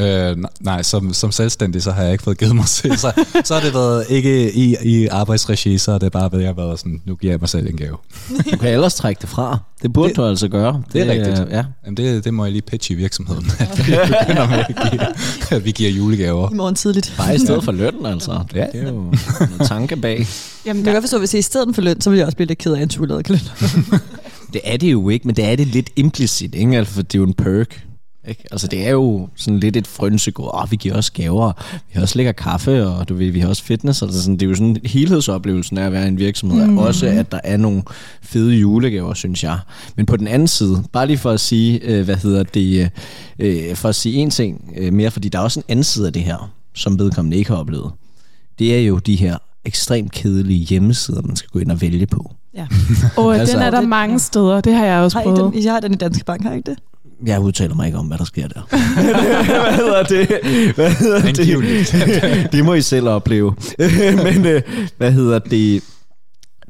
Øh, 0.00 0.36
nej, 0.60 0.82
som, 0.82 1.12
som 1.14 1.32
selvstændig, 1.32 1.82
så 1.82 1.90
har 1.92 2.02
jeg 2.02 2.12
ikke 2.12 2.24
fået 2.24 2.38
givet 2.38 2.56
mig 2.56 2.68
selv. 2.68 2.96
Så, 2.96 3.12
så 3.44 3.54
har 3.54 3.60
det 3.60 3.74
været 3.74 4.04
ikke 4.08 4.52
i, 4.52 4.76
i 4.82 5.06
arbejdsregi, 5.06 5.78
så 5.78 5.90
har 5.92 5.98
det 5.98 6.12
bare 6.12 6.32
været, 6.32 6.42
jeg 6.42 6.48
har 6.48 6.54
været 6.66 6.78
sådan, 6.78 7.02
nu 7.04 7.14
giver 7.16 7.32
jeg 7.32 7.40
mig 7.40 7.48
selv 7.48 7.66
en 7.66 7.76
gave. 7.76 7.96
du 8.52 8.56
kan 8.56 8.72
ellers 8.72 8.94
trække 8.94 9.20
det 9.20 9.28
fra. 9.28 9.58
Det 9.82 9.92
burde 9.92 10.08
Det- 10.08 10.16
du 10.16 10.24
altså 10.24 10.48
gøre. 10.48 10.82
Det 10.92 11.00
er 11.02 11.12
rigtigt. 11.12 11.40
øh, 11.40 11.46
Ja. 11.50 11.64
Jamen 11.84 11.96
det, 11.96 12.24
det 12.24 12.34
må 12.34 12.44
jeg 12.44 12.52
lige 12.52 12.62
pitche 12.62 12.94
i 12.94 12.96
virksomheden, 12.96 13.46
at 13.58 13.78
vi 13.78 13.82
begynder 13.92 14.48
med 14.48 14.58
at 14.58 14.90
give, 14.90 15.00
at 15.56 15.64
vi 15.64 15.70
giver 15.70 15.90
julegaver. 15.90 16.50
I 16.52 16.54
morgen 16.54 16.74
tidligt. 16.74 17.14
Bare 17.16 17.34
i 17.34 17.38
stedet 17.38 17.64
for 17.64 17.72
lønnen, 17.72 18.06
altså. 18.06 18.40
Ja. 18.54 18.66
Det 18.72 18.82
er 18.82 18.88
jo 18.92 19.12
en 19.60 19.66
tanke 19.66 19.96
bag. 19.96 20.26
Jamen, 20.66 20.78
Jeg 20.80 20.84
kan 20.84 20.94
godt 20.94 21.02
forstå, 21.02 21.18
hvis 21.18 21.30
det 21.30 21.38
er 21.38 21.40
i 21.40 21.42
stedet 21.42 21.74
for 21.74 21.82
løn, 21.82 22.00
så 22.00 22.10
vil 22.10 22.16
jeg 22.16 22.26
også 22.26 22.36
blive 22.36 22.46
lidt 22.46 22.58
ked 22.58 22.72
af 22.72 22.82
en 22.82 22.90
chokoladekalender. 22.90 23.50
Det 24.54 24.62
er 24.64 24.76
det 24.76 24.92
jo 24.92 25.08
ikke, 25.08 25.26
men 25.26 25.36
det 25.36 25.44
er 25.44 25.56
det 25.56 25.66
lidt 25.66 25.90
implicit, 25.96 26.54
ikke? 26.54 26.78
Altså, 26.78 26.94
for 26.94 27.02
det 27.02 27.14
er 27.14 27.18
jo 27.18 27.26
en 27.26 27.34
perk. 27.34 27.86
Ikke? 28.28 28.44
Altså 28.50 28.66
det 28.66 28.86
er 28.86 28.90
jo 28.90 29.28
sådan 29.36 29.60
lidt 29.60 29.76
et 29.76 29.86
frønsegod. 29.86 30.50
Åh, 30.54 30.70
vi 30.70 30.76
giver 30.76 30.94
også 30.94 31.12
gaver, 31.12 31.52
vi 31.72 31.92
har 31.92 32.02
også 32.02 32.18
lækker 32.18 32.32
kaffe, 32.32 32.86
og 32.86 33.08
du 33.08 33.14
ved, 33.14 33.30
vi 33.30 33.40
har 33.40 33.48
også 33.48 33.64
fitness. 33.64 34.02
Altså 34.02 34.22
sådan, 34.22 34.34
det 34.34 34.42
er 34.42 34.48
jo 34.48 34.54
sådan 34.54 34.76
helhedsoplevelsen 34.84 35.78
af 35.78 35.86
at 35.86 35.92
være 35.92 36.04
i 36.04 36.08
en 36.08 36.18
virksomhed. 36.18 36.66
Mm. 36.66 36.78
Også 36.78 37.06
at 37.06 37.32
der 37.32 37.40
er 37.44 37.56
nogle 37.56 37.82
fede 38.22 38.54
julegaver, 38.54 39.14
synes 39.14 39.44
jeg. 39.44 39.58
Men 39.96 40.06
på 40.06 40.16
den 40.16 40.26
anden 40.26 40.48
side, 40.48 40.84
bare 40.92 41.06
lige 41.06 41.18
for 41.18 41.30
at 41.30 41.40
sige, 41.40 41.80
øh, 41.82 42.04
hvad 42.04 42.16
hedder 42.16 42.42
det, 42.42 42.90
øh, 43.38 43.76
for 43.76 43.88
at 43.88 43.94
sige 43.94 44.16
en 44.16 44.30
ting 44.30 44.74
øh, 44.76 44.92
mere, 44.92 45.10
fordi 45.10 45.28
der 45.28 45.38
er 45.38 45.42
også 45.42 45.60
en 45.60 45.64
anden 45.68 45.84
side 45.84 46.06
af 46.06 46.12
det 46.12 46.22
her, 46.22 46.52
som 46.74 46.98
vedkommende 46.98 47.36
ikke 47.36 47.50
har 47.50 47.56
oplevet. 47.56 47.92
Det 48.58 48.74
er 48.74 48.80
jo 48.80 48.98
de 48.98 49.16
her 49.16 49.38
ekstremt 49.64 50.12
kedelige 50.12 50.64
hjemmesider, 50.64 51.22
man 51.22 51.36
skal 51.36 51.50
gå 51.50 51.58
ind 51.58 51.70
og 51.70 51.80
vælge 51.80 52.06
på. 52.06 52.34
Ja. 52.56 52.66
Og 53.22 53.36
Altså- 53.36 53.56
den 53.56 53.62
er 53.66 53.70
der 53.70 53.80
Det- 53.80 53.88
mange 53.88 54.18
steder, 54.18 54.60
det 54.60 54.74
har 54.74 54.84
jeg 54.84 54.98
også 55.00 55.18
Har 55.18 55.22
I 55.22 55.24
prøvet. 55.34 55.54
den? 55.54 55.64
Jeg 55.64 55.72
har 55.72 55.80
den 55.80 55.92
i 55.92 55.96
Danske 55.96 56.24
Bank, 56.24 56.42
har 56.42 56.52
I 56.52 56.56
ikke 56.56 56.70
det? 56.70 56.78
jeg 57.26 57.40
udtaler 57.40 57.74
mig 57.74 57.86
ikke 57.86 57.98
om, 57.98 58.06
hvad 58.06 58.18
der 58.18 58.24
sker 58.24 58.48
der. 58.48 58.60
hvad 59.62 59.76
hedder 59.76 60.02
det? 60.02 60.28
Hvad 60.74 60.90
hedder 60.90 61.20
det? 61.32 62.52
Det 62.52 62.64
må 62.64 62.74
I 62.74 62.80
selv 62.82 63.08
opleve. 63.08 63.54
Men 64.24 64.46
øh, 64.46 64.62
hvad 64.98 65.12
hedder 65.12 65.38
det? 65.38 65.82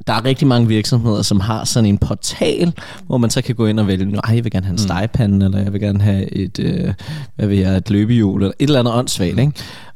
Der 0.07 0.12
er 0.12 0.25
rigtig 0.25 0.47
mange 0.47 0.68
virksomheder, 0.68 1.23
som 1.23 1.40
har 1.40 1.64
sådan 1.64 1.87
en 1.87 1.99
portal, 1.99 2.73
hvor 3.07 3.18
man 3.18 3.31
så 3.31 3.42
kan 3.42 3.55
gå 3.55 3.66
ind 3.66 3.81
og 3.81 3.87
vælge, 3.87 4.05
nej, 4.05 4.20
jeg 4.35 4.44
vil 4.44 4.53
gerne 4.53 4.66
have 4.66 4.73
en 4.73 4.79
stegepande, 4.79 5.47
eller 5.47 5.59
jeg 5.62 5.73
vil 5.73 5.81
gerne 5.81 6.01
have 6.01 6.33
et, 6.33 6.59
øh, 6.59 6.94
hvad 7.37 7.47
vil 7.47 7.59
jeg, 7.59 7.77
et 7.77 7.90
løbehjul, 7.90 8.42
eller 8.42 8.53
et 8.59 8.66
eller 8.66 8.81
andet 8.81 8.94
åndssvagt, 8.94 9.38
ikke? 9.38 9.53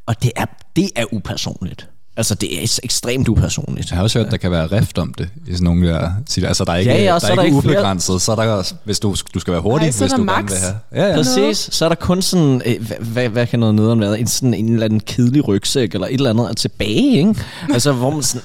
Og 0.06 0.22
det 0.22 0.30
er, 0.36 0.44
det 0.76 0.90
er 0.96 1.04
upersonligt. 1.12 1.88
Altså, 2.18 2.34
det 2.34 2.58
er 2.58 2.78
ekstremt 2.82 3.28
upersonligt. 3.28 3.90
Jeg 3.90 3.96
har 3.96 4.02
også 4.02 4.18
hørt, 4.18 4.30
der 4.30 4.36
kan 4.36 4.50
være 4.50 4.66
rift 4.66 4.98
om 4.98 5.14
det 5.14 5.28
i 5.46 5.52
sådan 5.52 5.64
nogle 5.64 5.88
der. 5.88 6.10
Altså, 6.46 6.64
der 6.64 6.72
er 6.72 6.76
ikke, 6.76 6.92
Ja, 6.92 7.02
ja, 7.02 7.12
der 7.12 7.18
så 7.18 7.26
er 7.26 7.30
er 7.30 7.34
der 7.34 7.42
ikke 7.42 7.56
ubegrænset. 7.56 8.22
Så 8.22 8.32
er 8.32 8.36
der, 8.36 8.72
hvis 8.84 9.00
du, 9.00 9.16
du 9.34 9.40
skal 9.40 9.52
være 9.52 9.60
hurtig, 9.62 9.86
Ej, 9.86 9.90
så 9.92 10.04
er 10.04 10.08
hvis 10.08 10.12
du 10.12 10.16
gerne 10.16 10.42
max. 10.42 10.50
vil 10.50 10.58
have. 10.58 11.04
Ja, 11.04 11.10
ja. 11.10 11.16
Præcis, 11.16 11.68
så 11.72 11.84
er 11.84 11.88
der 11.88 11.96
kun 11.96 12.22
sådan, 12.22 12.62
øh, 12.66 12.90
hvad, 13.00 13.28
hvad, 13.28 13.46
kan 13.46 13.58
noget 13.58 13.74
nederen 13.74 14.00
være, 14.00 14.20
en, 14.20 14.26
sådan 14.26 14.54
en 14.54 14.72
eller 14.72 14.84
anden 14.84 15.00
kedelig 15.00 15.48
rygsæk, 15.48 15.94
eller 15.94 16.06
et 16.06 16.14
eller 16.14 16.30
andet 16.30 16.56
tilbage, 16.56 17.18
ikke? 17.18 17.34
Altså, 17.72 17.92
hvor 17.92 18.10
man 18.10 18.22
sådan, 18.22 18.42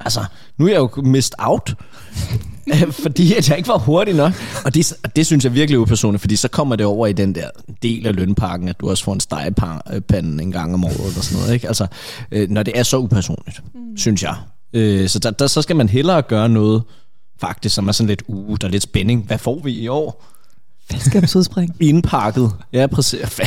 altså, 0.00 0.24
nu 0.58 0.66
er 0.66 0.70
jeg 0.70 0.78
jo 0.78 1.02
mist 1.02 1.34
out, 1.38 1.74
øh, 2.72 2.92
fordi 2.92 3.34
at 3.34 3.48
jeg 3.48 3.56
ikke 3.56 3.68
var 3.68 3.78
hurtig 3.78 4.14
nok. 4.14 4.32
Og 4.64 4.74
det, 4.74 4.92
og 5.04 5.16
det 5.16 5.26
synes 5.26 5.44
jeg 5.44 5.54
virkelig 5.54 5.76
er 5.76 5.80
upersonligt, 5.80 6.20
fordi 6.20 6.36
så 6.36 6.48
kommer 6.48 6.76
det 6.76 6.86
over 6.86 7.06
i 7.06 7.12
den 7.12 7.34
der 7.34 7.48
del 7.82 8.06
af 8.06 8.16
lønpakken, 8.16 8.68
at 8.68 8.80
du 8.80 8.90
også 8.90 9.04
får 9.04 9.12
en 9.12 9.20
stegepande 9.20 10.42
en 10.42 10.52
gang 10.52 10.74
om 10.74 10.84
året, 10.84 11.06
eller 11.06 11.22
sådan 11.22 11.38
noget, 11.38 11.54
ikke? 11.54 11.68
Altså, 11.68 11.86
øh, 12.32 12.50
når 12.50 12.62
det 12.62 12.78
er 12.78 12.82
så 12.82 12.98
upersonligt, 12.98 13.62
mm. 13.74 13.96
synes 13.96 14.22
jeg. 14.22 14.36
Øh, 14.72 15.08
så 15.08 15.18
der, 15.18 15.30
der, 15.30 15.46
så 15.46 15.62
skal 15.62 15.76
man 15.76 15.88
hellere 15.88 16.22
gøre 16.22 16.48
noget, 16.48 16.82
faktisk, 17.40 17.74
som 17.74 17.88
er 17.88 17.92
sådan 17.92 18.08
lidt, 18.08 18.22
uh, 18.26 18.56
der 18.60 18.66
er 18.66 18.70
lidt 18.70 18.82
spænding. 18.82 19.26
Hvad 19.26 19.38
får 19.38 19.60
vi 19.64 19.72
i 19.72 19.88
år? 19.88 20.24
Faldskabsudspring. 20.90 21.76
indpakket. 21.80 22.50
Ja, 22.72 22.86
præcis. 22.86 23.20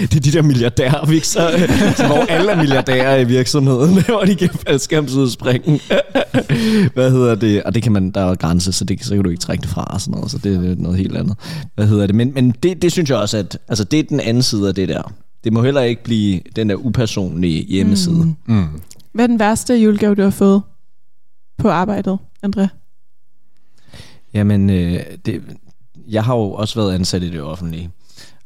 Det 0.00 0.16
er 0.16 0.20
de 0.20 0.32
der 0.32 0.42
milliardærvikser, 0.42 2.06
hvor 2.06 2.26
alle 2.28 2.52
er 2.52 2.56
milliardærer 2.56 3.16
i 3.16 3.24
virksomheden, 3.24 4.02
hvor 4.08 4.22
de 4.24 4.34
giver 4.34 4.52
faldskærmsudspringen. 4.66 5.80
Hvad 6.94 7.10
hedder 7.10 7.34
det? 7.34 7.62
Og 7.62 7.74
det 7.74 7.82
kan 7.82 7.92
man, 7.92 8.10
der 8.10 8.20
er 8.20 8.34
grænse, 8.34 8.72
så, 8.72 8.84
det, 8.84 9.04
så 9.04 9.14
kan 9.14 9.24
du 9.24 9.30
ikke 9.30 9.40
trække 9.40 9.62
det 9.62 9.70
fra 9.70 9.84
og 9.84 10.00
sådan 10.00 10.14
noget, 10.14 10.30
så 10.30 10.38
det 10.38 10.54
er 10.54 10.74
noget 10.78 10.98
helt 10.98 11.16
andet. 11.16 11.36
Hvad 11.74 11.86
hedder 11.86 12.06
det? 12.06 12.14
Men, 12.14 12.34
men 12.34 12.50
det, 12.62 12.82
det 12.82 12.92
synes 12.92 13.10
jeg 13.10 13.18
også, 13.18 13.36
at 13.36 13.58
altså, 13.68 13.84
det 13.84 13.98
er 13.98 14.02
den 14.02 14.20
anden 14.20 14.42
side 14.42 14.68
af 14.68 14.74
det 14.74 14.88
der. 14.88 15.12
Det 15.44 15.52
må 15.52 15.62
heller 15.62 15.82
ikke 15.82 16.04
blive 16.04 16.40
den 16.56 16.68
der 16.68 16.74
upersonlige 16.74 17.64
hjemmeside. 17.64 18.24
Mm. 18.24 18.54
Mm. 18.54 18.80
Hvad 19.12 19.24
er 19.24 19.26
den 19.26 19.38
værste 19.38 19.74
julegave, 19.74 20.14
du 20.14 20.22
har 20.22 20.30
fået 20.30 20.62
på 21.58 21.70
arbejdet, 21.70 22.18
André? 22.46 22.66
Jamen, 24.34 24.70
øh, 24.70 25.00
det, 25.26 25.42
jeg 26.08 26.24
har 26.24 26.34
jo 26.36 26.52
også 26.52 26.74
været 26.80 26.94
ansat 26.94 27.22
i 27.22 27.30
det 27.30 27.40
offentlige. 27.42 27.90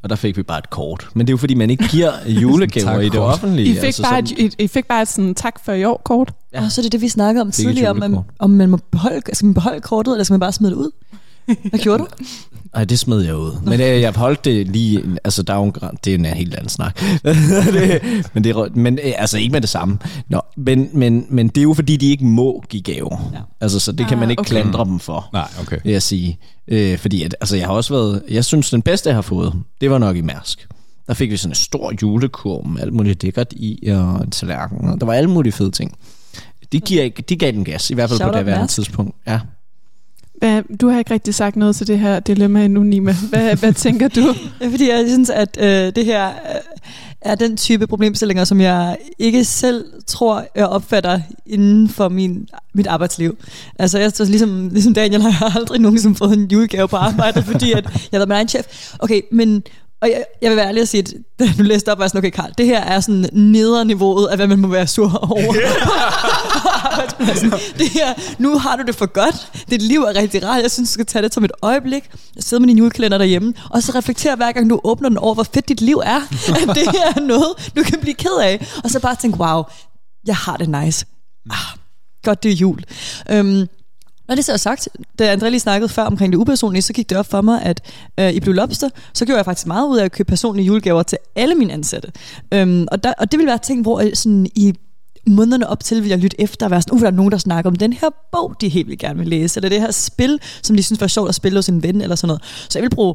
Og 0.03 0.11
der 0.11 0.17
fik 0.17 0.37
vi 0.37 0.43
bare 0.43 0.59
et 0.59 0.71
kort. 0.71 1.09
Men 1.15 1.27
det 1.27 1.31
er 1.31 1.33
jo 1.33 1.37
fordi, 1.39 1.55
man 1.55 1.71
ikke 1.71 1.89
giver 1.89 2.13
julegaver 2.43 3.01
i 3.01 3.09
det 3.09 3.21
offentlige. 3.21 3.69
I 3.69 3.75
fik, 3.75 3.85
altså, 3.85 4.03
bare 4.03 4.27
sådan- 4.27 4.45
et, 4.47 4.55
I 4.59 4.67
fik 4.67 4.87
bare 4.87 5.03
et 5.03 5.09
sådan 5.09 5.35
tak 5.35 5.65
for 5.65 5.73
i 5.73 5.85
år 5.85 6.01
kort. 6.05 6.33
Ja. 6.53 6.65
Og 6.65 6.73
så 6.73 6.81
er 6.81 6.83
det 6.83 6.93
det, 6.93 7.01
vi 7.01 7.09
snakkede 7.09 7.43
om 7.43 7.51
tidligere, 7.51 7.91
om, 7.91 7.97
man, 7.97 8.19
om 8.39 8.51
man 8.51 8.71
må 8.71 8.79
beholde, 8.91 9.21
skal 9.33 9.47
man 9.47 9.55
beholde 9.55 9.81
kortet, 9.81 10.13
eller 10.13 10.25
skal 10.25 10.33
man 10.33 10.41
bare 10.41 10.53
smide 10.53 10.71
det 10.73 10.79
ud? 10.79 10.91
Hvad 11.47 11.81
gjorde 11.81 11.99
du? 12.03 12.07
Nej, 12.75 12.85
det 12.85 12.99
smed 12.99 13.21
jeg 13.21 13.37
ud. 13.37 13.53
Men 13.65 13.81
øh, 13.81 14.01
jeg 14.01 14.13
holdt 14.13 14.45
det 14.45 14.69
lige... 14.69 15.03
Altså, 15.25 15.43
der 15.43 15.53
er 15.55 15.59
jo 15.59 15.65
en, 15.65 15.73
det 16.05 16.11
er 16.11 16.15
en 16.15 16.25
helt 16.25 16.55
anden 16.55 16.69
snak. 16.69 17.01
det, 17.75 18.03
men 18.35 18.45
det, 18.45 18.51
er- 18.51 18.69
men 18.75 18.99
øh, 19.05 19.13
altså, 19.17 19.39
ikke 19.39 19.53
med 19.53 19.61
det 19.61 19.69
samme. 19.71 19.99
Nå, 20.29 20.41
men, 20.57 20.89
men, 20.93 21.27
men 21.31 21.49
det 21.49 21.59
er 21.59 21.63
jo 21.63 21.75
fordi, 21.75 21.97
de 21.97 22.07
ikke 22.11 22.25
må 22.25 22.65
give 22.69 22.83
gaver. 22.83 23.31
Ja. 23.35 23.39
Altså, 23.61 23.81
så 23.81 23.93
det 23.93 24.07
kan 24.07 24.15
Ah, 24.15 24.21
man 24.21 24.31
ikke 24.31 24.41
okay. 24.41 24.51
klandre 24.51 24.85
dem 24.85 24.99
for, 24.99 25.29
Nej, 25.33 25.49
okay. 25.61 25.77
vil 25.85 25.93
jeg 25.93 26.03
sige. 26.03 26.39
Øh, 26.69 26.99
fordi 26.99 27.23
at, 27.23 27.37
altså, 27.41 27.57
jeg 27.57 27.67
har 27.67 27.73
også 27.75 27.95
været... 27.95 28.23
Jeg 28.31 28.45
synes, 28.45 28.71
den 28.71 28.83
bedste, 28.83 29.09
jeg 29.09 29.17
har 29.17 29.23
fået, 29.23 29.53
det 29.81 29.91
var 29.91 29.99
nok 29.99 30.17
i 30.17 30.21
Mærsk. 30.21 30.69
Der 31.07 31.15
fik 31.15 31.31
vi 31.31 31.37
sådan 31.37 31.51
en 31.51 31.55
stor 31.55 31.93
julekurv 32.03 32.67
med 32.67 32.83
alt 32.83 32.93
muligt 32.93 33.23
lækkert 33.23 33.53
i, 33.53 33.89
og 33.91 34.21
en 34.25 34.31
tallerken, 34.31 34.89
og 34.89 35.01
der 35.01 35.07
var 35.07 35.13
alle 35.13 35.31
mulige 35.31 35.53
fede 35.53 35.71
ting. 35.71 35.97
De, 36.73 36.81
giver 36.81 37.03
ikke, 37.03 37.23
de 37.29 37.37
gav 37.37 37.53
den 37.53 37.65
gas, 37.65 37.91
i 37.91 37.95
hvert 37.95 38.11
fald 38.11 38.19
Shout 38.19 38.33
på 38.33 38.39
det 38.39 38.47
værende 38.47 38.67
tidspunkt. 38.73 39.17
Ja. 39.27 39.41
Hvad, 40.39 40.63
du 40.81 40.89
har 40.89 40.99
ikke 40.99 41.15
rigtig 41.15 41.35
sagt 41.35 41.57
noget 41.57 41.77
til 41.77 41.87
det 41.87 41.99
her 41.99 42.21
dilemma 42.21 42.65
endnu, 42.65 42.83
Nima. 42.83 43.15
Hvad, 43.31 43.57
hvad 43.57 43.73
tænker 43.85 44.09
du? 44.09 44.35
Fordi 44.71 44.91
jeg 44.91 45.05
synes, 45.09 45.31
at 45.31 45.59
øh, 45.61 45.93
det 45.97 46.05
her 46.05 46.29
øh, 46.29 46.35
er 47.21 47.35
den 47.35 47.57
type 47.57 47.87
problemstillinger, 47.87 48.45
som 48.45 48.61
jeg 48.61 48.97
ikke 49.19 49.45
selv 49.45 49.85
tror, 50.07 50.47
jeg 50.55 50.67
opfatter 50.67 51.21
inden 51.47 51.89
for 51.89 52.09
min, 52.09 52.49
mit 52.75 52.87
arbejdsliv. 52.87 53.39
Altså, 53.79 53.99
jeg, 53.99 54.13
så 54.13 54.25
ligesom, 54.25 54.69
ligesom 54.69 54.95
Daniel 54.95 55.23
har 55.23 55.47
jeg 55.47 55.57
aldrig 55.57 55.81
nogensinde 55.81 56.17
fået 56.17 56.33
en 56.33 56.49
julegave 56.53 56.89
på 56.89 56.97
arbejdet, 56.97 57.45
fordi 57.45 57.73
at 57.73 57.85
jeg 57.85 57.93
har 58.13 58.19
været 58.19 58.29
min 58.29 58.37
egen 58.37 58.49
chef. 58.49 58.95
Okay, 58.99 59.21
men 59.33 59.63
og 60.07 60.13
jeg, 60.13 60.25
jeg 60.43 60.51
vil 60.51 60.57
være 60.57 60.69
ærlig 60.69 60.83
at 60.83 60.89
sige, 60.89 61.05
da 61.39 61.45
du 61.59 61.63
læste 61.63 61.93
op, 61.93 61.99
var 61.99 62.05
jeg 62.05 62.11
sådan, 62.11 62.19
okay 62.19 62.31
Karl, 62.31 62.53
det 62.59 62.67
her 62.67 62.81
er 62.81 63.01
sådan 63.01 63.29
nederniveauet 63.33 64.29
af, 64.29 64.37
hvad 64.37 64.47
man 64.47 64.59
må 64.59 64.69
være 64.69 64.87
sur 64.87 65.33
over 65.33 65.55
arbejdspladsen. 66.93 67.51
Det 67.81 67.89
her, 67.89 68.15
nu 68.39 68.59
har 68.59 68.77
du 68.77 68.83
det 68.87 68.95
for 68.95 69.07
godt. 69.07 69.67
Dit 69.71 69.83
liv 69.83 70.01
er 70.01 70.17
rigtig 70.17 70.45
rart. 70.45 70.63
Jeg 70.63 70.71
synes, 70.71 70.91
du 70.91 70.93
skal 70.93 71.07
tage 71.07 71.23
det 71.23 71.35
som 71.35 71.45
et 71.45 71.53
øjeblik. 71.63 72.11
Sidde 72.41 72.61
med 72.61 72.69
din 72.69 72.79
julekalender 72.79 73.19
derhjemme, 73.19 73.55
og 73.71 73.83
så 73.83 73.93
reflektere 73.95 74.37
hver 74.37 74.53
gang, 74.53 74.71
du 74.71 74.81
åbner 74.85 75.09
den 75.09 75.19
over, 75.19 75.35
hvor 75.35 75.43
fedt 75.43 75.69
dit 75.69 75.81
liv 75.81 76.03
er. 76.05 76.21
At 76.63 76.69
det 76.75 76.91
her 76.91 77.13
er 77.17 77.21
noget, 77.21 77.73
du 77.77 77.83
kan 77.83 78.01
blive 78.01 78.15
ked 78.15 78.39
af. 78.43 78.67
Og 78.85 78.91
så 78.91 79.01
bare 79.01 79.15
tænke, 79.15 79.39
wow, 79.39 79.63
jeg 80.27 80.37
har 80.37 80.57
det 80.57 80.69
nice. 80.69 81.07
Ah, 81.51 81.79
godt, 82.23 82.43
det 82.43 82.51
er 82.51 82.55
jul. 82.55 82.83
Øhm, 83.31 83.67
når 84.29 84.35
det 84.35 84.45
så 84.45 84.53
er 84.53 84.57
sagt, 84.57 84.89
da 85.19 85.37
André 85.37 85.49
lige 85.49 85.61
snakkede 85.61 85.89
før 85.89 86.03
omkring 86.03 86.33
det 86.33 86.39
upersonlige, 86.39 86.83
så 86.83 86.93
gik 86.93 87.11
det 87.11 87.19
op 87.19 87.27
for 87.27 87.41
mig, 87.41 87.63
at 87.63 87.81
øh, 88.21 88.33
i 88.33 88.41
Blue 88.41 88.55
Lobster, 88.55 88.89
så 89.15 89.27
gjorde 89.27 89.37
jeg 89.37 89.45
faktisk 89.45 89.67
meget 89.67 89.89
ud 89.89 89.99
af 89.99 90.05
at 90.05 90.13
købe 90.13 90.29
personlige 90.29 90.67
julegaver 90.67 91.03
til 91.03 91.19
alle 91.37 91.55
mine 91.55 91.73
ansatte. 91.73 92.13
Øhm, 92.55 92.87
og, 92.93 93.05
der, 93.05 93.13
og 93.19 93.33
det 93.33 93.39
ville 93.39 93.49
være 93.49 93.59
ting, 93.59 93.83
hvor 93.83 94.01
øh, 94.01 94.15
sådan 94.15 94.47
i 94.55 94.75
månederne 95.27 95.69
op 95.69 95.85
til, 95.85 96.03
vil 96.03 96.09
jeg 96.09 96.19
lytte 96.19 96.41
efter 96.41 96.67
og 96.67 96.71
være 96.71 96.83
sådan, 96.83 96.95
uh, 96.95 97.01
der 97.01 97.07
er 97.07 97.11
nogen, 97.11 97.33
der 97.33 97.39
snakker 97.39 97.71
om 97.71 97.77
den 97.77 97.93
her 97.93 98.09
bog, 98.33 98.55
de 98.61 98.69
helt 98.69 98.89
vil 98.89 98.99
gerne 98.99 99.19
vil 99.19 99.29
læse, 99.29 99.59
eller 99.59 99.69
det 99.69 99.81
her 99.81 99.91
spil, 99.91 100.39
som 100.63 100.77
de 100.77 100.83
synes 100.83 101.01
var 101.01 101.07
sjovt 101.07 101.29
at 101.29 101.35
spille 101.35 101.59
hos 101.59 101.69
en 101.69 101.83
ven, 101.83 102.01
eller 102.01 102.17
sådan 102.17 102.29
noget. 102.29 102.43
Så 102.69 102.79
jeg 102.79 102.83
vil 102.83 102.91
bruge 102.91 103.15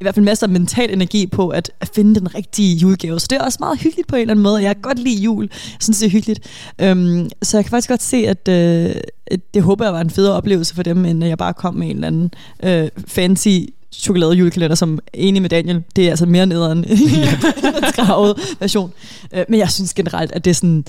i 0.00 0.04
hvert 0.04 0.14
fald 0.14 0.24
masser 0.24 0.46
af 0.46 0.50
mental 0.50 0.92
energi 0.92 1.26
på 1.26 1.48
at, 1.48 1.70
at 1.80 1.90
finde 1.94 2.20
den 2.20 2.34
rigtige 2.34 2.76
julegave. 2.76 3.20
Så 3.20 3.26
det 3.30 3.36
er 3.36 3.44
også 3.44 3.56
meget 3.60 3.80
hyggeligt 3.80 4.08
på 4.08 4.16
en 4.16 4.20
eller 4.20 4.32
anden 4.32 4.42
måde. 4.42 4.62
Jeg 4.62 4.74
kan 4.74 4.82
godt 4.82 4.98
lide 4.98 5.22
jul. 5.22 5.48
Jeg 5.52 5.76
synes, 5.80 5.98
det 5.98 6.06
er 6.06 6.10
hyggeligt. 6.10 6.40
Øhm, 6.78 7.30
så 7.42 7.56
jeg 7.56 7.64
kan 7.64 7.70
faktisk 7.70 7.88
godt 7.88 8.02
se, 8.02 8.16
at 8.16 8.48
øh, 8.48 8.94
det 9.54 9.62
håber 9.62 9.84
jeg 9.84 9.94
var 9.94 10.00
en 10.00 10.10
federe 10.10 10.34
oplevelse 10.34 10.74
for 10.74 10.82
dem, 10.82 11.04
end 11.04 11.24
at 11.24 11.28
jeg 11.28 11.38
bare 11.38 11.54
kom 11.54 11.74
med 11.74 11.90
en 11.90 11.94
eller 11.94 12.06
anden 12.06 12.30
øh, 12.62 12.88
fancy 13.06 13.48
chokolade 13.92 14.32
julekalender, 14.32 14.76
som 14.76 14.98
enig 15.14 15.42
med 15.42 15.50
Daniel, 15.50 15.82
det 15.96 16.06
er 16.06 16.10
altså 16.10 16.26
mere 16.26 16.46
nederen 16.46 16.78
end 16.84 17.00
en 17.00 18.34
version. 18.60 18.92
Øh, 19.34 19.44
men 19.48 19.60
jeg 19.60 19.70
synes 19.70 19.94
generelt, 19.94 20.32
at 20.32 20.44
det 20.44 20.50
er 20.50 20.54
sådan, 20.54 20.84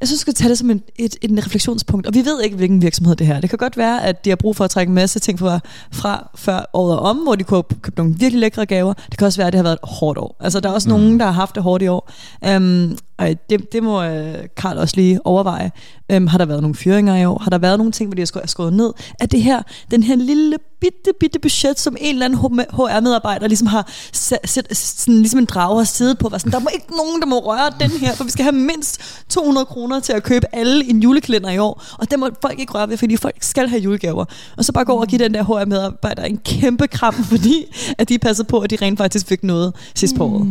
jeg 0.00 0.08
synes, 0.08 0.18
vi 0.18 0.20
skal 0.20 0.34
tage 0.34 0.48
det 0.48 0.58
som 0.58 0.70
en, 0.70 0.82
et, 0.96 1.16
en 1.22 1.38
refleksionspunkt. 1.46 2.06
Og 2.06 2.14
vi 2.14 2.24
ved 2.24 2.42
ikke, 2.42 2.56
hvilken 2.56 2.82
virksomhed 2.82 3.16
det 3.16 3.26
her. 3.26 3.40
Det 3.40 3.50
kan 3.50 3.58
godt 3.58 3.76
være, 3.76 4.04
at 4.04 4.24
de 4.24 4.30
har 4.30 4.36
brug 4.36 4.56
for 4.56 4.64
at 4.64 4.70
trække 4.70 4.90
en 4.90 4.94
masse 4.94 5.18
ting 5.18 5.38
fra, 5.38 5.60
fra 5.92 6.30
før 6.34 6.70
året 6.72 6.98
om, 6.98 7.16
hvor 7.16 7.34
de 7.34 7.44
kunne 7.44 7.56
have 7.56 7.80
købt 7.82 7.96
nogle 7.98 8.14
virkelig 8.18 8.40
lækre 8.40 8.66
gaver. 8.66 8.92
Det 9.10 9.18
kan 9.18 9.26
også 9.26 9.38
være, 9.38 9.46
at 9.46 9.52
det 9.52 9.58
har 9.58 9.62
været 9.62 9.78
et 9.82 9.88
hårdt 9.88 10.18
år. 10.18 10.36
Altså, 10.40 10.60
der 10.60 10.68
er 10.68 10.72
også 10.72 10.88
mm. 10.88 10.96
nogen, 10.96 11.20
der 11.20 11.26
har 11.26 11.32
haft 11.32 11.54
det 11.54 11.62
hårdt 11.62 11.82
i 11.82 11.88
år. 11.88 12.10
Um, 12.56 12.96
og 13.18 13.28
det, 13.50 13.72
det 13.72 13.82
må 13.82 14.02
øh, 14.04 14.34
Karl 14.56 14.78
også 14.78 14.96
lige 14.96 15.26
overveje. 15.26 15.70
Um, 16.16 16.26
har 16.26 16.38
der 16.38 16.44
været 16.44 16.60
nogle 16.60 16.74
fyringer 16.74 17.16
i 17.16 17.24
år? 17.24 17.38
Har 17.38 17.50
der 17.50 17.58
været 17.58 17.78
nogle 17.78 17.92
ting, 17.92 18.08
hvor 18.08 18.14
de 18.14 18.20
har 18.20 18.26
skåret- 18.26 18.50
skåret 18.50 18.72
ned? 18.72 18.92
Er 19.20 19.26
det 19.26 19.42
her, 19.42 19.62
den 19.90 20.02
her 20.02 20.16
lille 20.16 20.56
bitte, 20.80 21.12
bitte 21.20 21.38
budget, 21.38 21.80
som 21.80 21.96
en 22.00 22.14
eller 22.14 22.26
anden 22.26 22.38
HR-medarbejder 22.72 23.48
ligesom 23.48 23.66
har 23.66 23.90
sæt, 24.12 24.76
sådan, 24.76 25.18
ligesom 25.18 25.38
en 25.38 25.44
drage 25.44 25.76
har 25.76 25.84
siddet 25.84 26.18
på, 26.18 26.28
var 26.28 26.38
sådan, 26.38 26.52
der 26.52 26.58
må 26.58 26.68
ikke 26.74 26.86
nogen, 26.96 27.20
der 27.20 27.26
må 27.26 27.38
røre 27.38 27.70
den 27.80 27.90
her, 27.90 28.14
for 28.14 28.24
vi 28.24 28.30
skal 28.30 28.42
have 28.42 28.54
mindst 28.54 29.00
200 29.28 29.66
kroner 29.66 29.83
til 30.02 30.12
at 30.12 30.22
købe 30.22 30.46
alle 30.52 30.84
en 30.90 31.02
julekalender 31.02 31.50
i 31.50 31.58
år, 31.58 31.84
og 31.98 32.10
det 32.10 32.18
må 32.18 32.28
folk 32.42 32.58
ikke 32.58 32.72
røre 32.72 32.88
ved, 32.88 32.96
fordi 32.96 33.16
folk 33.16 33.36
skal 33.40 33.68
have 33.68 33.82
julegaver. 33.82 34.24
Og 34.56 34.64
så 34.64 34.72
bare 34.72 34.84
gå 34.84 34.92
over 34.92 35.00
og 35.02 35.08
give 35.08 35.18
den 35.24 35.34
der 35.34 35.42
HR-medarbejder 35.44 36.22
en 36.22 36.38
kæmpe 36.44 36.86
kram, 36.88 37.14
fordi 37.32 37.64
at 37.98 38.08
de 38.08 38.18
passede 38.18 38.48
på, 38.48 38.58
at 38.60 38.70
de 38.70 38.76
rent 38.82 38.98
faktisk 38.98 39.26
fik 39.26 39.42
noget 39.42 39.72
sidst 39.94 40.16
på 40.16 40.24
året. 40.24 40.48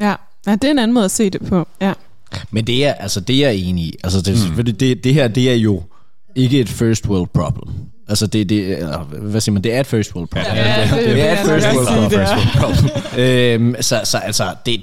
Ja. 0.00 0.14
ja, 0.46 0.52
det 0.52 0.64
er 0.64 0.70
en 0.70 0.78
anden 0.78 0.94
måde 0.94 1.04
at 1.04 1.10
se 1.10 1.30
det 1.30 1.40
på. 1.48 1.66
Ja. 1.80 1.92
Men 2.50 2.66
det 2.66 2.84
er, 2.86 2.92
altså, 2.92 3.20
det 3.20 3.36
er 3.44 3.48
jeg 3.50 3.56
enig 3.56 3.84
i. 3.84 3.94
Altså, 4.04 4.20
det, 4.20 4.38
mm. 4.56 4.64
det, 4.74 5.04
det 5.04 5.14
her, 5.14 5.28
det 5.28 5.50
er 5.50 5.54
jo 5.54 5.82
ikke 6.34 6.60
et 6.60 6.68
first 6.68 7.06
world 7.08 7.28
problem. 7.34 7.74
Altså, 8.08 8.26
det, 8.26 8.48
det 8.48 8.78
eller, 8.78 8.98
hvad 9.04 9.40
siger 9.40 9.52
man, 9.52 9.62
det 9.62 9.74
er 9.74 9.80
et 9.80 9.86
first 9.86 10.14
world 10.14 10.28
problem. 10.28 10.52
Ja, 10.54 10.82
det- 10.82 10.90
det 10.90 11.16
det 11.16 11.22
er 11.22 11.44
vil 11.44 11.54
et 11.56 11.62
first 11.62 11.76
world 11.76 12.10
det 12.10 12.18
er. 12.20 12.36
problem. 12.60 13.70
øhm, 13.72 13.82
så, 13.82 14.00
så 14.04 14.18
altså, 14.18 14.54
det, 14.66 14.80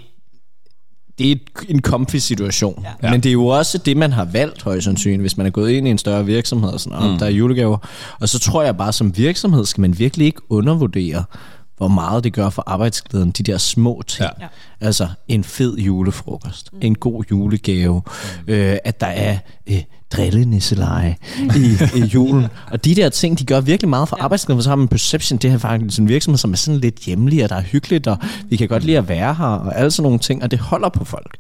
det 1.18 1.32
er 1.32 1.36
en 1.70 1.82
comfy 1.82 2.16
situation. 2.16 2.86
Ja. 3.04 3.12
Men 3.12 3.24
det 3.24 3.30
er 3.30 3.34
jo 3.34 3.46
også 3.46 3.78
det, 3.78 3.98
man 3.98 4.12
har 4.12 4.26
valgt 4.26 4.64
højst 4.64 4.84
sandsynligt, 4.84 5.22
hvis 5.22 5.38
man 5.38 5.46
er 5.46 5.50
gået 5.50 5.72
ind 5.72 5.88
i 5.88 5.92
en 5.92 5.98
større 5.98 6.26
virksomhed, 6.26 6.70
og 6.70 6.80
sådan, 6.80 7.12
mm. 7.12 7.18
der 7.18 7.26
er 7.26 7.30
julegaver. 7.30 7.78
Og 8.20 8.30
så 8.30 8.40
tror 8.40 8.64
jeg 8.64 8.78
bare, 8.78 8.94
som 8.94 9.18
virksomhed 9.18 9.66
skal 9.66 9.82
man 9.82 10.00
virkelig 10.00 10.26
ikke 10.26 10.42
undervurdere, 10.52 11.24
hvor 11.78 11.88
meget 11.88 12.24
det 12.24 12.34
gør 12.34 12.50
for 12.50 12.64
arbejdsglæden, 12.68 13.32
de 13.32 13.44
der 13.44 13.58
små 13.58 14.02
ting. 14.08 14.30
Ja. 14.42 14.48
Altså 14.82 15.08
en 15.28 15.44
fed 15.44 15.78
julefrokost, 15.78 16.74
mm. 16.74 16.80
en 16.82 16.96
god 16.96 17.24
julegave, 17.32 18.02
mm. 18.48 18.54
øh, 18.54 18.78
at 18.84 19.02
der 19.02 19.08
er 19.08 19.38
øh, 19.70 19.84
drillenisseleje 20.14 21.16
i, 21.40 21.78
i 22.00 22.04
julen. 22.04 22.46
Og 22.72 22.86
de 22.86 22.96
der 22.96 23.10
ting, 23.10 23.40
de 23.40 23.46
gør 23.46 23.62
virkelig 23.62 23.90
meget 23.90 24.10
for 24.10 24.18
arbejdsglæden, 24.20 24.58
for 24.58 24.64
så 24.64 24.70
har 24.70 24.76
man 24.76 24.88
Perception, 24.88 25.38
det 25.38 25.52
er 25.52 25.58
faktisk 25.58 26.00
en 26.00 26.08
virksomhed, 26.08 26.38
som 26.38 26.52
er 26.52 26.56
sådan 26.56 26.80
lidt 26.80 26.96
hjemlig, 26.96 27.44
og 27.44 27.50
der 27.50 27.56
er 27.56 27.62
hyggeligt, 27.62 28.08
og 28.08 28.18
vi 28.50 28.56
kan 28.56 28.68
godt 28.68 28.84
lide 28.84 28.98
at 28.98 29.10
være 29.10 29.34
her, 29.34 29.46
og 29.46 29.80
alle 29.80 29.92
sådan 29.92 30.04
nogle 30.04 30.20
ting, 30.20 30.44
og 30.44 30.52
det 30.52 30.60
holder 30.60 30.90
på 30.90 31.06
folk. 31.06 31.38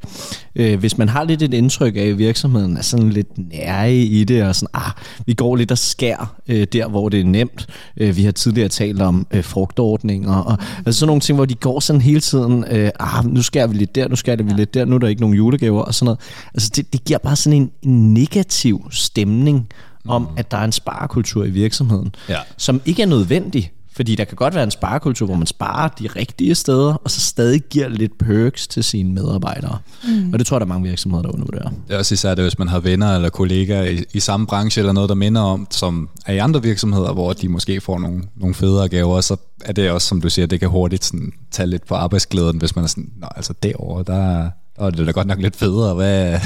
Øh, 0.55 0.79
hvis 0.79 0.97
man 0.97 1.09
har 1.09 1.23
lidt 1.23 1.41
et 1.41 1.53
indtryk 1.53 1.95
af, 1.95 2.01
at 2.01 2.17
virksomheden 2.17 2.77
er 2.77 2.81
sådan 2.81 3.09
lidt 3.09 3.37
nære 3.37 3.95
i 3.95 4.23
det, 4.23 4.43
og 4.43 4.55
sådan, 4.55 4.69
ah, 4.73 4.91
vi 5.25 5.33
går 5.33 5.55
lidt 5.55 5.71
og 5.71 5.77
skær 5.77 6.35
øh, 6.47 6.67
der, 6.73 6.87
hvor 6.87 7.09
det 7.09 7.19
er 7.19 7.23
nemt. 7.23 7.67
Øh, 7.97 8.17
vi 8.17 8.23
har 8.23 8.31
tidligere 8.31 8.69
talt 8.69 9.01
om 9.01 9.27
øh, 9.31 9.43
frugtordninger, 9.43 10.35
og 10.35 10.57
altså 10.85 10.99
sådan 10.99 11.07
nogle 11.07 11.21
ting, 11.21 11.35
hvor 11.35 11.45
de 11.45 11.55
går 11.55 11.79
sådan 11.79 12.01
hele 12.01 12.19
tiden, 12.19 12.65
øh, 12.71 12.89
ah, 12.99 13.25
nu 13.25 13.41
skærer 13.41 13.67
vi 13.67 13.75
lidt 13.75 13.95
der, 13.95 14.07
nu 14.07 14.15
skærer 14.15 14.43
vi 14.43 14.49
ja. 14.49 14.55
lidt 14.55 14.73
der, 14.73 14.85
nu 14.85 14.95
er 14.95 14.99
der 14.99 15.07
ikke 15.07 15.21
nogen 15.21 15.35
julegaver, 15.35 15.81
og 15.81 15.93
sådan 15.93 16.05
noget. 16.05 16.19
Altså 16.53 16.71
det, 16.75 16.93
det 16.93 17.05
giver 17.05 17.19
bare 17.19 17.35
sådan 17.35 17.61
en, 17.61 17.71
en 17.81 18.13
negativ 18.63 18.91
stemning 18.91 19.67
om, 20.07 20.21
mm. 20.21 20.27
at 20.37 20.51
der 20.51 20.57
er 20.57 20.63
en 20.65 20.71
sparekultur 20.71 21.45
i 21.45 21.49
virksomheden, 21.49 22.15
Ja. 22.29 22.37
som 22.57 22.81
ikke 22.85 23.01
er 23.01 23.07
nødvendig. 23.07 23.71
Fordi 23.95 24.15
der 24.15 24.23
kan 24.25 24.35
godt 24.35 24.55
være 24.55 24.63
en 24.63 24.71
sparekultur, 24.71 25.25
hvor 25.25 25.35
man 25.35 25.47
sparer 25.47 25.87
de 25.87 26.07
rigtige 26.07 26.55
steder, 26.55 26.93
og 26.93 27.11
så 27.11 27.19
stadig 27.19 27.61
giver 27.69 27.87
lidt 27.89 28.17
perks 28.17 28.67
til 28.67 28.83
sine 28.83 29.13
medarbejdere. 29.13 29.77
Mm. 30.03 30.33
Og 30.33 30.39
det 30.39 30.47
tror 30.47 30.55
jeg, 30.57 30.59
der 30.61 30.65
er 30.65 30.69
mange 30.69 30.89
virksomheder, 30.89 31.21
der 31.21 31.29
undervurderer. 31.29 31.69
Det 31.87 31.93
er 31.93 31.97
også 31.97 32.13
især 32.13 32.35
det, 32.35 32.43
hvis 32.43 32.59
man 32.59 32.67
har 32.67 32.79
venner 32.79 33.15
eller 33.15 33.29
kollegaer 33.29 33.83
i, 33.83 34.03
i 34.13 34.19
samme 34.19 34.47
branche 34.47 34.79
eller 34.79 34.93
noget, 34.93 35.09
der 35.09 35.15
minder 35.15 35.41
om, 35.41 35.67
som 35.71 36.09
er 36.25 36.33
i 36.33 36.37
andre 36.37 36.61
virksomheder, 36.63 37.13
hvor 37.13 37.33
de 37.33 37.49
måske 37.49 37.81
får 37.81 37.99
nogle, 37.99 38.23
nogle 38.35 38.55
federe 38.55 38.87
gaver, 38.89 39.21
så 39.21 39.35
er 39.65 39.73
det 39.73 39.91
også, 39.91 40.07
som 40.07 40.21
du 40.21 40.29
siger, 40.29 40.45
det 40.45 40.59
kan 40.59 40.69
hurtigt 40.69 41.05
sådan, 41.05 41.31
tage 41.51 41.67
lidt 41.67 41.87
på 41.87 41.95
arbejdsglæden, 41.95 42.57
hvis 42.57 42.75
man 42.75 42.83
er 42.83 42.89
sådan, 42.89 43.09
Nå, 43.17 43.27
altså 43.35 43.53
derovre, 43.63 44.03
der, 44.13 44.49
er 44.77 44.89
det 44.89 45.07
da 45.07 45.11
godt 45.11 45.27
nok 45.27 45.39
lidt 45.39 45.55
federe. 45.55 45.93
Hvad, 45.93 46.29
ja. 46.29 46.37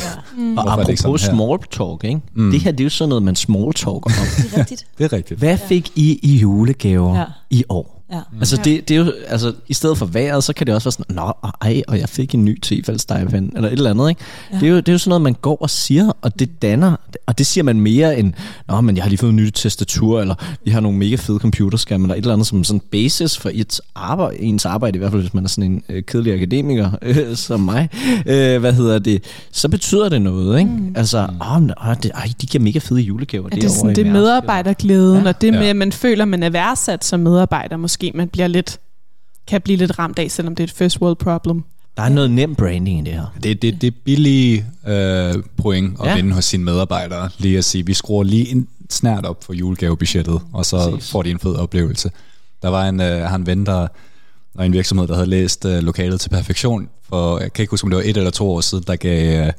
Og 0.58 0.72
er 0.72 0.76
det 0.76 0.90
ikke 0.90 1.02
apropos 1.02 1.22
small 1.22 1.60
talk, 1.72 2.04
ikke? 2.04 2.22
Mm. 2.36 2.52
det 2.52 2.60
her 2.60 2.72
det 2.72 2.80
er 2.80 2.84
jo 2.84 2.90
sådan 2.90 3.10
noget, 3.10 3.24
man 3.24 3.36
small 3.36 3.74
talker 3.74 3.92
om. 3.92 4.12
Det 4.38 4.54
er 4.54 4.60
rigtigt. 4.60 4.88
Det 4.98 5.06
er 5.06 5.14
rigtigt. 5.14 5.40
Hvad 5.40 5.58
fik 5.58 5.92
I 5.96 6.20
i 6.24 6.38
julegaver 6.38 7.18
ja. 7.20 7.26
i 7.50 7.64
år? 7.70 7.97
Ja. 8.12 8.20
Altså, 8.40 8.62
det, 8.64 8.90
det 8.90 8.98
er 8.98 9.00
jo, 9.06 9.12
altså, 9.28 9.54
i 9.68 9.74
stedet 9.74 9.98
for 9.98 10.06
vejret, 10.06 10.44
så 10.44 10.54
kan 10.54 10.68
det 10.68 10.76
også 10.76 10.86
være 10.86 10.92
sådan, 10.92 11.16
nå, 11.16 11.34
ej, 11.62 11.82
og 11.88 12.00
jeg 12.00 12.10
fik 12.10 12.36
en 12.36 12.46
ny 12.46 12.60
tefaldstegpen, 12.62 13.52
eller 13.56 13.70
et 13.70 13.74
eller 13.74 13.90
andet, 13.90 14.10
ikke? 14.10 14.22
Ja. 14.54 14.58
Det, 14.60 14.68
er 14.68 14.70
jo, 14.72 14.78
det 14.78 14.88
er 14.90 14.92
jo 14.94 14.98
sådan 14.98 15.10
noget, 15.10 15.22
man 15.22 15.34
går 15.34 15.58
og 15.62 15.70
siger, 15.70 16.12
og 16.22 16.40
det 16.40 16.62
danner, 16.62 16.96
og 17.26 17.38
det 17.38 17.46
siger 17.48 17.64
man 17.64 17.82
mere 17.82 18.20
end, 18.20 18.34
nå, 18.68 18.82
men 18.82 18.96
jeg 18.96 19.04
har 19.04 19.10
lige 19.10 19.18
fået 19.20 19.30
en 19.30 19.36
ny 19.36 19.50
tastatur, 19.50 20.22
eller 20.22 20.36
vi 20.66 20.72
har 20.72 20.80
nogle 20.80 20.98
mega 20.98 21.16
fede 21.16 21.40
computerskærme, 21.40 22.04
eller 22.04 22.16
et 22.16 22.18
eller 22.22 22.34
andet 22.34 22.48
som 22.48 22.64
sådan 22.64 22.82
basis 22.92 23.38
for 23.38 23.50
ens 23.50 23.82
arbejde, 23.96 24.42
ens 24.42 24.66
arbejde, 24.66 24.96
i 24.96 25.00
hvert 25.00 25.12
fald 25.12 25.22
hvis 25.22 25.34
man 25.34 25.44
er 25.44 25.48
sådan 25.50 25.72
en 25.72 25.84
øh, 25.90 26.04
kedelig 26.04 26.34
akademiker, 26.34 26.92
øh, 27.02 27.36
som 27.36 27.60
mig, 27.60 27.90
øh, 28.26 28.60
hvad 28.60 28.74
hedder 28.74 29.00
det, 29.00 29.24
så 29.52 29.70
betyder 29.70 30.10
det 30.10 30.22
noget, 30.22 30.60
ikke? 30.60 30.72
Mm. 30.72 30.94
Altså, 30.96 31.28
åh, 31.52 31.62
men, 31.62 31.72
åh, 31.88 31.96
det, 32.04 32.12
ej, 32.16 32.30
de 32.42 32.48
giver 32.48 32.64
mega 32.64 32.80
fede 32.80 33.00
julegaver 33.02 33.46
Er 33.46 33.50
det 33.50 33.62
derovre 33.62 33.76
sådan 33.80 33.96
det 33.96 34.06
medarbejderglæden, 34.06 35.22
Ja. 35.24 35.28
og 35.30 35.42
det 35.42 35.54
med, 35.54 35.62
Ja. 35.62 35.70
at 35.70 35.76
man 35.76 35.92
føler, 35.92 36.22
at 36.24 36.28
man 36.28 36.44
er 36.44 36.50
værdsat 36.50 37.06
som 37.06 37.20
medarbejder, 37.20 37.78
måske 37.78 37.97
man 38.16 38.28
bliver 38.30 38.48
lidt 38.48 38.80
kan 39.48 39.62
blive 39.62 39.78
lidt 39.78 40.00
ramt 40.00 40.20
af, 40.20 40.32
selvom 40.32 40.56
det 40.56 40.64
er 40.64 40.68
et 40.68 40.72
first 40.74 41.02
world 41.02 41.16
problem. 41.16 41.64
Der 41.98 42.04
er 42.04 42.10
noget 42.10 42.32
nem 42.32 42.56
branding 42.56 43.00
i 43.00 43.02
det 43.12 43.14
her. 43.14 43.26
Det, 43.44 43.62
det, 43.62 43.82
det 43.82 43.88
er 43.88 43.92
billige 44.06 44.66
øh, 44.88 45.34
point 45.58 45.98
at 46.00 46.08
Ja. 46.08 46.16
vinde 46.16 46.34
hos 46.34 46.46
sine 46.46 46.64
medarbejdere. 46.64 47.30
Lige 47.38 47.58
at 47.58 47.66
sige, 47.66 47.86
vi 47.86 47.94
skruer 47.94 48.24
lige 48.24 48.52
en 48.52 48.68
snært 48.90 49.26
op 49.26 49.44
for 49.44 49.54
julegavebudgettet, 49.54 50.42
og 50.54 50.66
så 50.66 50.92
Præcis. 50.92 51.12
Får 51.12 51.24
de 51.24 51.32
en 51.32 51.40
fed 51.40 51.56
oplevelse. 51.56 52.12
Der 52.62 52.68
var 52.70 52.90
en, 52.90 53.02
øh, 53.02 53.36
en 53.36 53.46
ven, 53.46 53.66
der 53.66 53.88
var 54.56 54.64
en 54.64 54.74
virksomhed, 54.74 55.08
der 55.08 55.14
havde 55.14 55.30
læst 55.30 55.66
øh, 55.66 55.84
lokalet 55.84 56.22
til 56.22 56.30
perfektion, 56.30 56.90
for 57.10 57.40
jeg 57.40 57.54
kan 57.54 57.64
ikke 57.64 57.72
huske, 57.72 57.86
om 57.86 57.90
det 57.90 57.98
var 57.98 58.04
et 58.04 58.18
eller 58.18 58.32
to 58.32 58.52
år 58.52 58.62
siden, 58.62 58.84
der 58.88 58.96
gav 58.96 59.48
øh, 59.48 59.54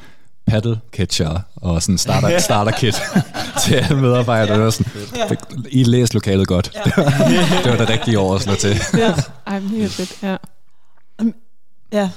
paddle 0.48 0.80
catcher 0.92 1.40
og 1.56 1.82
sådan 1.82 1.98
starter, 1.98 2.38
starter 2.38 2.70
kit 2.70 2.94
til 3.64 3.74
alle 3.74 3.96
medarbejdere. 4.00 4.72
Sådan, 4.72 4.92
I 5.70 5.82
læste 5.84 6.14
lokalet 6.14 6.48
godt. 6.48 6.72
det 7.64 7.70
var 7.72 7.76
det 7.76 7.88
rigtige 7.88 8.18
år 8.18 8.34
at 8.34 8.42
slå 8.42 8.54
til. 8.54 8.76
Ja. 8.96 9.14
Ej, 9.46 9.60
mega 9.60 9.86
fedt, 9.86 10.22
ja. 10.22 10.36
Ja. 11.92 12.10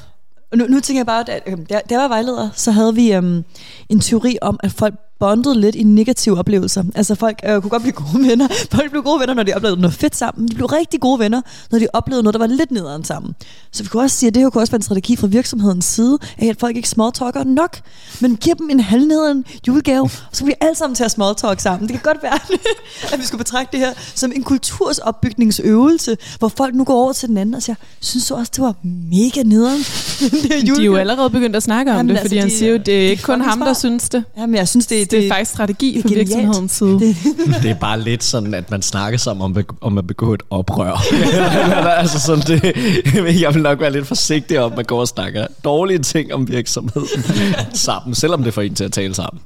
Og 0.51 0.57
nu, 0.57 0.65
nu 0.65 0.79
tænker 0.79 0.99
jeg 0.99 1.05
bare, 1.05 1.29
at 1.29 1.43
øhm, 1.47 1.65
da, 1.65 1.73
da 1.73 1.93
jeg 1.93 1.99
var 1.99 2.07
vejleder, 2.07 2.49
så 2.53 2.71
havde 2.71 2.95
vi 2.95 3.13
øhm, 3.13 3.43
en 3.89 3.99
teori 3.99 4.37
om, 4.41 4.59
at 4.63 4.71
folk 4.71 4.93
bondede 5.21 5.61
lidt 5.61 5.75
i 5.75 5.83
negative 5.83 6.37
oplevelser. 6.39 6.83
Altså 6.95 7.15
folk 7.15 7.39
øh, 7.45 7.61
kunne 7.61 7.69
godt 7.69 7.81
blive 7.81 7.93
gode 7.93 8.23
venner. 8.29 8.47
Folk 8.71 8.91
blev 8.91 9.03
gode 9.03 9.19
venner, 9.19 9.33
når 9.33 9.43
de 9.43 9.53
oplevede 9.53 9.81
noget 9.81 9.93
fedt 9.95 10.15
sammen. 10.15 10.47
De 10.47 10.55
blev 10.55 10.65
rigtig 10.67 10.99
gode 10.99 11.19
venner, 11.19 11.41
når 11.71 11.79
de 11.79 11.87
oplevede 11.93 12.23
noget, 12.23 12.33
der 12.33 12.39
var 12.39 12.47
lidt 12.47 12.71
nederen 12.71 13.03
sammen. 13.03 13.35
Så 13.71 13.83
vi 13.83 13.89
kunne 13.89 14.03
også 14.03 14.15
sige, 14.17 14.27
at 14.27 14.33
det 14.33 14.41
her 14.43 14.49
kunne 14.49 14.61
også 14.61 14.71
være 14.71 14.77
en 14.77 14.81
strategi 14.83 15.15
fra 15.15 15.27
virksomhedens 15.27 15.85
side, 15.85 16.17
af 16.37 16.45
at 16.47 16.59
folk 16.59 16.75
ikke 16.75 16.89
smalltalker 16.89 17.43
nok, 17.43 17.77
men 18.19 18.35
giver 18.35 18.55
dem 18.55 18.69
en 18.69 18.79
halvnederen 18.79 19.45
julegave, 19.67 20.03
og 20.03 20.09
så 20.31 20.37
kan 20.39 20.47
vi 20.47 20.53
alle 20.61 20.75
sammen 20.75 20.95
til 20.95 21.03
at 21.03 21.11
smalltalk 21.11 21.59
sammen. 21.59 21.89
Det 21.89 22.01
kan 22.01 22.13
godt 22.13 22.23
være, 22.23 22.39
at 23.13 23.19
vi 23.19 23.23
skulle 23.25 23.39
betragte 23.43 23.77
det 23.77 23.85
her 23.85 23.93
som 24.15 24.31
en 24.35 24.43
kultursopbygningsøvelse, 24.43 26.17
hvor 26.39 26.47
folk 26.47 26.75
nu 26.75 26.83
går 26.83 26.93
over 26.93 27.13
til 27.13 27.29
den 27.29 27.37
anden 27.37 27.55
og 27.55 27.61
siger, 27.63 27.75
synes 27.99 28.27
du 28.27 28.35
også, 28.35 28.51
det 28.55 28.63
var 28.63 28.75
mega 29.11 29.43
nederen? 29.43 29.77
det 30.19 30.31
her 30.31 30.49
De 30.49 30.55
er 30.55 30.59
jo 30.59 30.65
julegave?" 30.67 30.99
allerede 30.99 31.29
begyndt 31.29 31.55
at 31.55 31.63
snakke 31.63 31.91
om 31.91 31.97
Jamen, 31.97 32.09
det, 32.09 32.15
altså, 32.15 32.23
fordi 32.29 32.37
han 32.37 32.49
de- 32.49 32.57
siger 32.57 32.71
jo, 32.71 32.77
det 32.77 33.05
er 33.05 33.09
ikke 33.09 33.23
kun 33.23 33.41
ham, 33.41 33.59
der 33.59 33.73
synes 33.73 34.09
det. 34.09 34.23
Jamen, 34.37 34.55
jeg 34.55 34.67
synes, 34.67 34.87
det, 34.87 35.10
Det 35.11 35.25
er 35.25 35.31
faktisk 35.31 35.51
strategi 35.51 35.93
det 35.93 36.01
fra 36.01 36.09
virksomhedens 36.09 36.71
side. 36.71 36.99
det, 36.99 37.15
Det 37.63 37.71
er 37.71 37.75
bare 37.75 38.01
lidt 38.01 38.23
sådan, 38.23 38.53
at 38.53 38.71
man 38.71 38.81
snakker 38.81 39.19
sammen 39.19 39.43
om, 39.43 39.65
om 39.81 39.97
at 39.97 40.07
begå 40.07 40.33
et 40.33 40.43
oprør. 40.49 41.03
altså 42.01 42.19
sådan 42.19 42.43
det, 42.47 42.61
jeg 43.41 43.53
vil 43.53 43.63
nok 43.63 43.79
være 43.79 43.91
lidt 43.91 44.07
forsigtig 44.07 44.59
om, 44.59 44.71
at 44.71 44.75
man 44.77 44.85
går 44.85 44.99
og 44.99 45.07
snakker 45.07 45.47
dårlige 45.63 45.99
ting 45.99 46.33
om 46.33 46.47
virksomheden 46.47 47.07
sammen, 47.73 48.15
selvom 48.15 48.43
det 48.43 48.53
får 48.53 48.61
en 48.61 48.75
til 48.75 48.83
at 48.83 48.91
tale 48.91 49.13
sammen. 49.13 49.41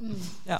ja. 0.48 0.56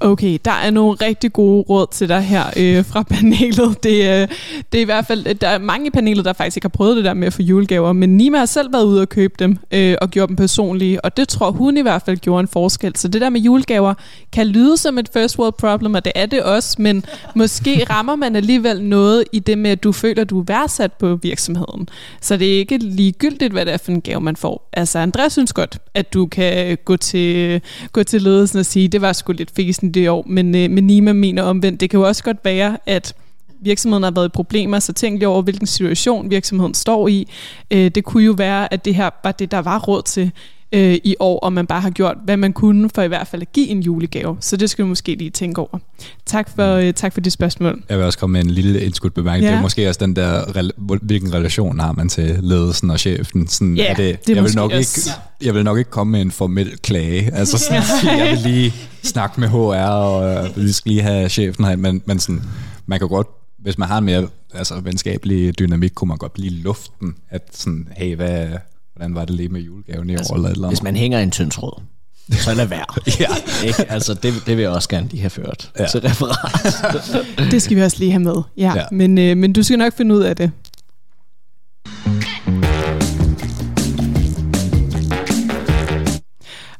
Okay, 0.00 0.38
der 0.44 0.50
er 0.50 0.70
nogle 0.70 0.96
rigtig 1.00 1.32
gode 1.32 1.62
råd 1.62 1.86
til 1.92 2.08
dig 2.08 2.20
her 2.20 2.44
øh, 2.56 2.84
fra 2.84 3.02
panelet. 3.14 3.82
Det, 3.82 3.90
øh, 3.90 4.28
det 4.72 4.78
er 4.78 4.82
i 4.82 4.84
hvert 4.84 5.06
fald, 5.06 5.34
der 5.34 5.48
er 5.48 5.58
mange 5.58 5.86
i 5.86 5.90
panelet, 5.90 6.24
der 6.24 6.32
faktisk 6.32 6.56
ikke 6.56 6.64
har 6.64 6.68
prøvet 6.68 6.96
det 6.96 7.04
der 7.04 7.14
med 7.14 7.26
at 7.26 7.32
få 7.32 7.42
julegaver, 7.42 7.92
men 7.92 8.16
Nima 8.16 8.38
har 8.38 8.46
selv 8.46 8.72
været 8.72 8.84
ude 8.84 9.02
og 9.02 9.08
købe 9.08 9.34
dem 9.38 9.58
øh, 9.70 9.96
og 10.00 10.10
gjort 10.10 10.28
dem 10.28 10.36
personlige, 10.36 11.04
og 11.04 11.16
det 11.16 11.28
tror 11.28 11.50
hun 11.50 11.76
i 11.76 11.80
hvert 11.80 12.02
fald 12.02 12.16
gjorde 12.16 12.40
en 12.40 12.48
forskel. 12.48 12.96
Så 12.96 13.08
det 13.08 13.20
der 13.20 13.30
med 13.30 13.40
julegaver 13.40 13.94
kan 14.32 14.46
lyde 14.46 14.76
som 14.76 14.98
et 14.98 15.08
first 15.12 15.38
world 15.38 15.54
problem, 15.58 15.94
og 15.94 16.04
det 16.04 16.12
er 16.14 16.26
det 16.26 16.42
også, 16.42 16.76
men 16.78 17.04
måske 17.34 17.86
rammer 17.90 18.16
man 18.16 18.36
alligevel 18.36 18.82
noget 18.82 19.24
i 19.32 19.38
det 19.38 19.58
med, 19.58 19.70
at 19.70 19.84
du 19.84 19.92
føler, 19.92 20.22
at 20.22 20.30
du 20.30 20.40
er 20.40 20.44
værdsat 20.44 20.92
på 20.92 21.16
virksomheden. 21.16 21.88
Så 22.20 22.36
det 22.36 22.54
er 22.54 22.58
ikke 22.58 22.78
ligegyldigt, 22.78 23.52
hvad 23.52 23.66
det 23.66 23.74
er 23.74 23.78
for 23.78 23.92
en 23.92 24.00
gave, 24.00 24.20
man 24.20 24.36
får. 24.36 24.68
Altså, 24.72 24.98
Andreas 24.98 25.32
synes 25.32 25.52
godt, 25.52 25.78
at 25.94 26.14
du 26.14 26.26
kan 26.26 26.78
gå 26.84 26.96
til, 26.96 27.60
gå 27.92 28.02
til 28.02 28.22
ledelsen 28.22 28.58
og 28.58 28.66
sige, 28.66 28.88
det 28.88 29.00
var 29.00 29.12
sgu 29.12 29.32
lidt 29.32 29.50
fesen 29.56 29.83
det 29.92 30.10
år, 30.10 30.24
men, 30.28 30.54
øh, 30.54 30.70
men 30.70 30.84
Nima 30.86 31.12
mener 31.12 31.42
omvendt. 31.42 31.80
Det 31.80 31.90
kan 31.90 32.00
jo 32.00 32.06
også 32.06 32.22
godt 32.24 32.36
være, 32.44 32.78
at 32.86 33.14
virksomheden 33.60 34.02
har 34.04 34.10
været 34.10 34.26
i 34.26 34.28
problemer, 34.28 34.78
så 34.78 34.92
tænk 34.92 35.18
lige 35.18 35.28
over, 35.28 35.42
hvilken 35.42 35.66
situation 35.66 36.30
virksomheden 36.30 36.74
står 36.74 37.08
i. 37.08 37.28
Øh, 37.70 37.90
det 37.94 38.04
kunne 38.04 38.24
jo 38.24 38.32
være, 38.32 38.72
at 38.74 38.84
det 38.84 38.94
her 38.94 39.10
var 39.24 39.32
det, 39.32 39.50
der 39.50 39.58
var 39.58 39.78
råd 39.78 40.02
til 40.02 40.30
øh, 40.72 40.98
i 41.04 41.14
år, 41.20 41.38
og 41.40 41.52
man 41.52 41.66
bare 41.66 41.80
har 41.80 41.90
gjort, 41.90 42.16
hvad 42.24 42.36
man 42.36 42.52
kunne 42.52 42.90
for 42.94 43.02
i 43.02 43.08
hvert 43.08 43.26
fald 43.26 43.42
at 43.42 43.52
give 43.52 43.68
en 43.68 43.80
julegave. 43.80 44.36
Så 44.40 44.56
det 44.56 44.70
skal 44.70 44.82
du 44.82 44.88
måske 44.88 45.14
lige 45.14 45.30
tænke 45.30 45.60
over. 45.60 45.78
Tak 46.26 46.50
for, 46.56 46.74
øh, 46.74 46.92
tak 46.94 47.12
for 47.12 47.20
det 47.20 47.32
spørgsmål. 47.32 47.82
Jeg 47.88 47.98
vil 47.98 48.06
også 48.06 48.18
komme 48.18 48.32
med 48.32 48.40
en 48.40 48.50
lille 48.50 48.80
indskudt 48.84 49.14
bemærkning. 49.14 49.44
Ja. 49.44 49.50
Det 49.50 49.58
er 49.58 49.62
måske 49.62 49.88
også 49.88 49.98
den 50.06 50.16
der, 50.16 50.62
hvilken 51.02 51.34
relation 51.34 51.80
har 51.80 51.92
man 51.92 52.08
til 52.08 52.38
ledelsen 52.42 52.90
og 52.90 52.98
chefen. 53.00 53.48
Sådan, 53.48 53.76
Ja, 53.76 53.84
er 53.84 53.94
det, 53.94 54.26
det 54.26 54.30
er 54.30 54.34
jeg, 54.34 54.44
vil 54.44 54.54
nok 54.56 54.72
også- 54.72 55.10
ikke, 55.10 55.20
jeg 55.46 55.54
vil 55.54 55.64
nok 55.64 55.78
ikke 55.78 55.90
komme 55.90 56.10
med 56.10 56.20
en 56.20 56.30
formel 56.30 56.70
klage. 56.82 57.30
Altså 57.34 57.58
sådan, 57.58 57.82
jeg 58.18 58.30
vil 58.30 58.52
lige 58.52 58.74
snakke 59.04 59.40
med 59.40 59.48
HR, 59.48 59.88
og 59.90 60.46
øh, 60.46 60.56
vi 60.56 60.72
skal 60.72 60.90
lige 60.90 61.02
have 61.02 61.28
chefen 61.28 61.64
her. 61.64 61.76
Men, 61.76 62.02
men 62.06 62.18
sådan, 62.18 62.42
man 62.86 62.98
kan 62.98 63.08
godt, 63.08 63.26
hvis 63.58 63.78
man 63.78 63.88
har 63.88 63.98
en 63.98 64.04
mere 64.04 64.28
altså, 64.54 64.80
venskabelig 64.80 65.58
dynamik, 65.58 65.90
kunne 65.94 66.08
man 66.08 66.18
godt 66.18 66.32
blive 66.32 66.46
i 66.46 66.50
luften. 66.50 67.14
At 67.30 67.42
sådan, 67.52 67.88
hey, 67.96 68.16
hvad, 68.16 68.46
hvordan 68.94 69.14
var 69.14 69.24
det 69.24 69.34
lige 69.34 69.48
med 69.48 69.60
julegaven 69.60 70.10
i 70.10 70.16
år? 70.16 70.34
Eller 70.34 70.48
eller 70.48 70.68
Hvis 70.68 70.82
man 70.82 70.96
hænger 70.96 71.18
i 71.18 71.22
en 71.22 71.30
tynd 71.30 71.50
tråd, 71.50 71.82
så 72.30 72.54
lad 72.54 72.66
være. 72.66 72.84
Ja. 73.20 73.66
Ikke? 73.66 73.90
Altså, 73.92 74.14
det, 74.14 74.34
det 74.46 74.56
vil 74.56 74.62
jeg 74.62 74.70
også 74.70 74.88
gerne 74.88 75.08
lige 75.08 75.20
have 75.20 75.30
ført 75.30 75.72
ja. 75.78 75.86
Til 75.86 76.00
referat. 76.00 77.12
Det 77.50 77.62
skal 77.62 77.76
vi 77.76 77.82
også 77.82 77.98
lige 77.98 78.10
have 78.10 78.22
med. 78.22 78.36
Ja, 78.56 78.62
ja. 78.62 78.76
Ja. 78.76 78.84
Men, 78.92 79.18
øh, 79.18 79.36
men 79.36 79.52
du 79.52 79.62
skal 79.62 79.78
nok 79.78 79.96
finde 79.96 80.14
ud 80.14 80.20
af 80.20 80.36
det. 80.36 80.50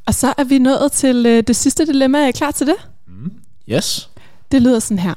Og 0.06 0.14
så 0.14 0.34
er 0.38 0.44
vi 0.44 0.58
nået 0.58 0.92
til 0.92 1.26
øh, 1.26 1.42
det 1.46 1.56
sidste 1.56 1.86
dilemma. 1.86 2.18
Er 2.18 2.26
I 2.26 2.30
klar 2.30 2.50
til 2.50 2.66
det? 2.66 2.76
Yes. 3.68 4.10
Det 4.52 4.62
lyder 4.62 4.78
sådan 4.78 4.98
her. 4.98 5.14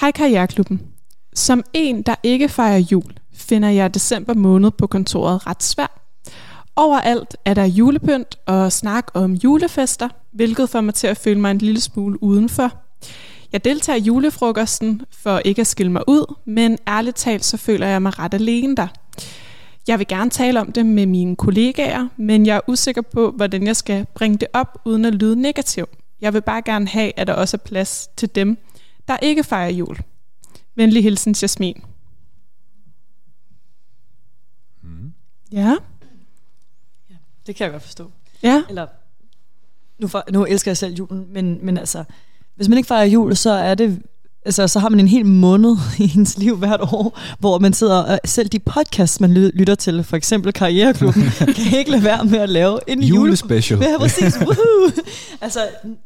Hej 0.00 0.10
Karriereklubben. 0.10 0.80
Som 1.34 1.64
en, 1.72 2.02
der 2.02 2.14
ikke 2.22 2.48
fejrer 2.48 2.78
jul, 2.78 3.12
finder 3.34 3.68
jeg 3.68 3.94
december 3.94 4.34
måned 4.34 4.70
på 4.70 4.86
kontoret 4.86 5.46
ret 5.46 5.62
svær. 5.62 6.00
Overalt 6.76 7.36
er 7.44 7.54
der 7.54 7.64
julepynt 7.64 8.36
og 8.46 8.72
snak 8.72 9.06
om 9.14 9.32
julefester, 9.32 10.08
hvilket 10.32 10.70
får 10.70 10.80
mig 10.80 10.94
til 10.94 11.06
at 11.06 11.16
føle 11.16 11.40
mig 11.40 11.50
en 11.50 11.58
lille 11.58 11.80
smule 11.80 12.22
udenfor. 12.22 12.72
Jeg 13.52 13.64
deltager 13.64 13.96
i 13.96 14.02
julefrokosten 14.02 15.02
for 15.22 15.38
ikke 15.38 15.60
at 15.60 15.66
skille 15.66 15.92
mig 15.92 16.02
ud, 16.08 16.34
men 16.46 16.78
ærligt 16.88 17.16
talt 17.16 17.44
så 17.44 17.56
føler 17.56 17.86
jeg 17.86 18.02
mig 18.02 18.18
ret 18.18 18.34
alene 18.34 18.76
der. 18.76 18.86
Jeg 19.90 19.98
vil 19.98 20.06
gerne 20.06 20.30
tale 20.30 20.60
om 20.60 20.72
det 20.72 20.86
med 20.86 21.06
mine 21.06 21.36
kollegaer, 21.36 22.08
men 22.16 22.46
jeg 22.46 22.56
er 22.56 22.60
usikker 22.68 23.02
på, 23.02 23.30
hvordan 23.30 23.66
jeg 23.66 23.76
skal 23.76 24.06
bringe 24.14 24.38
det 24.38 24.48
op 24.52 24.78
uden 24.84 25.04
at 25.04 25.14
lyde 25.14 25.36
negativ. 25.36 25.86
Jeg 26.20 26.34
vil 26.34 26.42
bare 26.42 26.62
gerne 26.62 26.88
have, 26.88 27.12
at 27.16 27.26
der 27.26 27.32
også 27.32 27.56
er 27.56 27.58
plads 27.58 28.08
til 28.16 28.34
dem, 28.34 28.58
der 29.08 29.16
ikke 29.16 29.44
fejrer 29.44 29.70
jul. 29.70 29.98
Venlig 30.74 31.02
hilsen, 31.02 31.34
Jasmin. 31.42 31.84
Mm. 34.82 35.12
Ja, 35.52 35.76
Det 37.46 37.56
kan 37.56 37.64
jeg 37.64 37.72
godt 37.72 37.82
forstå. 37.82 38.10
ja. 38.42 38.62
Eller, 38.68 38.86
nu, 39.98 40.08
for, 40.08 40.24
nu 40.32 40.44
elsker 40.44 40.70
jeg 40.70 40.76
selv 40.76 40.94
julen, 40.94 41.26
men, 41.32 41.58
men 41.62 41.78
altså, 41.78 42.04
hvis 42.54 42.68
man 42.68 42.78
ikke 42.78 42.88
fejrer 42.88 43.04
jul, 43.04 43.36
så 43.36 43.50
er 43.50 43.74
det 43.74 44.02
altså, 44.44 44.68
så 44.68 44.78
har 44.78 44.88
man 44.88 45.00
en 45.00 45.08
hel 45.08 45.26
måned 45.26 45.76
i 45.98 46.12
ens 46.16 46.38
liv 46.38 46.56
hvert 46.56 46.80
år, 46.80 47.18
hvor 47.38 47.58
man 47.58 47.72
sidder, 47.72 47.96
og 48.02 48.20
selv 48.24 48.48
de 48.48 48.58
podcasts, 48.58 49.20
man 49.20 49.34
ly- 49.34 49.50
lytter 49.54 49.74
til, 49.74 50.04
for 50.04 50.16
eksempel 50.16 50.52
Karriereklubben, 50.52 51.22
kan 51.56 51.78
ikke 51.78 51.90
lade 51.90 52.04
være 52.04 52.24
med 52.24 52.38
at 52.38 52.48
lave 52.48 52.78
en 52.88 53.02
jule... 53.02 53.20
Julespecial. 53.20 53.78
Ja, 53.82 53.98
præcis. 53.98 54.36
Woohoo! 54.46 54.90
altså, 55.40 55.60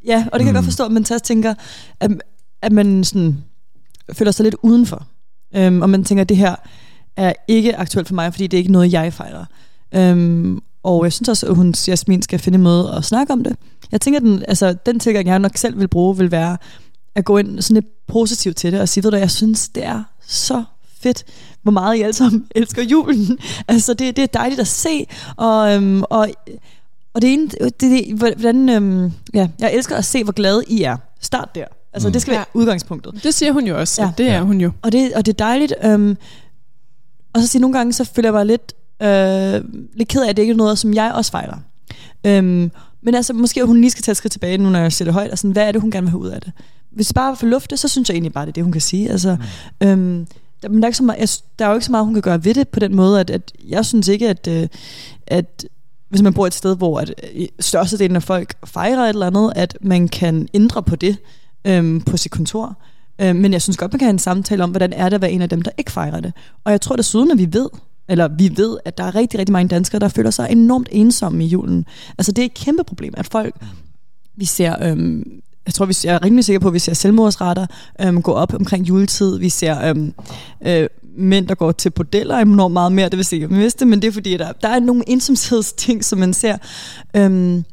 ja, 0.05 0.25
og 0.31 0.39
det 0.39 0.45
kan 0.45 0.47
jeg 0.47 0.53
Mm. 0.53 0.55
godt 0.55 0.65
forstå, 0.65 0.85
at 0.85 0.91
man 0.91 1.03
tager 1.03 1.19
tænker, 1.19 1.53
at, 1.99 2.11
at 2.61 2.71
man 2.71 3.03
sådan 3.03 3.37
føler 4.13 4.31
sig 4.31 4.43
lidt 4.43 4.55
udenfor. 4.63 5.05
Øhm, 5.55 5.81
og 5.81 5.89
man 5.89 6.03
tænker, 6.03 6.21
at 6.21 6.29
det 6.29 6.37
her 6.37 6.55
er 7.17 7.33
ikke 7.47 7.75
aktuelt 7.77 8.07
for 8.07 8.15
mig, 8.15 8.33
fordi 8.33 8.47
det 8.47 8.57
er 8.57 8.59
ikke 8.59 8.71
noget, 8.71 8.93
jeg 8.93 9.13
fejrer. 9.13 9.45
Øhm, 9.95 10.59
og 10.83 11.03
jeg 11.03 11.13
synes 11.13 11.29
også, 11.29 11.45
at 11.47 11.55
hun, 11.55 11.73
Jasmin, 11.87 12.21
skal 12.21 12.39
finde 12.39 12.55
en 12.55 12.63
måde 12.63 12.93
at 12.97 13.03
snakke 13.05 13.33
om 13.33 13.43
det. 13.43 13.55
Jeg 13.91 14.01
tænker, 14.01 14.19
at 14.19 14.23
den, 14.23 14.43
altså, 14.47 14.75
den 14.85 14.99
tilgang, 14.99 15.27
jeg 15.27 15.39
nok 15.39 15.51
selv 15.57 15.79
vil 15.79 15.87
bruge, 15.87 16.17
vil 16.17 16.31
være 16.31 16.57
at 17.15 17.25
gå 17.25 17.37
ind 17.37 17.61
sådan 17.61 17.73
lidt 17.75 17.85
positivt 18.07 18.57
til 18.57 18.71
det, 18.71 18.81
og 18.81 18.89
sige, 18.89 19.03
ved 19.03 19.11
du, 19.11 19.17
jeg 19.17 19.31
synes, 19.31 19.69
det 19.69 19.85
er 19.85 20.03
så 20.27 20.63
fedt, 21.01 21.23
hvor 21.63 21.71
meget 21.71 21.95
I 21.97 22.01
alle 22.01 22.13
sammen 22.13 22.45
elsker 22.55 22.83
julen. 22.83 23.39
altså, 23.67 23.93
det, 23.93 24.15
det 24.15 24.23
er 24.23 24.27
dejligt 24.27 24.61
at 24.61 24.67
se, 24.67 25.05
og, 25.37 25.73
øhm, 25.75 26.03
og, 26.03 26.27
og 27.13 27.21
det 27.21 27.33
ene, 27.33 27.47
det, 27.47 27.81
det, 27.81 28.13
hvordan, 28.17 28.69
øhm, 28.69 29.11
ja, 29.33 29.47
jeg 29.59 29.73
elsker 29.73 29.95
at 29.95 30.05
se, 30.05 30.23
hvor 30.23 30.33
glade 30.33 30.63
I 30.67 30.83
er. 30.83 30.97
Start 31.21 31.55
der. 31.55 31.65
Altså, 31.93 32.07
Mm. 32.07 32.09
mm. 32.09 32.13
det 32.13 32.21
skal 32.21 32.31
være 32.31 32.39
Ja. 32.55 32.59
udgangspunktet. 32.59 33.23
Det 33.23 33.33
siger 33.33 33.51
hun 33.51 33.67
jo 33.67 33.79
også. 33.79 34.01
Ja. 34.03 34.11
Det 34.17 34.27
er 34.29 34.33
Ja. 34.33 34.41
hun 34.41 34.61
jo. 34.61 34.71
Og 34.81 34.91
det, 34.91 35.13
og 35.13 35.25
det 35.25 35.31
er 35.33 35.37
dejligt. 35.45 35.73
Øhm, 35.83 36.17
og 37.33 37.41
så 37.41 37.47
sige, 37.47 37.61
nogle 37.61 37.77
gange, 37.77 37.93
så 37.93 38.03
føler 38.03 38.29
jeg 38.29 38.33
mig 38.33 38.45
lidt, 38.45 38.73
øh, 39.01 39.87
lidt 39.97 40.09
ked 40.09 40.23
af, 40.23 40.29
at 40.29 40.37
det 40.37 40.43
ikke 40.43 40.51
er 40.51 40.57
noget, 40.57 40.77
som 40.79 40.93
jeg 40.93 41.11
også 41.15 41.31
fejler. 41.31 41.57
Øhm, 42.25 42.71
men 43.01 43.15
altså, 43.15 43.33
måske 43.33 43.65
hun 43.65 43.81
lige 43.81 43.91
skal 43.91 44.03
tage 44.03 44.11
et 44.13 44.17
skridt 44.17 44.31
tilbage, 44.31 44.57
nu 44.57 44.69
når 44.69 44.79
jeg 44.79 44.93
siger 44.93 45.05
det 45.05 45.13
højt, 45.13 45.31
og 45.31 45.37
sådan, 45.37 45.51
hvad 45.51 45.67
er 45.67 45.71
det, 45.71 45.81
hun 45.81 45.91
gerne 45.91 46.03
vil 46.05 46.09
have 46.09 46.19
ud 46.21 46.27
af 46.27 46.41
det? 46.41 46.51
Hvis 46.95 47.07
det 47.07 47.15
bare 47.15 47.35
for 47.35 47.45
lufte, 47.45 47.77
så 47.77 47.87
synes 47.87 48.09
jeg 48.09 48.15
egentlig 48.15 48.33
bare, 48.33 48.45
det 48.45 48.51
er 48.51 48.53
det, 48.53 48.63
hun 48.63 48.71
kan 48.71 48.81
sige. 48.81 49.09
Altså, 49.09 49.37
mm. 49.81 49.87
øhm, 49.87 50.27
der, 50.63 50.69
men 50.69 50.77
der, 50.77 50.83
er 50.83 50.87
ikke 50.87 50.97
så 50.97 51.03
meget, 51.03 51.41
der 51.59 51.65
er 51.65 51.69
jo 51.69 51.75
ikke 51.75 51.85
så 51.85 51.91
meget, 51.91 52.05
hun 52.05 52.13
kan 52.13 52.21
gøre 52.21 52.45
ved 52.45 52.53
det 52.53 52.67
på 52.67 52.79
den 52.79 52.95
måde, 52.95 53.19
at, 53.19 53.29
at 53.29 53.51
jeg 53.67 53.85
synes 53.85 54.07
ikke, 54.07 54.29
at, 54.29 54.47
øh, 54.47 54.67
at 55.27 55.65
hvis 56.09 56.21
man 56.21 56.33
bor 56.33 56.47
et 56.47 56.53
sted, 56.53 56.77
hvor 56.77 56.99
at, 56.99 57.13
øh, 57.35 57.47
størstedelen 57.59 58.15
af 58.15 58.23
folk 58.23 58.53
fejrer 58.65 59.03
et 59.03 59.09
eller 59.09 59.27
andet, 59.27 59.53
at 59.55 59.77
man 59.81 60.07
kan 60.07 60.47
ændre 60.53 60.83
på 60.83 60.95
det 60.95 61.17
øhm, 61.65 62.01
på 62.01 62.17
sit 62.17 62.31
kontor. 62.31 62.77
Øh, 63.21 63.35
men 63.35 63.53
jeg 63.53 63.61
synes 63.61 63.77
godt, 63.77 63.93
man 63.93 63.99
kan 63.99 64.05
have 64.05 64.13
en 64.13 64.19
samtale 64.19 64.63
om, 64.63 64.69
hvordan 64.69 64.93
er 64.93 65.09
det 65.09 65.15
at 65.15 65.21
være 65.21 65.31
en 65.31 65.41
af 65.41 65.49
dem, 65.49 65.61
der 65.61 65.71
ikke 65.77 65.91
fejrer 65.91 66.19
det. 66.19 66.33
Og 66.63 66.71
jeg 66.71 66.81
tror 66.81 66.95
desuden, 66.95 67.31
at 67.31 67.37
vi 67.37 67.47
ved, 67.51 67.69
eller 68.07 68.27
vi 68.27 68.51
ved, 68.55 68.77
at 68.85 68.97
der 68.97 69.03
er 69.03 69.15
rigtig, 69.15 69.39
rigtig 69.39 69.53
mange 69.53 69.67
danskere, 69.67 69.99
der 69.99 70.07
føler 70.07 70.31
sig 70.31 70.47
enormt 70.51 70.89
ensomme 70.91 71.43
i 71.43 71.47
julen. 71.47 71.85
Altså 72.17 72.31
det 72.31 72.41
er 72.41 72.45
et 72.45 72.53
kæmpe 72.53 72.83
problem, 72.83 73.13
at 73.17 73.25
folk, 73.25 73.55
vi 74.35 74.45
ser, 74.45 74.75
øhm, 74.83 75.41
jeg 75.65 75.73
tror, 75.73 75.85
vi 75.85 75.95
jeg 76.03 76.15
er 76.15 76.25
rimelig 76.25 76.45
sikker 76.45 76.59
på, 76.59 76.67
at 76.67 76.73
vi 76.73 76.79
ser 76.79 76.93
selvmordsretter 76.93 77.65
øhm, 78.01 78.21
gå 78.21 78.31
op 78.31 78.53
omkring 78.53 78.87
juletid. 78.87 79.37
Vi 79.37 79.49
ser 79.49 79.89
øhm, 79.89 80.13
øh, 80.65 80.87
mænd, 81.17 81.47
der 81.47 81.55
går 81.55 81.71
til 81.71 81.89
bordeller 81.89 82.37
enormt 82.37 82.73
meget 82.73 82.91
mere, 82.91 83.09
det 83.09 83.17
vil 83.17 83.25
sige, 83.25 83.41
jeg 83.41 83.71
men 83.87 84.01
det 84.01 84.07
er 84.07 84.11
fordi, 84.11 84.33
at 84.33 84.39
der, 84.39 84.51
der 84.51 84.69
er 84.69 84.79
nogle 84.79 85.09
ensomhedsting, 85.09 86.05
som 86.05 86.19
man 86.19 86.33
ser. 86.33 86.57
Øhm, 87.15 87.63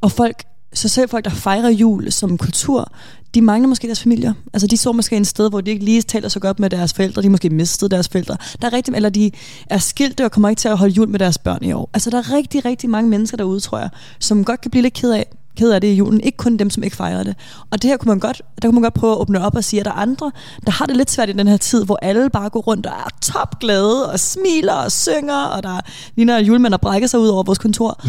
og 0.00 0.12
folk, 0.12 0.44
så 0.72 0.88
selv 0.88 1.08
folk, 1.08 1.24
der 1.24 1.30
fejrer 1.30 1.68
jul 1.68 2.12
som 2.12 2.38
kultur, 2.38 2.92
de 3.34 3.42
mangler 3.42 3.68
måske 3.68 3.86
deres 3.86 4.02
familier. 4.02 4.32
Altså 4.52 4.66
de 4.66 4.76
så 4.76 4.92
måske 4.92 5.16
et 5.16 5.26
sted, 5.26 5.50
hvor 5.50 5.60
de 5.60 5.70
ikke 5.70 5.84
lige 5.84 6.02
taler 6.02 6.28
så 6.28 6.40
godt 6.40 6.60
med 6.60 6.70
deres 6.70 6.94
forældre, 6.94 7.22
de 7.22 7.30
måske 7.30 7.50
mistede 7.50 7.90
deres 7.90 8.08
forældre. 8.08 8.36
Der 8.62 8.68
er 8.68 8.72
rigtig, 8.72 8.94
eller 8.94 9.08
de 9.08 9.30
er 9.70 9.78
skilte 9.78 10.24
og 10.24 10.30
kommer 10.32 10.48
ikke 10.48 10.60
til 10.60 10.68
at 10.68 10.78
holde 10.78 10.94
jul 10.94 11.08
med 11.08 11.18
deres 11.18 11.38
børn 11.38 11.64
i 11.64 11.72
år. 11.72 11.90
Altså 11.94 12.10
der 12.10 12.18
er 12.18 12.32
rigtig, 12.32 12.64
rigtig 12.64 12.90
mange 12.90 13.10
mennesker 13.10 13.36
derude, 13.36 13.60
tror 13.60 13.78
jeg, 13.78 13.88
som 14.18 14.44
godt 14.44 14.60
kan 14.60 14.70
blive 14.70 14.82
lidt 14.82 14.94
ked 14.94 15.12
af, 15.12 15.26
ked 15.56 15.70
af 15.70 15.80
det 15.80 15.88
i 15.88 15.94
julen. 15.94 16.20
Ikke 16.20 16.36
kun 16.36 16.56
dem, 16.56 16.70
som 16.70 16.82
ikke 16.82 16.96
fejrer 16.96 17.22
det. 17.22 17.34
Og 17.70 17.82
det 17.82 17.90
her 17.90 17.96
kunne 17.96 18.08
man 18.08 18.18
godt, 18.18 18.42
der 18.62 18.68
kunne 18.68 18.74
man 18.74 18.82
godt 18.82 18.94
prøve 18.94 19.12
at 19.12 19.18
åbne 19.18 19.44
op 19.46 19.56
og 19.56 19.64
sige, 19.64 19.80
at 19.80 19.86
der 19.86 19.92
er 19.92 19.94
andre, 19.94 20.32
der 20.66 20.72
har 20.72 20.86
det 20.86 20.96
lidt 20.96 21.10
svært 21.10 21.28
i 21.28 21.32
den 21.32 21.48
her 21.48 21.56
tid, 21.56 21.84
hvor 21.84 21.98
alle 22.02 22.30
bare 22.30 22.48
går 22.50 22.60
rundt 22.60 22.86
og 22.86 22.92
er 22.92 23.08
topglade 23.22 24.12
og 24.12 24.20
smiler 24.20 24.72
og 24.72 24.92
synger, 24.92 25.44
og 25.44 25.62
der 25.62 25.80
ligner 26.16 26.36
at 26.36 26.50
og 26.50 26.70
der 26.70 26.76
brækker 26.76 27.08
sig 27.08 27.20
ud 27.20 27.28
over 27.28 27.42
vores 27.42 27.58
kontor. 27.58 28.00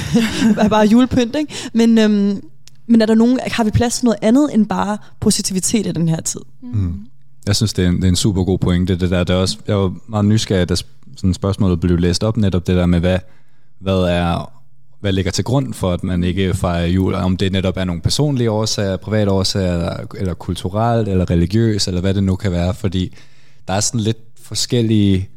er 0.64 0.68
bare 0.68 0.86
julepynt, 0.86 1.36
ikke? 1.36 1.54
Men, 1.72 1.98
øhm, 1.98 2.42
men 2.86 3.02
er 3.02 3.06
der 3.06 3.14
nogen, 3.14 3.40
har 3.46 3.64
vi 3.64 3.70
plads 3.70 3.96
til 3.96 4.04
noget 4.04 4.18
andet 4.22 4.54
end 4.54 4.66
bare 4.66 4.98
positivitet 5.20 5.86
i 5.86 5.92
den 5.92 6.08
her 6.08 6.20
tid? 6.20 6.40
Mm. 6.62 6.94
Jeg 7.46 7.56
synes, 7.56 7.72
det 7.72 7.84
er, 7.84 7.88
en, 7.88 7.96
det 7.96 8.04
er 8.04 8.08
en 8.08 8.16
super 8.16 8.44
god 8.44 8.58
pointe, 8.58 8.96
det 8.96 9.10
der. 9.10 9.24
Det 9.24 9.34
er 9.34 9.40
også, 9.40 9.58
jeg 9.66 9.76
var 9.76 9.94
meget 10.08 10.24
nysgerrig, 10.24 10.68
da 10.68 10.74
sådan 11.16 11.34
spørgsmålet 11.34 11.80
blev 11.80 11.98
læst 11.98 12.24
op, 12.24 12.36
netop 12.36 12.66
det 12.66 12.76
der 12.76 12.86
med, 12.86 13.00
hvad, 13.00 13.18
hvad 13.80 13.98
er 13.98 14.61
hvad 15.02 15.12
ligger 15.12 15.30
til 15.30 15.44
grund 15.44 15.74
for, 15.74 15.92
at 15.92 16.04
man 16.04 16.24
ikke 16.24 16.54
fejrer 16.54 16.86
jul? 16.86 17.14
Om 17.14 17.36
det 17.36 17.52
netop 17.52 17.76
er 17.76 17.84
nogle 17.84 18.02
personlige 18.02 18.50
årsager, 18.50 18.96
private 18.96 19.30
årsager, 19.30 19.72
eller, 19.72 19.96
eller 20.18 20.34
kulturelt, 20.34 21.08
eller 21.08 21.30
religiøst, 21.30 21.88
eller 21.88 22.00
hvad 22.00 22.14
det 22.14 22.24
nu 22.24 22.36
kan 22.36 22.52
være, 22.52 22.74
fordi 22.74 23.16
der 23.68 23.74
er 23.74 23.80
sådan 23.80 24.00
lidt 24.00 24.18
forskellige 24.42 25.28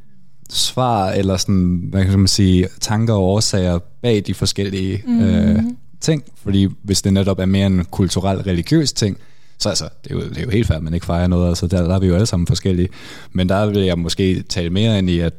svar, 0.49 1.11
eller 1.11 1.37
sådan, 1.37 1.87
hvad 1.91 2.05
kan 2.05 2.19
man 2.19 2.27
sige, 2.27 2.67
tanker 2.81 3.13
og 3.13 3.23
årsager 3.23 3.79
bag 4.01 4.23
de 4.27 4.33
forskellige 4.33 5.03
mm. 5.07 5.23
øh, 5.23 5.63
ting, 6.01 6.23
fordi 6.43 6.67
hvis 6.83 7.01
det 7.01 7.13
netop 7.13 7.39
er 7.39 7.45
mere 7.45 7.67
en 7.67 7.85
kulturel, 7.85 8.37
religiøs 8.37 8.93
ting, 8.93 9.17
så 9.57 9.69
altså, 9.69 9.89
det 10.03 10.11
er 10.11 10.15
jo, 10.15 10.21
det 10.21 10.37
er 10.37 10.43
jo 10.43 10.49
helt 10.49 10.67
færdigt, 10.67 10.79
at 10.79 10.83
man 10.83 10.93
ikke 10.93 11.05
fejrer 11.05 11.27
noget, 11.27 11.49
altså 11.49 11.67
der, 11.67 11.87
der 11.87 11.95
er 11.95 11.99
vi 11.99 12.07
jo 12.07 12.13
alle 12.13 12.25
sammen 12.25 12.47
forskellige, 12.47 12.89
men 13.31 13.49
der 13.49 13.65
vil 13.65 13.81
jeg 13.81 13.99
måske 13.99 14.41
tale 14.41 14.69
mere 14.69 14.97
ind 14.97 15.09
i, 15.09 15.19
at 15.19 15.33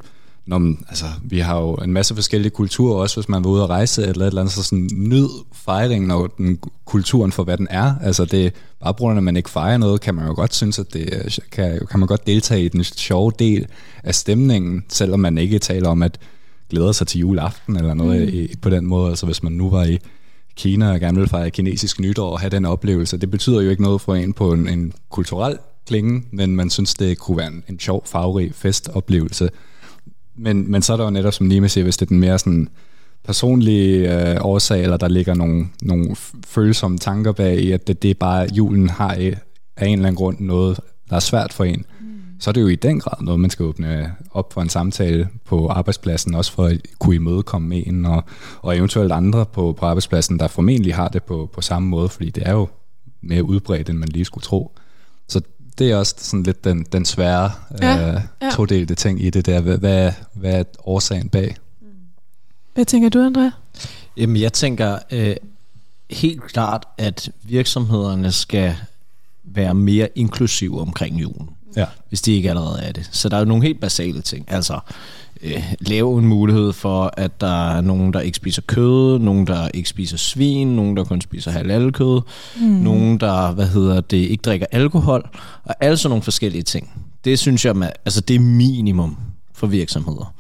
når 0.47 0.59
man, 0.59 0.78
altså, 0.88 1.05
vi 1.22 1.38
har 1.38 1.61
jo 1.61 1.74
en 1.74 1.92
masse 1.92 2.14
forskellige 2.14 2.51
kulturer, 2.51 2.94
også 2.97 3.16
hvis 3.16 3.28
man 3.28 3.44
var 3.44 3.51
ude 3.51 3.62
at 3.62 3.68
rejse 3.68 4.03
eller 4.03 4.22
et 4.22 4.26
eller 4.26 4.40
andet, 4.40 4.55
så 4.55 4.62
sådan 4.62 4.90
nyd 4.92 5.28
fejringen 5.53 6.11
og 6.11 6.32
den 6.38 6.59
kulturen 6.84 7.32
for, 7.32 7.44
hvad 7.44 7.57
den 7.57 7.66
er. 7.70 7.94
Altså 8.03 8.24
det, 8.24 8.53
bare 8.80 8.94
på 8.94 8.99
grund 8.99 9.16
af, 9.16 9.20
at 9.20 9.24
man 9.24 9.36
ikke 9.36 9.51
fejrer 9.51 9.78
noget, 9.78 10.01
kan 10.01 10.14
man 10.14 10.26
jo 10.26 10.34
godt 10.34 10.55
synes, 10.55 10.78
at 10.78 10.92
det 10.92 11.38
kan, 11.53 11.86
kan 11.90 12.01
man 12.01 12.07
godt 12.07 12.26
deltage 12.26 12.64
i 12.64 12.68
den 12.68 12.84
sjove 12.84 13.32
del 13.38 13.66
af 14.05 14.14
stemningen, 14.14 14.84
selvom 14.88 15.20
man 15.20 15.38
ikke 15.38 15.59
taler 15.59 15.88
om, 15.88 16.03
at 16.03 16.18
glæder 16.70 16.92
sig 16.92 17.07
til 17.07 17.20
juleaften 17.20 17.76
eller 17.76 17.94
noget 17.94 18.22
mm. 18.22 18.38
i, 18.38 18.49
på 18.62 18.70
den 18.70 18.86
måde. 18.86 19.09
Altså 19.09 19.26
hvis 19.26 19.42
man 19.42 19.53
nu 19.53 19.70
var 19.70 19.84
i 19.84 19.99
Kina 20.57 20.92
og 20.92 21.01
gerne 21.01 21.18
vil 21.18 21.28
fejre 21.28 21.51
kinesisk 21.51 22.01
nytår 22.01 22.30
og 22.30 22.40
have 22.40 22.51
den 22.51 22.64
oplevelse, 22.64 23.16
det 23.16 23.30
betyder 23.30 23.61
jo 23.61 23.70
ikke 23.70 23.82
noget 23.82 24.01
for 24.01 24.14
en 24.14 24.32
på 24.32 24.53
en, 24.53 24.68
en 24.68 24.92
kulturel 25.11 25.59
klinge, 25.86 26.22
men 26.30 26.57
man 26.57 26.70
synes, 26.70 26.94
det 26.94 27.18
kunne 27.18 27.36
være 27.36 27.47
en, 27.47 27.64
en 27.68 27.80
sjov, 27.80 28.07
farverig 28.07 28.55
festoplevelse. 28.55 29.51
Men, 30.39 30.70
men 30.70 30.82
så 30.82 30.93
er 30.93 30.97
der 30.97 31.05
jo 31.05 31.11
netop, 31.11 31.32
som 31.32 31.47
Nima 31.47 31.68
siger, 31.68 31.84
hvis 31.84 31.97
det 31.97 32.07
er 32.07 32.09
den 32.09 32.20
mere 32.20 32.39
sådan 32.39 32.68
personlige 33.24 34.20
øh, 34.30 34.37
årsag, 34.41 34.82
eller 34.82 34.97
der 34.97 35.09
ligger 35.09 35.34
nogle, 35.34 35.66
nogle 35.82 36.16
følsomme 36.47 36.99
tanker 36.99 37.32
bag 37.32 37.59
i, 37.59 37.72
at 37.72 37.87
det, 37.87 38.03
det 38.03 38.11
er 38.11 38.14
bare, 38.20 38.49
julen 38.55 38.89
har 38.91 39.14
i- 39.14 39.34
af 39.76 39.87
en 39.87 39.93
eller 39.93 40.07
anden 40.07 40.16
grund 40.16 40.37
noget, 40.41 40.80
der 41.11 41.16
er 41.16 41.20
svært 41.20 41.53
for 41.53 41.64
en, 41.64 41.84
mm. 42.01 42.07
så 42.41 42.51
er 42.51 42.53
det 42.53 42.61
jo 42.62 42.66
i 42.66 42.74
den 42.74 43.01
grad 43.01 43.22
noget, 43.24 43.41
man 43.41 43.51
skal 43.51 43.64
åbne 43.64 44.12
op 44.30 44.53
for 44.53 44.62
en 44.62 44.68
samtale 44.68 45.28
på 45.45 45.68
arbejdspladsen, 45.68 46.34
også 46.34 46.53
for 46.53 46.64
at 46.64 46.80
kunne 46.99 47.14
imødekomme 47.16 47.87
en, 47.87 48.07
og, 48.07 48.24
og 48.62 48.76
eventuelt 48.76 49.12
andre 49.12 49.47
på, 49.47 49.72
på 49.78 49.87
arbejdspladsen, 49.87 50.39
der 50.39 50.49
formentlig 50.49 50.95
har 50.95 51.09
det 51.09 51.22
på, 51.22 51.51
på 51.55 51.61
samme 51.61 51.89
måde, 51.89 52.09
fordi 52.09 52.30
det 52.30 52.43
er 52.47 52.53
jo 52.53 52.68
mere 53.22 53.45
udbredt, 53.45 53.91
end 53.91 53.99
man 53.99 54.09
lige 54.09 54.24
skulle 54.24 54.43
tro. 54.43 54.76
Det 55.79 55.91
er 55.91 55.97
også 55.97 56.14
sådan 56.18 56.43
lidt 56.43 56.64
den, 56.64 56.87
den 56.93 57.05
svære 57.05 57.51
Ja, 57.83 58.09
øh, 58.14 58.20
ja. 58.43 58.51
todelte 58.53 58.95
ting 58.95 59.24
i 59.24 59.31
det 59.31 59.47
der. 59.47 59.61
Hvad, 59.61 59.79
hvad, 59.79 60.12
hvad 60.33 60.53
er 60.61 60.64
årsagen 60.85 61.29
bag? 61.29 61.57
Hvad 62.74 62.85
tænker 62.85 63.09
du, 63.09 63.20
Andrea? 63.27 63.51
Jamen, 64.16 64.37
jeg 64.37 64.53
tænker 64.53 64.99
øh, 65.11 65.37
helt 66.11 66.43
klart, 66.43 66.87
at 66.99 67.31
virksomhederne 67.43 68.33
skal 68.33 68.77
være 69.45 69.74
mere 69.74 70.09
inklusive 70.14 70.81
omkring 70.81 71.20
julen, 71.20 71.51
Ja. 71.77 71.87
hvis 72.09 72.22
de 72.22 72.33
ikke 72.33 72.51
allerede 72.51 72.83
er 72.83 72.93
det. 72.93 73.09
Så 73.12 73.29
der 73.29 73.37
er 73.37 73.41
jo 73.41 73.47
nogle 73.47 73.62
helt 73.64 73.81
basale 73.81 74.20
ting. 74.20 74.45
Altså, 74.49 74.79
øh, 75.43 75.74
lave 75.80 76.18
en 76.18 76.26
mulighed 76.26 76.72
for, 76.72 77.11
at 77.16 77.41
der 77.41 77.70
er 77.70 77.80
nogen, 77.80 78.12
der 78.12 78.20
ikke 78.20 78.37
spiser 78.37 78.62
kød, 78.62 79.18
nogen, 79.18 79.47
der 79.47 79.68
ikke 79.68 79.89
spiser 79.89 80.16
svin, 80.16 80.76
nogen, 80.76 80.97
der 80.97 81.05
kun 81.05 81.20
spiser 81.20 81.51
halalkød, 81.51 82.20
mm. 82.61 82.66
nogen, 82.66 83.20
der, 83.20 83.53
hvad 83.53 83.66
hedder 83.66 84.01
det, 84.01 84.16
ikke 84.16 84.43
drikker 84.43 84.66
alkohol, 84.72 85.28
og 85.64 85.74
alle 85.80 85.97
sådan 85.97 86.11
nogle 86.11 86.22
forskellige 86.22 86.62
ting. 86.62 86.91
Det 87.24 87.39
synes 87.39 87.64
jeg, 87.64 87.76
man, 87.76 87.93
altså 88.05 88.20
det 88.20 88.37
er 88.37 88.41
minimum 88.41 89.16
for 89.55 89.66
virksomheder. 89.66 90.34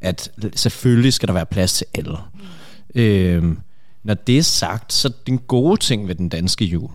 At 0.00 0.30
selvfølgelig 0.54 1.12
skal 1.12 1.26
der 1.26 1.34
være 1.34 1.46
plads 1.46 1.72
til 1.72 1.86
alle. 1.94 2.16
Mm. 2.94 3.00
Øhm, 3.00 3.58
når 4.04 4.14
det 4.14 4.38
er 4.38 4.42
sagt, 4.42 4.92
så 4.92 5.12
den 5.26 5.38
gode 5.38 5.80
ting 5.80 6.08
ved 6.08 6.14
den 6.14 6.28
danske 6.28 6.64
jul, 6.64 6.90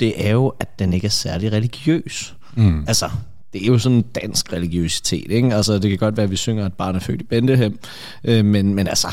det 0.00 0.26
er 0.26 0.30
jo, 0.30 0.52
at 0.60 0.78
den 0.78 0.92
ikke 0.92 1.04
er 1.04 1.10
særlig 1.10 1.52
religiøs. 1.52 2.34
Mm. 2.56 2.84
Altså, 2.88 3.10
det 3.52 3.62
er 3.62 3.66
jo 3.66 3.78
sådan 3.78 3.98
en 3.98 4.02
dansk 4.02 4.52
religiøsitet, 4.52 5.30
ikke? 5.30 5.54
Altså, 5.54 5.78
det 5.78 5.90
kan 5.90 5.98
godt 5.98 6.16
være, 6.16 6.24
at 6.24 6.30
vi 6.30 6.36
synger, 6.36 6.66
at 6.66 6.72
barn 6.72 6.96
er 6.96 7.00
født 7.00 7.20
i 7.20 7.24
Bentehem, 7.24 7.78
øh, 8.24 8.44
men, 8.44 8.74
men 8.74 8.88
altså, 8.88 9.08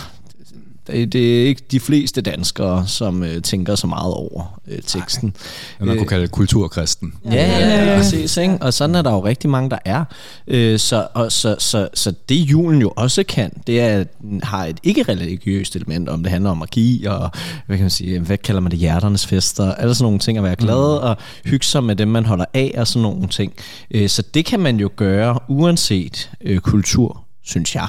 det, 0.88 1.14
det 1.14 1.42
er 1.42 1.48
ikke 1.48 1.62
de 1.72 1.80
fleste 1.80 2.22
danskere, 2.22 2.88
som 2.88 3.24
øh, 3.24 3.42
tænker 3.42 3.76
så 3.76 3.88
meget 3.88 4.14
over 4.14 4.60
øh, 4.68 4.80
teksten. 4.82 5.36
Hvad 5.78 5.88
man 5.88 5.98
kunne 5.98 6.08
kalde 6.08 6.22
det 6.22 6.32
kulturkristen. 6.32 7.14
Ja, 7.26 7.32
ja, 7.32 7.92
ja, 7.92 7.98
præcis. 7.98 8.38
Ikke? 8.38 8.58
Og 8.62 8.74
sådan 8.74 8.96
er 8.96 9.02
der 9.02 9.12
jo 9.12 9.26
rigtig 9.26 9.50
mange, 9.50 9.70
der 9.70 9.78
er. 9.86 10.04
Øh, 10.48 10.80
så, 10.80 11.08
og, 11.14 11.32
så, 11.32 11.56
så, 11.60 11.88
så 11.94 12.14
det 12.30 12.36
julen 12.36 12.82
jo 12.82 12.94
også 12.96 13.24
kan, 13.24 13.52
det 13.68 13.82
er, 13.82 14.00
at 14.00 14.22
den 14.22 14.44
har 14.44 14.66
et 14.66 14.78
ikke-religiøst 14.84 15.76
element, 15.76 16.10
om 16.10 16.24
det 16.24 16.32
handler 16.32 16.50
om 16.50 16.58
magi, 16.58 17.06
og 17.06 17.32
hvad 17.66 17.78
kan 17.78 17.84
man 17.84 17.90
sige, 17.90 18.20
hvad 18.20 18.38
kalder 18.38 18.62
man 18.62 18.72
det, 18.72 18.80
hjerternes 18.80 19.28
fester, 19.28 19.74
alle 19.74 19.96
sådan 19.96 20.06
nogle 20.06 20.20
ting, 20.20 20.38
at 20.38 20.44
være 20.44 20.56
glad 20.56 20.98
og 20.98 21.18
hygge 21.46 21.66
sig 21.66 21.84
med 21.84 21.96
dem, 21.96 22.08
man 22.08 22.26
holder 22.26 22.46
af, 22.54 22.76
og 22.78 22.88
sådan 22.88 23.02
nogle 23.02 23.28
ting. 23.28 23.54
Øh, 23.92 24.10
så 24.10 24.24
det 24.34 24.46
kan 24.46 24.60
man 24.60 24.80
jo 24.80 24.90
gøre, 24.96 25.40
uanset 25.48 26.32
øh, 26.42 26.60
kultur 26.60 27.25
synes 27.46 27.76
jeg. 27.76 27.88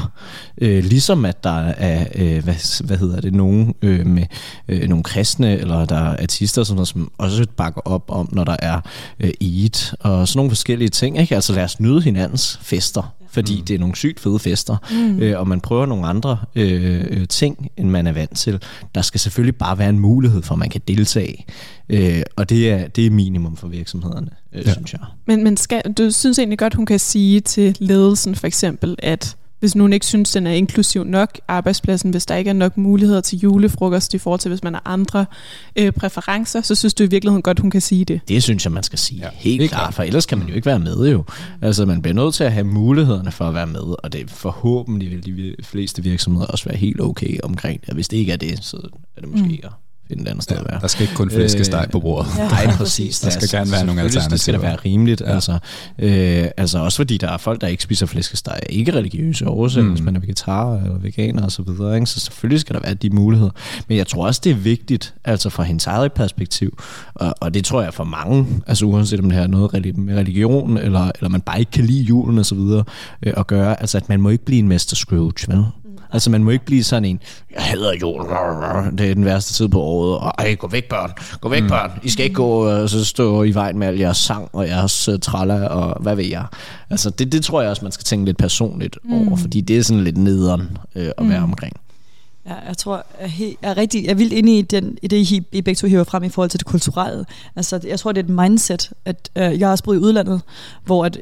Øh, 0.61 0.84
ligesom 0.84 1.24
at 1.24 1.44
der 1.44 1.61
er, 1.61 2.07
øh, 2.14 2.44
hvad, 2.44 2.84
hvad 2.84 2.96
hedder 2.96 3.20
det, 3.20 3.34
nogen 3.34 3.74
øh, 3.82 4.07
med 4.07 4.24
øh, 4.68 4.88
nogle 4.88 5.04
kristne, 5.04 5.59
eller 5.59 5.84
der 5.84 5.96
er 5.96 6.22
artister, 6.22 6.64
sådan 6.64 6.76
noget, 6.76 6.88
som 6.88 7.11
også 7.18 7.46
bakker 7.57 7.80
op 7.84 8.04
om, 8.09 8.28
når 8.32 8.44
der 8.44 8.57
er 8.59 8.80
øh, 9.20 9.30
Eid, 9.40 9.94
og 10.00 10.28
sådan 10.28 10.38
nogle 10.38 10.50
forskellige 10.50 10.88
ting. 10.88 11.18
Ikke? 11.18 11.34
Altså 11.34 11.52
lad 11.52 11.64
os 11.64 11.80
nyde 11.80 12.02
hinandens 12.02 12.59
fester, 12.62 13.14
fordi 13.30 13.57
mm. 13.59 13.64
det 13.64 13.74
er 13.74 13.78
nogle 13.78 13.96
sygt 13.96 14.20
fede 14.20 14.38
fester, 14.38 14.76
mm. 14.90 15.18
øh, 15.20 15.40
og 15.40 15.48
man 15.48 15.61
prøver 15.61 15.86
nogle 15.86 16.07
andre 16.07 16.38
øh, 16.54 17.04
øh, 17.11 17.28
ting, 17.28 17.70
end 17.76 17.90
man 17.90 18.07
er 18.07 18.12
vant 18.12 18.36
til. 18.36 18.62
Der 18.94 19.02
skal 19.02 19.20
selvfølgelig 19.20 19.57
bare 19.57 19.78
være 19.78 19.88
en 19.88 19.98
mulighed 19.98 20.42
for, 20.42 20.54
at 20.54 20.59
man 20.59 20.70
kan 20.70 20.80
deltage, 20.88 21.44
øh, 21.88 22.22
og 22.36 22.48
det 22.48 22.70
er, 22.70 22.88
det 22.88 23.07
er 23.07 23.11
minimum 23.11 23.57
for 23.57 23.68
virksomhederne, 23.68 24.30
øh, 24.52 24.66
ja. 24.66 24.72
synes 24.72 24.92
jeg. 24.92 25.00
Men, 25.26 25.44
men 25.44 25.57
skal, 25.57 25.82
du 25.98 26.11
synes 26.11 26.38
egentlig 26.38 26.59
godt, 26.59 26.74
hun 26.74 26.86
kan 26.86 26.98
sige 26.98 27.40
til 27.40 27.76
ledelsen 27.80 28.34
for 28.34 28.46
eksempel, 28.46 28.96
at 28.98 29.36
hvis 29.61 29.74
nogen 29.74 29.92
ikke 29.92 30.07
synes, 30.07 30.32
den 30.32 30.46
er 30.46 30.52
inklusiv 30.52 31.04
nok, 31.04 31.38
arbejdspladsen, 31.48 32.11
hvis 32.11 32.26
der 32.26 32.36
ikke 32.36 32.48
er 32.48 32.54
nok 32.54 32.76
muligheder 32.76 33.20
til 33.20 33.38
julefrokost 33.38 34.14
i 34.14 34.18
forhold 34.18 34.40
til, 34.40 34.48
hvis 34.48 34.64
man 34.64 34.74
har 34.74 34.82
andre 34.84 35.26
øh, 35.76 35.92
præferencer, 35.92 36.61
så 36.61 36.74
synes 36.74 36.94
du 36.94 37.04
i 37.04 37.07
virkeligheden 37.07 37.42
godt, 37.42 37.61
hun 37.61 37.70
kan 37.70 37.80
sige 37.80 38.04
det. 38.04 38.20
Det 38.28 38.42
synes 38.42 38.64
jeg, 38.64 38.72
man 38.72 38.82
skal 38.82 38.98
sige. 38.98 39.20
Ja, 39.20 39.28
Helt 39.32 39.70
klart, 39.70 39.80
klart, 39.80 39.94
for 39.94 40.02
ellers 40.02 40.26
kan 40.26 40.38
man 40.38 40.48
jo 40.48 40.54
ikke 40.54 40.66
være 40.66 40.78
med 40.78 41.11
jo. 41.11 41.24
Altså, 41.62 41.86
man 41.86 42.02
bliver 42.02 42.14
nødt 42.14 42.34
til 42.34 42.44
at 42.44 42.52
have 42.52 42.64
mulighederne 42.64 43.32
for 43.32 43.44
at 43.44 43.54
være 43.54 43.66
med, 43.66 44.04
og 44.04 44.12
det 44.12 44.30
forhåbentlig 44.30 45.11
vil 45.11 45.26
de 45.26 45.54
fleste 45.62 46.02
virksomheder 46.02 46.46
også 46.46 46.64
være 46.64 46.76
helt 46.76 47.00
okay 47.00 47.38
omkring 47.42 47.86
det. 47.86 47.94
hvis 47.94 48.09
det 48.09 48.16
ikke 48.16 48.32
er 48.32 48.36
det, 48.36 48.64
så 48.64 48.76
er 49.16 49.20
det 49.20 49.30
måske 49.30 49.46
mm. 49.46 49.50
ikke 49.50 49.68
finde 50.09 50.22
et 50.22 50.28
andet 50.28 50.44
sted 50.44 50.57
ja, 50.57 50.62
at 50.62 50.68
være. 50.70 50.80
Der 50.80 50.86
skal 50.86 51.02
ikke 51.02 51.14
kun 51.14 51.30
flæskesteg 51.30 51.84
øh, 51.86 51.90
på 51.90 52.00
bordet. 52.00 52.28
Ja, 52.38 52.48
Nej, 52.64 52.76
præcis. 52.76 53.20
Der 53.20 53.30
skal 53.30 53.48
gerne 53.48 53.72
være 53.72 53.86
nogle 53.86 54.00
alternativer. 54.00 54.30
Det 54.30 54.40
skal 54.40 54.54
da 54.54 54.59
være 54.59 54.76
rimeligt. 54.76 55.20
Ja. 55.20 55.34
Altså, 55.34 55.59
øh, 55.98 56.44
altså 56.57 56.78
også 56.78 56.96
fordi 56.96 57.18
der 57.18 57.28
er 57.30 57.36
folk, 57.36 57.61
der 57.61 57.66
ikke 57.66 57.82
spiser 57.82 58.07
flæskesteg, 58.07 58.61
ikke 58.68 58.94
religiøse 58.94 59.48
årsager, 59.48 59.84
mm. 59.84 59.90
hvis 59.90 60.02
man 60.02 60.16
er 60.16 60.20
vegetar 60.20 60.74
eller 60.76 60.98
veganer 60.98 61.42
og 61.42 61.52
så 61.52 61.62
videre. 61.62 61.94
Ikke? 61.94 62.07
Så 62.07 62.20
selvfølgelig 62.20 62.61
skal 62.61 62.74
der 62.74 62.80
være 62.80 62.94
de 62.94 63.11
muligheder. 63.11 63.50
Men 63.88 63.98
jeg 63.98 64.07
tror 64.07 64.26
også, 64.26 64.40
det 64.44 64.52
er 64.52 64.57
vigtigt, 64.57 65.14
altså 65.24 65.50
fra 65.50 65.62
hendes 65.62 65.86
eget 65.86 66.12
perspektiv, 66.12 66.78
og, 67.14 67.34
og 67.40 67.54
det 67.54 67.64
tror 67.64 67.82
jeg 67.82 67.94
for 67.94 68.04
mange, 68.04 68.46
altså 68.66 68.84
uanset 68.84 69.20
om 69.20 69.24
det 69.24 69.38
her 69.38 69.46
noget 69.46 69.96
med 69.96 70.16
religion, 70.16 70.78
eller, 70.78 71.11
eller 71.18 71.28
man 71.28 71.40
bare 71.40 71.59
ikke 71.59 71.70
kan 71.70 71.84
lide 71.84 72.02
julen 72.02 72.38
og 72.38 72.46
så 72.46 72.54
videre, 72.54 72.84
øh, 73.22 73.32
at 73.36 73.46
gøre, 73.46 73.80
altså 73.80 73.98
at 73.98 74.09
man 74.09 74.20
må 74.20 74.28
ikke 74.28 74.44
blive 74.44 74.59
en 74.59 74.68
Mester 74.68 74.96
Scrooge, 74.96 75.48
vel? 75.48 75.64
Altså 76.12 76.30
man 76.30 76.44
må 76.44 76.50
ikke 76.50 76.64
blive 76.64 76.84
sådan 76.84 77.04
en, 77.04 77.20
jeg 77.54 77.62
hader 77.62 77.92
jul, 78.00 78.20
det 78.98 79.11
er 79.11 79.14
den 79.14 79.24
værste 79.24 79.52
tid 79.52 79.68
på 79.68 79.80
året, 79.80 80.18
og 80.18 80.32
ej, 80.38 80.54
gå 80.54 80.68
væk 80.68 80.88
børn, 80.88 81.12
gå 81.40 81.48
væk 81.48 81.62
mm. 81.62 81.68
børn, 81.68 81.90
I 82.02 82.09
skal 82.09 82.24
ikke 82.24 82.34
gå 82.34 82.68
og 82.68 82.90
så 82.90 83.04
stå 83.04 83.42
i 83.42 83.54
vejen 83.54 83.78
med 83.78 83.86
al 83.86 83.98
jeres 83.98 84.16
sang 84.16 84.48
og 84.52 84.68
jeres 84.68 85.09
uh, 85.09 85.18
tralla 85.18 85.66
og 85.66 86.02
hvad 86.02 86.16
ved 86.16 86.24
jeg. 86.24 86.44
Altså 86.90 87.11
det, 87.11 87.32
det 87.32 87.44
tror 87.44 87.61
jeg 87.61 87.70
også, 87.70 87.84
man 87.84 87.92
skal 87.92 88.04
tænke 88.04 88.24
lidt 88.24 88.38
personligt 88.38 88.98
mm. 89.04 89.28
over, 89.28 89.36
fordi 89.36 89.61
det 89.61 89.78
er 89.78 89.82
sådan 89.82 90.04
lidt 90.04 90.16
nederen 90.16 90.78
øh, 90.94 91.11
at 91.18 91.28
være 91.28 91.38
mm. 91.38 91.44
omkring. 91.44 91.72
Ja, 92.46 92.54
jeg 92.66 92.78
tror, 92.78 93.07
jeg 93.20 93.26
er, 93.40 93.54
jeg 93.62 93.70
er 93.70 93.76
rigtig, 93.76 94.04
jeg 94.04 94.11
er 94.11 94.14
vildt 94.14 94.32
inde 94.32 94.59
i, 94.59 94.62
den, 94.62 94.98
i 95.02 95.07
det, 95.07 95.16
I, 95.16 95.42
I 95.52 95.62
begge 95.62 95.78
to 95.78 95.86
hiver 95.86 96.04
frem 96.04 96.22
i 96.22 96.28
forhold 96.28 96.50
til 96.50 96.61
det 96.61 96.66
kulturelle. 96.66 97.24
Altså, 97.57 97.80
jeg 97.86 98.00
tror, 98.00 98.12
det 98.12 98.20
er 98.20 98.24
et 98.24 98.30
mindset, 98.30 98.90
at 99.04 99.30
øh, 99.36 99.61
jeg 99.61 99.68
har 99.68 99.72
også 99.72 99.84
boet 99.84 99.96
i 99.96 100.00
udlandet, 100.00 100.40
hvor 100.84 101.04
at, 101.04 101.20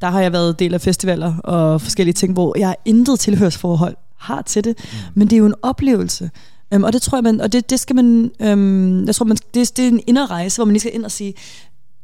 der 0.00 0.10
har 0.10 0.20
jeg 0.20 0.32
været 0.32 0.58
del 0.58 0.74
af 0.74 0.80
festivaler 0.80 1.36
og 1.38 1.80
forskellige 1.80 2.14
ting, 2.14 2.32
hvor 2.32 2.58
jeg 2.58 2.68
har 2.68 2.76
intet 2.84 3.20
tilhørsforhold 3.20 3.96
har 4.18 4.42
til 4.42 4.64
det. 4.64 4.78
Mm. 4.78 4.98
Men 5.14 5.28
det 5.28 5.36
er 5.36 5.38
jo 5.38 5.46
en 5.46 5.54
oplevelse. 5.62 6.30
Øhm, 6.74 6.84
og 6.84 6.92
det 6.92 7.02
tror 7.02 7.18
jeg, 7.18 7.22
man, 7.22 7.40
og 7.40 7.52
det, 7.52 7.70
det 7.70 7.80
skal 7.80 7.96
man, 7.96 8.30
øhm, 8.40 9.06
jeg 9.06 9.14
tror, 9.14 9.26
man, 9.26 9.36
det, 9.54 9.76
det 9.76 9.84
er 9.84 9.88
en 9.88 10.02
inderrejse, 10.06 10.58
hvor 10.58 10.64
man 10.64 10.72
lige 10.72 10.80
skal 10.80 10.94
ind 10.94 11.04
og 11.04 11.10
sige, 11.10 11.34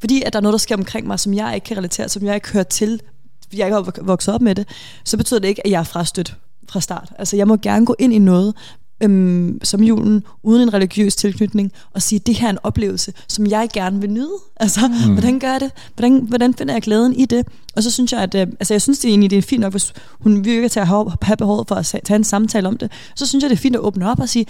fordi 0.01 0.23
at 0.23 0.33
der 0.33 0.39
er 0.39 0.43
noget, 0.43 0.53
der 0.53 0.59
sker 0.59 0.77
omkring 0.77 1.07
mig, 1.07 1.21
som 1.21 1.35
jeg 1.35 1.55
ikke 1.55 1.65
kan 1.65 1.77
relatere, 1.77 2.09
som 2.09 2.25
jeg 2.25 2.35
ikke 2.35 2.53
hører 2.53 2.65
til, 2.65 3.01
fordi 3.43 3.59
jeg 3.59 3.67
ikke 3.67 3.75
har 3.75 4.03
vokset 4.03 4.35
op 4.35 4.43
med 4.43 4.55
det, 4.55 4.69
så 5.05 5.17
betyder 5.17 5.41
det 5.41 5.49
ikke, 5.49 5.67
at 5.67 5.73
jeg 5.73 5.81
er 5.81 5.85
frastødt 5.85 6.37
fra 6.69 6.81
start. 6.81 7.13
Altså, 7.19 7.37
jeg 7.37 7.49
må 7.49 7.57
gerne 7.57 7.87
gå 7.87 7.95
ind 7.99 8.13
i 8.13 8.19
noget, 8.19 8.55
øhm, 9.03 9.61
som 9.63 9.83
julen, 9.83 10.25
uden 10.43 10.63
en 10.63 10.75
religiøs 10.75 11.17
tilknytning, 11.17 11.73
og 11.95 12.03
sige, 12.03 12.19
det 12.19 12.35
her 12.35 12.47
er 12.47 12.51
en 12.51 12.59
oplevelse, 12.63 13.13
som 13.29 13.47
jeg 13.47 13.69
gerne 13.73 14.01
vil 14.01 14.11
nyde. 14.11 14.35
Altså, 14.57 14.81
mm. 14.89 15.13
hvordan 15.13 15.39
gør 15.39 15.51
jeg 15.53 15.61
det? 15.61 15.71
Hvordan, 15.95 16.27
hvordan 16.29 16.55
finder 16.55 16.75
jeg 16.75 16.83
glæden 16.83 17.13
i 17.13 17.25
det? 17.25 17.47
Og 17.77 17.83
så 17.83 17.91
synes 17.91 18.13
jeg, 18.13 18.21
at 18.21 18.35
øh, 18.35 18.41
altså, 18.41 18.75
jeg 18.75 18.83
synes 18.83 18.99
det 18.99 19.09
er 19.09 19.13
egentlig, 19.13 19.31
det 19.31 19.39
er 19.39 19.43
fint 19.43 19.61
nok, 19.61 19.73
hvis 19.73 19.93
hun 20.21 20.45
virker 20.45 20.69
til 20.69 20.81
at 20.81 20.87
have, 20.87 21.13
have 21.23 21.37
behovet 21.37 21.69
for 21.69 21.75
at 21.75 21.87
tage 21.87 22.17
en 22.17 22.25
samtale 22.25 22.69
om 22.69 22.79
det. 22.79 22.93
Så 23.15 23.27
synes 23.27 23.43
jeg, 23.43 23.51
det 23.51 23.57
er 23.57 23.61
fint 23.61 23.77
at 23.77 23.81
åbne 23.81 24.11
op 24.11 24.21
og 24.21 24.29
sige, 24.29 24.47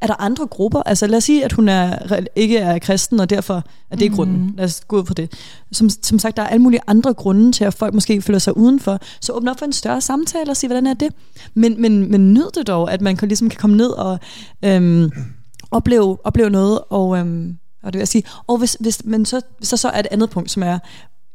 er 0.00 0.06
der 0.06 0.20
andre 0.20 0.46
grupper? 0.46 0.82
Altså 0.82 1.06
lad 1.06 1.16
os 1.16 1.24
sige, 1.24 1.44
at 1.44 1.52
hun 1.52 1.68
er, 1.68 1.98
ikke 2.36 2.58
er 2.58 2.78
kristen, 2.78 3.20
og 3.20 3.30
derfor 3.30 3.62
er 3.90 3.96
det 3.96 4.10
mm. 4.10 4.16
grunden. 4.16 4.54
Lad 4.56 4.64
os 4.64 4.80
gå 4.88 4.98
ud 4.98 5.04
på 5.04 5.14
det. 5.14 5.32
Som, 5.72 5.90
som 5.90 6.18
sagt, 6.18 6.36
der 6.36 6.42
er 6.42 6.46
alle 6.46 6.62
mulige 6.62 6.80
andre 6.86 7.14
grunde 7.14 7.52
til, 7.52 7.64
at 7.64 7.74
folk 7.74 7.94
måske 7.94 8.22
føler 8.22 8.38
sig 8.38 8.56
udenfor. 8.56 9.00
Så 9.20 9.32
åbne 9.32 9.50
op 9.50 9.58
for 9.58 9.66
en 9.66 9.72
større 9.72 10.00
samtale 10.00 10.50
og 10.50 10.56
sige, 10.56 10.68
hvordan 10.68 10.86
er 10.86 10.94
det? 10.94 11.12
Men, 11.54 11.82
men, 11.82 12.10
men 12.10 12.34
nyd 12.34 12.50
det 12.54 12.66
dog, 12.66 12.92
at 12.92 13.00
man 13.00 13.16
kan, 13.16 13.28
ligesom 13.28 13.48
kan 13.48 13.58
komme 13.60 13.76
ned 13.76 13.90
og 13.90 14.18
øhm, 14.64 15.10
opleve, 15.70 16.18
opleve 16.24 16.50
noget. 16.50 16.80
Og, 16.90 17.18
øhm, 17.18 17.58
og 17.82 17.92
det 17.92 17.98
vil 17.98 18.00
jeg 18.00 18.08
sige. 18.08 18.24
Og 18.46 18.58
hvis, 18.58 18.76
hvis, 18.80 19.04
men 19.04 19.24
så, 19.24 19.40
der 19.70 19.76
så 19.76 19.88
er 19.88 20.00
et 20.00 20.06
andet 20.10 20.30
punkt, 20.30 20.50
som 20.50 20.62
er, 20.62 20.78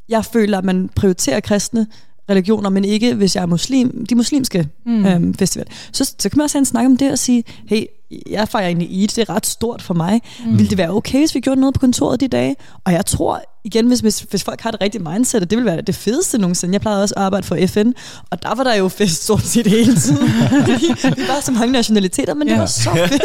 jeg 0.09 0.25
føler, 0.25 0.57
at 0.57 0.63
man 0.63 0.89
prioriterer 0.95 1.39
kristne, 1.39 1.87
religioner, 2.29 2.69
men 2.69 2.85
ikke 2.85 3.13
hvis 3.13 3.35
jeg 3.35 3.41
er 3.41 3.45
muslim, 3.45 4.05
de 4.05 4.15
muslimske 4.15 4.67
mm. 4.85 5.05
øhm, 5.05 5.33
festival. 5.33 5.67
Så, 5.91 6.13
så 6.19 6.29
kan 6.29 6.37
man 6.37 6.43
også 6.43 6.57
have 6.57 6.61
en 6.61 6.65
snak 6.65 6.85
om 6.85 6.97
det 6.97 7.11
og 7.11 7.19
sige, 7.19 7.43
hey, 7.67 7.83
jeg 8.29 8.47
fejrer 8.47 8.67
egentlig 8.67 8.99
Eid, 9.01 9.07
det 9.07 9.17
er 9.17 9.29
ret 9.29 9.45
stort 9.45 9.81
for 9.81 9.93
mig. 9.93 10.21
Mm. 10.45 10.57
Vil 10.57 10.69
det 10.69 10.77
være 10.77 10.91
okay, 10.91 11.19
hvis 11.19 11.35
vi 11.35 11.39
gjorde 11.39 11.59
noget 11.59 11.73
på 11.73 11.79
kontoret 11.79 12.19
de 12.19 12.27
dage? 12.27 12.55
Og 12.85 12.93
jeg 12.93 13.05
tror, 13.05 13.41
igen, 13.63 13.87
hvis, 13.87 13.99
hvis, 13.99 14.19
hvis 14.19 14.43
folk 14.43 14.61
har 14.61 14.71
det 14.71 14.81
rigtige 14.81 15.03
mindset, 15.03 15.49
det 15.49 15.57
vil 15.57 15.65
være 15.65 15.81
det 15.81 15.95
fedeste 15.95 16.37
nogensinde. 16.37 16.73
Jeg 16.73 16.81
plejede 16.81 17.03
også 17.03 17.15
at 17.17 17.23
arbejde 17.23 17.47
for 17.47 17.57
FN, 17.67 17.91
og 18.29 18.43
der 18.43 18.55
var 18.55 18.63
der 18.63 18.75
jo 18.75 18.87
fest 18.87 19.23
stort 19.23 19.41
set 19.41 19.67
hele 19.67 19.95
tiden. 19.95 20.27
vi 21.17 21.21
var 21.27 21.41
så 21.41 21.51
mange 21.51 21.71
nationaliteter, 21.71 22.33
men 22.33 22.47
det 22.47 22.53
ja. 22.53 22.59
var 22.59 22.65
så 22.65 23.07
fedt. 23.09 23.23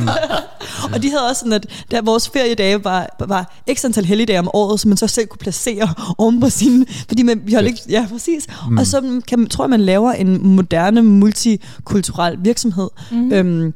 mm. 0.00 0.08
og 0.94 1.02
de 1.02 1.10
havde 1.10 1.28
også 1.28 1.40
sådan, 1.40 1.52
at 1.52 1.66
der, 1.90 2.02
vores 2.02 2.28
feriedage 2.28 2.84
var, 2.84 3.16
var 3.26 3.62
x 3.74 3.84
antal 3.84 4.04
helligdage 4.04 4.38
om 4.38 4.50
året, 4.54 4.80
som 4.80 4.88
man 4.88 4.96
så 4.96 5.06
selv 5.06 5.26
kunne 5.26 5.38
placere 5.38 5.94
oven 6.18 6.40
på 6.40 6.50
sine, 6.50 6.86
fordi 7.08 7.22
man, 7.22 7.40
vi 7.44 7.52
holdt 7.52 7.68
ikke, 7.68 7.80
ja 7.88 8.06
præcis. 8.10 8.46
Mm. 8.70 8.78
Og 8.78 8.86
så 8.86 9.20
kan, 9.28 9.46
tror 9.46 9.64
jeg, 9.64 9.70
man 9.70 9.80
laver 9.80 10.12
en 10.12 10.48
moderne, 10.48 11.02
multikulturel 11.02 12.36
virksomhed, 12.40 12.88
mm. 13.10 13.32
øhm, 13.32 13.74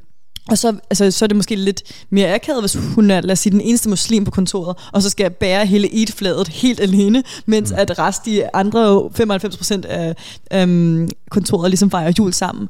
og 0.53 0.59
så, 0.59 0.77
altså, 0.91 1.11
så 1.11 1.25
er 1.25 1.27
det 1.27 1.37
måske 1.37 1.57
lidt 1.57 1.83
mere 2.11 2.35
akavet, 2.35 2.63
hvis 2.63 2.75
hun 2.75 3.11
er, 3.11 3.21
lad 3.21 3.33
os 3.33 3.39
sige, 3.39 3.51
den 3.51 3.61
eneste 3.61 3.89
muslim 3.89 4.25
på 4.25 4.31
kontoret, 4.31 4.77
og 4.93 5.03
så 5.03 5.11
skal 5.11 5.25
jeg 5.25 5.35
bære 5.35 5.67
hele 5.67 6.01
eat 6.01 6.49
helt 6.49 6.81
alene, 6.81 7.23
mens 7.47 7.71
mm. 7.71 7.77
at 7.79 7.99
rest 7.99 8.25
de 8.25 8.57
andre 8.57 9.11
95% 9.21 9.87
af 9.87 10.15
øhm, 10.53 11.09
kontoret 11.31 11.71
ligesom 11.71 11.91
fejrer 11.91 12.13
jul 12.19 12.33
sammen. 12.33 12.69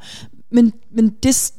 Men, 0.51 0.73
men 0.95 1.09
det, 1.09 1.53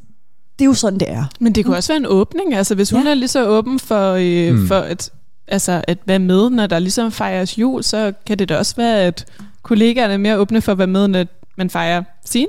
det 0.60 0.66
er 0.66 0.66
jo 0.66 0.74
sådan, 0.74 1.00
det 1.00 1.10
er. 1.10 1.26
Men 1.40 1.56
det 1.56 1.66
kunne 1.66 1.78
også 1.78 1.94
være 1.94 2.00
en 2.00 2.06
åbning, 2.06 2.54
altså 2.54 2.76
hvis 2.76 2.90
hun 2.90 3.04
ja. 3.04 3.10
er 3.10 3.14
lige 3.14 3.28
så 3.28 3.48
åben 3.48 3.80
for, 3.80 4.14
øh, 4.14 4.56
mm. 4.56 4.68
for 4.68 4.76
at, 4.76 5.12
altså, 5.48 5.82
at 5.88 5.98
være 6.06 6.20
med, 6.20 6.50
når 6.50 6.68
der 6.68 6.80
ligesom 6.80 7.12
fejres 7.12 7.58
jul, 7.58 7.84
så 7.84 8.14
kan 8.26 8.40
det 8.40 8.50
da 8.50 8.58
også 8.58 8.76
være, 8.76 9.02
at 9.02 9.26
kollegaerne 9.64 10.14
er 10.14 10.18
mere 10.18 10.38
åbne 10.38 10.62
for 10.62 10.72
at 10.72 10.78
være 10.78 10.88
med, 10.88 11.08
når 11.08 11.26
man 11.58 11.70
fejrer 11.70 12.04
sin 12.26 12.48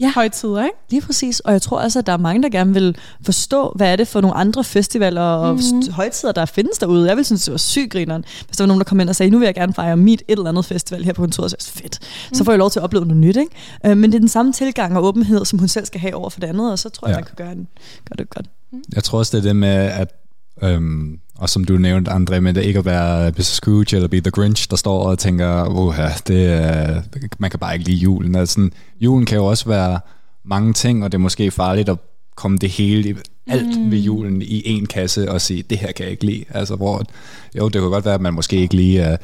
ja. 0.00 0.12
højtider, 0.14 0.64
ikke? 0.64 0.76
Lige 0.90 1.02
præcis. 1.02 1.40
Og 1.40 1.52
jeg 1.52 1.62
tror 1.62 1.78
også, 1.78 1.98
at 1.98 2.06
der 2.06 2.12
er 2.12 2.16
mange, 2.16 2.42
der 2.42 2.48
gerne 2.48 2.74
vil 2.74 2.96
forstå, 3.22 3.72
hvad 3.76 3.92
er 3.92 3.96
det 3.96 4.08
for 4.08 4.20
nogle 4.20 4.36
andre 4.36 4.64
festivaler 4.64 5.20
og 5.20 5.54
mm-hmm. 5.54 5.92
højtider, 5.92 6.32
der 6.32 6.44
findes 6.46 6.78
derude. 6.78 7.08
Jeg 7.08 7.16
vil 7.16 7.24
synes, 7.24 7.44
det 7.44 7.52
var 7.52 7.58
sygt 7.58 7.92
grineren, 7.92 8.24
hvis 8.46 8.56
der 8.56 8.64
var 8.64 8.66
nogen, 8.66 8.80
der 8.80 8.84
kom 8.84 9.00
ind 9.00 9.08
og 9.08 9.16
sagde, 9.16 9.30
nu 9.30 9.38
vil 9.38 9.46
jeg 9.46 9.54
gerne 9.54 9.74
fejre 9.74 9.96
mit 9.96 10.22
et 10.28 10.38
eller 10.38 10.48
andet 10.48 10.64
festival 10.64 11.04
her 11.04 11.12
på 11.12 11.22
kontoret. 11.22 11.50
Så 11.50 11.70
fedt. 11.72 11.98
Mm. 12.30 12.34
Så 12.34 12.44
får 12.44 12.52
jeg 12.52 12.58
lov 12.58 12.70
til 12.70 12.78
at 12.78 12.84
opleve 12.84 13.04
noget 13.04 13.20
nyt, 13.20 13.36
ikke? 13.36 13.50
Øh, 13.86 13.96
men 13.96 14.10
det 14.12 14.16
er 14.16 14.20
den 14.20 14.28
samme 14.28 14.52
tilgang 14.52 14.96
og 14.96 15.04
åbenhed, 15.04 15.44
som 15.44 15.58
hun 15.58 15.68
selv 15.68 15.86
skal 15.86 16.00
have 16.00 16.14
over 16.14 16.30
for 16.30 16.40
det 16.40 16.46
andet, 16.46 16.72
og 16.72 16.78
så 16.78 16.88
tror 16.88 17.08
jeg, 17.08 17.14
ja. 17.14 17.18
man 17.18 17.24
kan 17.24 17.34
gøre, 17.36 17.52
en, 17.52 17.68
gøre 18.04 18.16
det 18.18 18.30
godt. 18.30 18.46
Mm. 18.72 18.82
Jeg 18.94 19.04
tror 19.04 19.18
også, 19.18 19.36
det 19.36 19.44
er 19.44 19.48
det 19.48 19.56
med, 19.56 19.68
at 19.68 20.23
Øhm, 20.62 21.18
og 21.38 21.50
som 21.50 21.64
du 21.64 21.76
nævnte, 21.76 22.10
André, 22.10 22.40
med 22.40 22.54
det 22.54 22.64
ikke 22.64 22.78
at 22.78 22.84
være 22.84 23.30
Mr. 23.30 23.42
Scrooge 23.42 23.96
eller 23.96 24.08
Be 24.08 24.20
The 24.20 24.30
Grinch, 24.30 24.70
der 24.70 24.76
står 24.76 25.02
og 25.02 25.18
tænker, 25.18 25.66
uha, 25.68 26.08
det, 26.26 26.52
er, 26.52 27.02
man 27.38 27.50
kan 27.50 27.60
bare 27.60 27.74
ikke 27.74 27.84
lide 27.84 27.98
julen. 27.98 28.34
Altså, 28.34 28.70
julen 29.00 29.26
kan 29.26 29.38
jo 29.38 29.44
også 29.44 29.68
være 29.68 30.00
mange 30.44 30.72
ting, 30.72 31.04
og 31.04 31.12
det 31.12 31.18
er 31.18 31.22
måske 31.22 31.50
farligt 31.50 31.88
at 31.88 31.98
komme 32.36 32.58
det 32.58 32.70
hele, 32.70 33.16
alt 33.46 33.80
mm. 33.80 33.90
ved 33.90 33.98
julen 33.98 34.42
i 34.42 34.62
en 34.68 34.86
kasse 34.86 35.30
og 35.30 35.40
sige, 35.40 35.62
det 35.62 35.78
her 35.78 35.92
kan 35.92 36.04
jeg 36.04 36.10
ikke 36.10 36.26
lide. 36.26 36.44
Altså, 36.50 36.76
hvor, 36.76 37.02
jo, 37.58 37.64
det 37.64 37.80
kan 37.80 37.90
godt 37.90 38.04
være, 38.04 38.14
at 38.14 38.20
man 38.20 38.34
måske 38.34 38.56
ikke 38.56 38.74
lige 38.74 39.00
er 39.00 39.16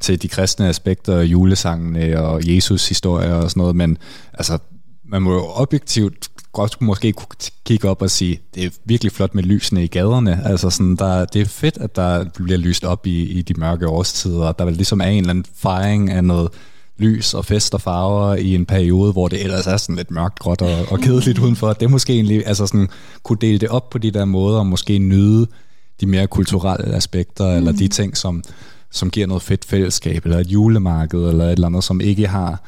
til 0.00 0.22
de 0.22 0.28
kristne 0.28 0.68
aspekter, 0.68 1.20
julesangene 1.20 2.20
og 2.20 2.54
Jesus 2.54 2.88
historie 2.88 3.34
og 3.34 3.50
sådan 3.50 3.60
noget, 3.60 3.76
men 3.76 3.98
altså, 4.32 4.58
man 5.04 5.22
må 5.22 5.32
jo 5.32 5.44
objektivt 5.46 6.28
godt 6.54 6.80
måske 6.80 7.12
kunne 7.12 7.36
kigge 7.64 7.88
op 7.88 8.02
og 8.02 8.10
sige, 8.10 8.40
det 8.54 8.64
er 8.64 8.70
virkelig 8.84 9.12
flot 9.12 9.34
med 9.34 9.42
lysene 9.42 9.84
i 9.84 9.86
gaderne. 9.86 10.40
Altså 10.44 10.70
sådan, 10.70 10.96
der, 10.96 11.24
det 11.24 11.40
er 11.40 11.46
fedt, 11.46 11.78
at 11.78 11.96
der 11.96 12.24
bliver 12.34 12.58
lyst 12.58 12.84
op 12.84 13.06
i, 13.06 13.22
i 13.22 13.42
de 13.42 13.54
mørke 13.54 13.88
årstider. 13.88 14.52
Der 14.52 14.70
ligesom 14.70 15.00
er 15.00 15.04
en 15.04 15.18
eller 15.18 15.30
anden 15.30 15.44
fejring 15.56 16.10
af 16.10 16.24
noget 16.24 16.48
lys 16.98 17.34
og 17.34 17.44
fest 17.44 17.74
og 17.74 17.80
farver 17.80 18.34
i 18.34 18.54
en 18.54 18.66
periode, 18.66 19.12
hvor 19.12 19.28
det 19.28 19.44
ellers 19.44 19.66
er 19.66 19.76
sådan 19.76 19.96
lidt 19.96 20.10
mørkt, 20.10 20.38
gråt 20.38 20.62
og, 20.62 20.84
og 20.90 21.00
kedeligt 21.00 21.38
udenfor. 21.38 21.72
Det 21.72 21.86
er 21.86 21.90
måske 21.90 22.12
egentlig, 22.12 22.46
altså 22.46 22.66
sådan, 22.66 22.88
kunne 23.22 23.38
dele 23.40 23.58
det 23.58 23.68
op 23.68 23.90
på 23.90 23.98
de 23.98 24.10
der 24.10 24.24
måder, 24.24 24.58
og 24.58 24.66
måske 24.66 24.98
nyde 24.98 25.46
de 26.00 26.06
mere 26.06 26.26
kulturelle 26.26 26.94
aspekter, 26.94 27.50
mm. 27.50 27.56
eller 27.56 27.72
de 27.72 27.88
ting, 27.88 28.16
som, 28.16 28.42
som 28.90 29.10
giver 29.10 29.26
noget 29.26 29.42
fedt 29.42 29.64
fællesskab, 29.64 30.24
eller 30.24 30.38
et 30.38 30.46
julemarked, 30.46 31.18
eller 31.28 31.44
et 31.44 31.52
eller 31.52 31.66
andet, 31.66 31.84
som 31.84 32.00
ikke 32.00 32.26
har 32.26 32.62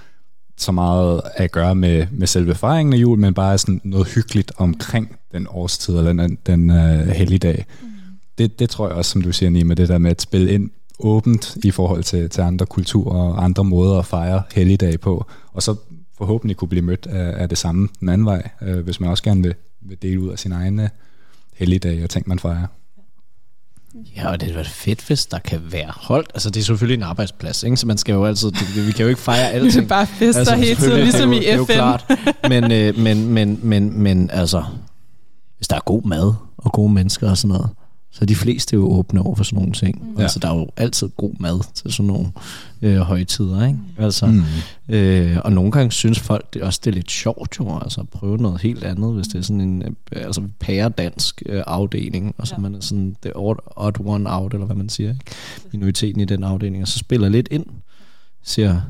så 0.57 0.73
meget 0.73 1.21
at 1.35 1.53
gøre 1.53 1.75
med, 1.75 2.07
med 2.11 2.27
selve 2.27 2.55
fejringen 2.55 2.93
af 2.93 2.99
jul, 2.99 3.19
men 3.19 3.35
bare 3.35 3.59
sådan 3.59 3.81
noget 3.85 4.09
hyggeligt 4.09 4.53
omkring 4.57 5.17
den 5.33 5.47
årstid, 5.51 5.99
eller 5.99 6.13
den, 6.13 6.39
den 6.47 6.71
uh, 6.71 7.09
helligdag. 7.09 7.67
Mm. 7.83 7.89
Det, 8.39 8.59
det 8.59 8.71
tror 8.71 8.89
jeg 8.89 8.97
også, 8.97 9.11
som 9.11 9.23
du 9.23 9.33
siger, 9.33 9.51
Nima, 9.51 9.75
det 9.75 9.89
der 9.89 9.99
med 9.99 10.11
at 10.11 10.23
spille 10.23 10.53
ind 10.53 10.71
åbent 10.99 11.57
i 11.65 11.71
forhold 11.71 12.03
til, 12.03 12.31
til 12.31 12.41
andre 12.41 12.67
kulturer 12.67 13.23
og 13.23 13.45
andre 13.45 13.65
måder 13.65 13.99
at 13.99 14.07
fejre 14.07 14.43
helligdag 14.55 15.01
på, 15.01 15.27
og 15.53 15.63
så 15.63 15.77
forhåbentlig 16.19 16.57
kunne 16.57 16.69
blive 16.69 16.83
mødt 16.83 17.07
af, 17.07 17.43
af 17.43 17.49
det 17.49 17.59
samme 17.59 17.89
den 18.01 18.09
anden 18.09 18.25
vej, 18.25 18.51
øh, 18.63 18.79
hvis 18.79 19.01
man 19.01 19.11
også 19.11 19.23
gerne 19.23 19.43
vil, 19.43 19.55
vil 19.81 20.03
dele 20.03 20.21
ud 20.21 20.29
af 20.29 20.39
sin 20.39 20.53
egne 20.53 20.91
helligdag 21.55 22.05
og 22.05 22.11
ting, 22.11 22.29
man 22.29 22.39
fejrer. 22.39 22.67
Ja, 24.17 24.29
og 24.29 24.41
det 24.41 24.57
er 24.57 24.65
fedt, 24.65 25.07
hvis 25.07 25.27
der 25.27 25.39
kan 25.39 25.61
være 25.71 25.93
holdt. 25.97 26.31
Altså, 26.35 26.51
det 26.51 26.61
er 26.61 26.65
selvfølgelig 26.65 27.03
en 27.03 27.03
arbejdsplads, 27.03 27.63
ikke? 27.63 27.77
så 27.77 27.87
man 27.87 27.99
skal 27.99 28.13
jo 28.13 28.25
altid, 28.25 28.51
det, 28.51 28.87
vi 28.87 28.93
kan 28.93 29.03
jo 29.03 29.09
ikke 29.09 29.21
fejre 29.21 29.51
alting. 29.53 29.73
Det 29.73 29.83
er 29.83 29.89
bare 29.89 30.07
fester 30.07 30.39
altså, 30.39 30.55
hele 30.55 30.77
tiden, 30.77 31.01
ligesom 31.01 31.33
i 31.33 31.37
FN. 31.37 31.43
Det 31.43 31.53
er 31.53 31.57
jo 31.57 31.65
klart. 31.65 32.05
Men, 32.49 32.73
øh, 32.73 32.99
men, 32.99 33.27
men, 33.27 33.59
men, 33.63 34.03
men 34.03 34.31
altså, 34.31 34.65
hvis 35.57 35.69
der 35.69 35.77
er 35.77 35.81
god 35.81 36.03
mad 36.03 36.35
og 36.59 36.73
gode 36.73 36.93
mennesker 36.93 37.31
og 37.31 37.39
sådan 37.39 37.49
noget, 37.49 37.71
så 38.19 38.25
de 38.25 38.37
fleste 38.37 38.77
er 38.77 38.79
jo 38.79 38.93
åbne 38.93 39.23
over 39.23 39.35
for 39.35 39.45
sådan 39.45 39.57
nogle 39.57 39.73
ting. 39.73 40.11
Mm. 40.11 40.21
Altså, 40.21 40.39
der 40.39 40.49
er 40.49 40.55
jo 40.55 40.69
altid 40.77 41.09
god 41.17 41.35
mad 41.41 41.61
til 41.75 41.93
sådan 41.93 42.07
nogle 42.07 42.33
øh, 42.83 42.97
højtider, 42.97 43.67
ikke? 43.67 43.79
Altså, 43.99 44.27
mm. 44.27 44.43
øh, 44.95 45.39
og 45.45 45.53
nogle 45.53 45.73
gange 45.73 45.93
synes 45.93 46.21
folk 46.21 46.55
det 46.55 46.63
også, 46.63 46.81
det 46.85 46.91
er 46.91 46.95
lidt 46.95 47.11
sjovt 47.11 47.59
jo, 47.59 47.79
altså 47.79 48.01
at 48.01 48.09
prøve 48.09 48.37
noget 48.37 48.61
helt 48.61 48.85
andet, 48.85 49.15
hvis 49.15 49.27
det 49.27 49.39
er 49.39 49.43
sådan 49.43 49.61
en 49.61 49.83
øh, 49.83 49.91
altså, 50.13 50.43
pæredansk 50.61 51.43
øh, 51.47 51.63
afdeling, 51.67 52.35
og 52.39 52.47
så 52.47 52.55
ja. 52.55 52.61
man 52.61 52.75
er 52.75 52.81
sådan 52.81 53.17
det 53.23 53.33
odd, 53.35 53.59
odd 53.77 53.97
one 54.05 54.33
out, 54.33 54.55
eller 54.55 54.67
hvad 54.67 54.77
man 54.77 54.89
siger, 54.89 55.11
ikke? 55.11 55.25
minoriteten 55.73 56.21
i 56.21 56.25
den 56.25 56.45
afdeling, 56.45 56.83
og 56.83 56.89
så 56.89 56.99
spiller 56.99 57.29
lidt 57.29 57.49
ind, 57.51 57.67
siger, 58.43 58.81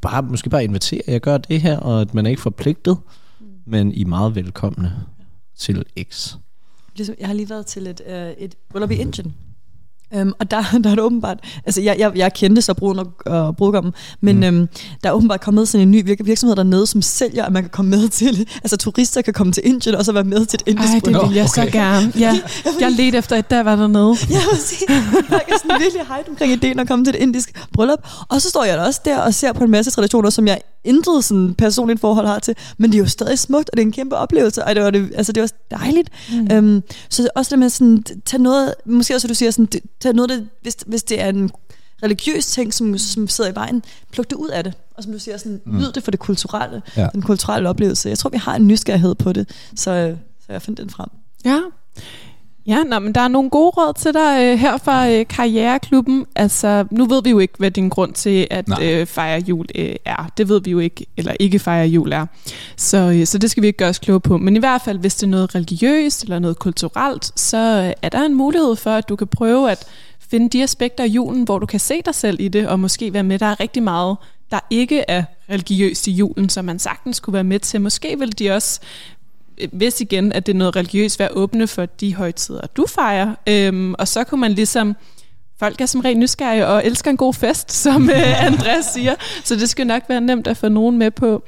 bare, 0.00 0.22
måske 0.22 0.50
bare 0.50 0.64
invitere, 0.64 1.02
jeg 1.06 1.20
gør 1.20 1.38
det 1.38 1.60
her, 1.60 1.78
og 1.78 2.00
at 2.00 2.14
man 2.14 2.26
er 2.26 2.30
ikke 2.30 2.42
forpligtet, 2.42 2.96
mm. 3.40 3.46
men 3.66 3.92
I 3.92 4.02
er 4.02 4.06
meget 4.06 4.34
velkomne 4.34 4.92
til 5.56 5.84
X 6.10 6.36
ligesom, 6.96 7.16
jeg 7.18 7.26
har 7.26 7.34
lige 7.34 7.50
været 7.50 7.66
til 7.66 7.86
et, 7.86 8.00
øh, 8.06 8.30
et 8.30 8.54
bryllup 8.68 8.90
i 8.90 8.94
Indien. 8.94 9.34
Um, 10.22 10.34
og 10.38 10.50
der, 10.50 10.62
der 10.84 10.90
er 10.90 10.94
det 10.94 11.00
åbenbart, 11.04 11.38
altså 11.66 11.80
jeg, 11.80 11.96
jeg, 11.98 12.12
jeg 12.16 12.32
kendte 12.32 12.62
så 12.62 12.74
bruden 12.74 12.98
og, 12.98 13.12
og 13.26 13.56
brudgommen, 13.56 13.92
men 14.20 14.36
mm. 14.36 14.60
um, 14.60 14.68
der 15.02 15.08
er 15.08 15.12
åbenbart 15.12 15.40
kommet 15.40 15.68
sådan 15.68 15.82
en 15.82 15.90
ny 15.90 16.04
virk- 16.04 16.24
virksomhed 16.24 16.56
dernede, 16.56 16.86
som 16.86 17.02
sælger, 17.02 17.44
at 17.44 17.52
man 17.52 17.62
kan 17.62 17.70
komme 17.70 17.90
med 17.90 18.08
til, 18.18 18.48
altså 18.62 18.76
turister 18.76 19.22
kan 19.22 19.34
komme 19.34 19.52
til 19.52 19.62
Indien 19.66 19.94
og 19.94 20.04
så 20.04 20.12
være 20.12 20.24
med 20.24 20.46
til 20.46 20.56
et 20.56 20.68
indisk 20.68 20.92
Ej, 20.92 20.98
det 20.98 21.28
vil 21.28 21.34
jeg 21.34 21.44
okay. 21.44 21.64
så 21.64 21.70
gerne. 21.72 22.12
Ja, 22.18 22.40
jeg 22.80 22.92
ledte 22.92 23.18
efter 23.18 23.36
et, 23.36 23.50
der 23.50 23.62
var 23.62 23.76
dernede. 23.76 24.16
Ja. 24.30 24.34
Jeg 25.30 25.40
er 25.48 25.58
sådan 25.58 25.80
virkelig 25.80 26.02
hype 26.02 26.30
omkring 26.30 26.52
ideen 26.52 26.78
at 26.78 26.88
komme 26.88 27.04
til 27.04 27.14
et 27.14 27.20
indisk 27.20 27.62
bryllup. 27.72 27.98
Og 28.28 28.42
så 28.42 28.48
står 28.48 28.64
jeg 28.64 28.78
da 28.78 28.82
også 28.82 29.00
der 29.04 29.18
og 29.18 29.34
ser 29.34 29.52
på 29.52 29.64
en 29.64 29.70
masse 29.70 29.90
traditioner, 29.90 30.30
som 30.30 30.46
jeg 30.46 30.60
intet 30.86 31.24
sådan 31.24 31.54
personligt 31.54 32.00
forhold 32.00 32.26
har 32.26 32.38
til, 32.38 32.54
men 32.78 32.92
det 32.92 32.98
er 32.98 33.02
jo 33.02 33.08
stadig 33.08 33.38
smukt, 33.38 33.70
og 33.70 33.76
det 33.76 33.82
er 33.82 33.86
en 33.86 33.92
kæmpe 33.92 34.16
oplevelse, 34.16 34.64
og 34.64 34.74
det 34.74 34.82
var, 34.82 34.90
det, 34.90 35.12
altså, 35.16 35.32
det 35.32 35.40
var 35.40 35.78
dejligt. 35.78 36.10
Mm. 36.32 36.58
Um, 36.58 36.82
så 37.08 37.28
også 37.36 37.50
det 37.50 37.58
med 37.58 37.70
sådan, 37.70 38.04
tage 38.24 38.42
noget, 38.42 38.74
måske 38.86 39.14
også, 39.14 39.28
du 39.28 39.34
siger, 39.34 39.50
sådan, 39.50 39.68
tage 40.06 40.16
noget, 40.16 40.30
det, 40.30 40.48
hvis, 40.62 40.76
hvis 40.86 41.02
det 41.02 41.20
er 41.20 41.28
en 41.28 41.50
religiøs 42.02 42.46
ting, 42.46 42.74
som, 42.74 42.98
som 42.98 43.28
sidder 43.28 43.50
i 43.50 43.54
vejen, 43.54 43.82
pluk 44.12 44.30
det 44.30 44.36
ud 44.36 44.48
af 44.48 44.64
det. 44.64 44.74
Og 44.94 45.02
som 45.02 45.12
du 45.12 45.18
siger, 45.18 45.36
sådan, 45.36 45.60
mm. 45.64 45.76
nyd 45.78 45.92
det 45.92 46.02
for 46.02 46.10
det 46.10 46.20
kulturelle, 46.20 46.82
ja. 46.96 47.08
den 47.12 47.22
kulturelle 47.22 47.68
oplevelse. 47.68 48.08
Jeg 48.08 48.18
tror, 48.18 48.30
vi 48.30 48.36
har 48.36 48.56
en 48.56 48.66
nysgerrighed 48.66 49.14
på 49.14 49.32
det, 49.32 49.48
så, 49.70 50.16
så 50.46 50.52
jeg 50.52 50.62
fandt 50.62 50.80
den 50.80 50.90
frem. 50.90 51.08
Ja, 51.44 51.60
Ja, 52.66 52.82
nå, 52.82 52.98
men 52.98 53.12
der 53.12 53.20
er 53.20 53.28
nogle 53.28 53.50
gode 53.50 53.70
råd 53.70 53.92
til 53.98 54.14
dig 54.14 54.38
øh, 54.40 54.58
her 54.58 54.76
fra 54.76 55.10
øh, 55.10 55.26
Karriereklubben. 55.28 56.26
Altså, 56.36 56.84
nu 56.90 57.06
ved 57.06 57.22
vi 57.22 57.30
jo 57.30 57.38
ikke, 57.38 57.54
hvad 57.58 57.70
din 57.70 57.88
grund 57.88 58.12
til 58.12 58.46
at 58.50 58.82
øh, 58.82 59.06
fejre 59.06 59.40
jul 59.40 59.66
øh, 59.74 59.94
er. 60.04 60.30
Det 60.38 60.48
ved 60.48 60.60
vi 60.60 60.70
jo 60.70 60.78
ikke, 60.78 61.06
eller 61.16 61.32
ikke 61.40 61.58
fejre 61.58 61.86
jul 61.86 62.12
er. 62.12 62.26
Så, 62.76 62.96
øh, 62.98 63.26
så 63.26 63.38
det 63.38 63.50
skal 63.50 63.62
vi 63.62 63.66
ikke 63.66 63.76
gøre 63.76 63.88
os 63.88 63.98
kloge 63.98 64.20
på. 64.20 64.38
Men 64.38 64.56
i 64.56 64.58
hvert 64.58 64.82
fald, 64.82 64.98
hvis 64.98 65.14
det 65.14 65.22
er 65.22 65.30
noget 65.30 65.54
religiøst 65.54 66.22
eller 66.22 66.38
noget 66.38 66.58
kulturelt, 66.58 67.40
så 67.40 67.56
øh, 67.56 67.92
er 68.02 68.08
der 68.08 68.22
en 68.22 68.34
mulighed 68.34 68.76
for, 68.76 68.90
at 68.90 69.08
du 69.08 69.16
kan 69.16 69.26
prøve 69.26 69.70
at 69.70 69.86
finde 70.30 70.48
de 70.48 70.62
aspekter 70.62 71.04
af 71.04 71.08
julen, 71.08 71.44
hvor 71.44 71.58
du 71.58 71.66
kan 71.66 71.80
se 71.80 72.02
dig 72.04 72.14
selv 72.14 72.40
i 72.40 72.48
det, 72.48 72.68
og 72.68 72.80
måske 72.80 73.12
være 73.12 73.22
med. 73.22 73.38
Der 73.38 73.46
er 73.46 73.60
rigtig 73.60 73.82
meget, 73.82 74.16
der 74.50 74.58
ikke 74.70 75.04
er 75.08 75.24
religiøst 75.50 76.06
i 76.06 76.10
julen, 76.10 76.48
som 76.48 76.64
man 76.64 76.78
sagtens 76.78 77.20
kunne 77.20 77.34
være 77.34 77.44
med 77.44 77.58
til. 77.58 77.80
Måske 77.80 78.18
vil 78.18 78.38
de 78.38 78.50
også 78.50 78.80
hvis 79.72 80.00
igen, 80.00 80.32
at 80.32 80.46
det 80.46 80.52
er 80.52 80.56
noget 80.56 80.76
religiøst, 80.76 81.18
være 81.18 81.28
åbne 81.32 81.66
for 81.66 81.86
de 81.86 82.14
højtider, 82.14 82.66
du 82.76 82.86
fejrer. 82.86 83.34
Øhm, 83.46 83.94
og 83.98 84.08
så 84.08 84.24
kunne 84.24 84.40
man 84.40 84.52
ligesom, 84.52 84.96
folk 85.58 85.80
er 85.80 85.86
som 85.86 86.00
rent 86.00 86.20
nysgerrige 86.20 86.66
og 86.66 86.86
elsker 86.86 87.10
en 87.10 87.16
god 87.16 87.34
fest, 87.34 87.72
som 87.82 88.10
øh, 88.10 88.46
Andreas 88.46 88.84
siger, 88.84 89.14
så 89.44 89.54
det 89.54 89.68
skal 89.68 89.86
nok 89.86 90.02
være 90.08 90.20
nemt 90.20 90.46
at 90.46 90.56
få 90.56 90.68
nogen 90.68 90.98
med 90.98 91.10
på. 91.10 91.42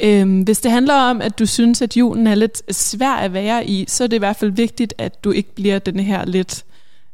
Øhm, 0.00 0.40
hvis 0.40 0.60
det 0.60 0.70
handler 0.70 0.94
om, 0.94 1.20
at 1.20 1.38
du 1.38 1.46
synes, 1.46 1.82
at 1.82 1.96
julen 1.96 2.26
er 2.26 2.34
lidt 2.34 2.76
svær 2.76 3.12
at 3.12 3.32
være 3.32 3.66
i, 3.66 3.84
så 3.88 4.04
er 4.04 4.08
det 4.08 4.16
i 4.16 4.18
hvert 4.18 4.36
fald 4.36 4.50
vigtigt, 4.50 4.94
at 4.98 5.24
du 5.24 5.30
ikke 5.30 5.54
bliver 5.54 5.78
den 5.78 6.00
her 6.00 6.24
lidt 6.24 6.64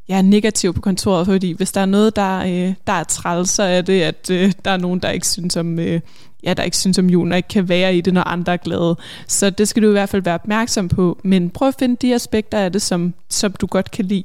ja, 0.09 0.22
negativ 0.22 0.74
på 0.74 0.80
kontoret, 0.80 1.26
fordi 1.26 1.53
hvis 1.53 1.72
der 1.72 1.80
er 1.80 1.86
noget, 1.86 2.16
der, 2.16 2.38
øh, 2.38 2.74
der 2.86 2.92
er 2.92 3.05
træls, 3.05 3.51
så 3.51 3.62
er 3.62 3.82
det, 3.82 4.03
at 4.03 4.30
øh, 4.30 4.53
der 4.64 4.70
er 4.70 4.76
nogen, 4.76 5.01
der 5.01 5.11
ikke 5.11 5.28
synes 5.28 5.57
om, 5.57 5.78
øh, 5.78 6.01
ja, 6.43 6.55
der 6.55 6.62
ikke 6.62 6.76
synes 6.76 6.99
om 6.99 7.11
julen, 7.11 7.32
og 7.32 7.36
ikke 7.36 7.49
kan 7.49 7.68
være 7.68 7.97
i 7.97 8.01
det, 8.01 8.14
når 8.14 8.22
andre 8.22 8.53
er 8.53 8.57
glade. 8.57 8.97
Så 9.26 9.51
det 9.51 9.68
skal 9.68 9.82
du 9.82 9.89
i 9.89 9.93
hvert 9.93 10.09
fald 10.09 10.22
være 10.22 10.34
opmærksom 10.34 10.89
på. 10.89 11.20
Men 11.24 11.51
prøv 11.51 11.68
at 11.68 11.74
finde 11.78 11.97
de 12.03 12.14
aspekter 12.14 12.59
af 12.59 12.72
det, 12.72 12.82
som, 12.82 13.14
som 13.28 13.53
du 13.53 13.66
godt 13.66 13.91
kan 13.91 14.05
lide. 14.05 14.24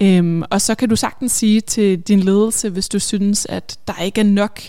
Øhm, 0.00 0.42
og 0.50 0.60
så 0.60 0.74
kan 0.74 0.88
du 0.88 0.96
sagtens 0.96 1.32
sige 1.32 1.60
til 1.60 2.00
din 2.00 2.20
ledelse, 2.20 2.70
hvis 2.70 2.88
du 2.88 2.98
synes, 2.98 3.46
at 3.46 3.78
der 3.86 4.02
ikke 4.02 4.20
er 4.20 4.24
nok 4.24 4.60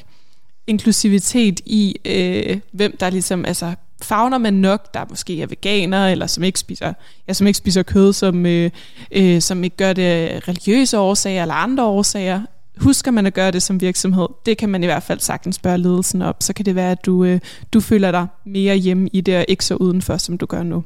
inklusivitet 0.68 1.60
i, 1.66 1.96
øh, 2.06 2.60
hvem 2.72 2.98
der 3.00 3.10
ligesom, 3.10 3.46
altså 3.46 3.74
fagner 4.02 4.38
man 4.38 4.54
nok, 4.54 4.94
der 4.94 5.06
måske 5.10 5.42
er 5.42 5.48
veganer, 5.48 6.08
eller 6.08 6.28
som 6.28 6.44
ikke 6.44 6.60
spiser, 6.60 6.94
ja, 7.28 7.34
som 7.34 7.48
ikke 7.48 7.58
spiser 7.58 7.84
kød, 7.84 8.14
som, 8.14 8.46
øh, 8.46 8.72
øh, 9.12 9.42
som 9.42 9.64
ikke 9.64 9.78
gør 9.78 9.94
det 9.94 10.48
religiøse 10.48 11.00
årsager 11.00 11.42
eller 11.42 11.56
andre 11.56 11.84
årsager, 11.84 12.42
husker 12.78 13.12
man 13.12 13.26
at 13.26 13.34
gøre 13.34 13.52
det 13.52 13.64
som 13.64 13.82
virksomhed, 13.82 14.28
det 14.46 14.58
kan 14.58 14.70
man 14.70 14.84
i 14.84 14.86
hvert 14.86 15.04
fald 15.04 15.20
sagtens 15.20 15.56
spørge 15.56 15.78
ledelsen 15.78 16.22
op. 16.22 16.38
Så 16.40 16.54
kan 16.54 16.66
det 16.66 16.76
være, 16.76 16.92
at 16.92 17.06
du, 17.06 17.24
øh, 17.24 17.40
du 17.74 17.80
føler 17.80 18.12
dig 18.12 18.28
mere 18.46 18.76
hjemme 18.76 19.10
i 19.14 19.22
det, 19.22 19.38
og 19.38 19.46
ikke 19.48 19.66
så 19.66 19.76
udenfor, 19.76 20.18
som 20.18 20.38
du 20.38 20.46
gør 20.46 20.64
nu. 20.64 20.84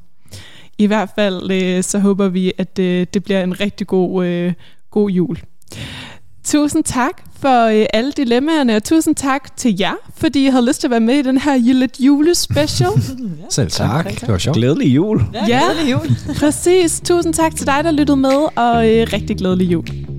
I 0.77 0.85
hvert 0.85 1.09
fald 1.15 1.51
øh, 1.51 1.83
så 1.83 1.99
håber 1.99 2.27
vi, 2.27 2.53
at 2.57 2.79
øh, 2.79 3.07
det 3.13 3.23
bliver 3.23 3.43
en 3.43 3.59
rigtig 3.59 3.87
god, 3.87 4.25
øh, 4.25 4.53
god 4.91 5.09
jul. 5.09 5.37
Tusind 6.43 6.83
tak 6.83 7.21
for 7.39 7.65
øh, 7.65 7.85
alle 7.93 8.11
dilemmaerne, 8.11 8.75
og 8.75 8.83
tusind 8.83 9.15
tak 9.15 9.57
til 9.57 9.75
jer, 9.79 9.93
fordi 10.17 10.45
I 10.45 10.49
havde 10.49 10.65
lyst 10.65 10.79
til 10.79 10.87
at 10.87 10.91
være 10.91 10.99
med 10.99 11.15
i 11.15 11.21
den 11.21 11.37
her 11.37 11.57
lidt 11.57 11.99
julespecial. 11.99 12.91
Selv 13.49 13.71
tak. 13.71 14.21
Det 14.21 14.27
var 14.27 14.37
sjovt. 14.37 14.57
Glædelig 14.57 14.95
jul. 14.95 15.21
Ja, 15.33 15.45
ja, 15.47 15.61
glædelig 15.65 15.91
jul. 15.91 16.35
præcis. 16.39 17.01
Tusind 17.05 17.33
tak 17.33 17.55
til 17.55 17.67
dig, 17.67 17.83
der 17.83 17.91
lyttede 17.91 18.17
med, 18.17 18.47
og 18.55 18.89
øh, 18.89 19.07
rigtig 19.13 19.37
glædelig 19.37 19.71
jul. 19.71 20.16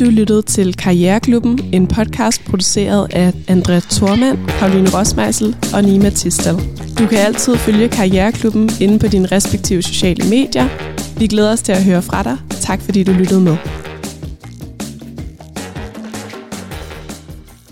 Du 0.00 0.04
lyttede 0.04 0.42
til 0.42 0.76
Karriereklubben, 0.76 1.60
en 1.72 1.86
podcast 1.86 2.44
produceret 2.44 3.06
af 3.12 3.32
Andrea 3.48 3.80
Tormand, 3.80 4.38
Karoline 4.48 4.88
Rosmeisel 4.94 5.56
og 5.74 5.82
Nima 5.82 6.10
Tistel. 6.10 6.54
Du 6.98 7.06
kan 7.06 7.18
altid 7.18 7.56
følge 7.56 7.88
Karriereklubben 7.88 8.70
inde 8.80 8.98
på 8.98 9.06
dine 9.06 9.26
respektive 9.26 9.82
sociale 9.82 10.28
medier. 10.30 10.68
Vi 11.18 11.26
glæder 11.26 11.52
os 11.52 11.62
til 11.62 11.72
at 11.72 11.84
høre 11.84 12.02
fra 12.02 12.22
dig. 12.22 12.36
Tak 12.60 12.80
fordi 12.80 13.04
du 13.04 13.12
lyttede 13.12 13.40
med. 13.40 13.56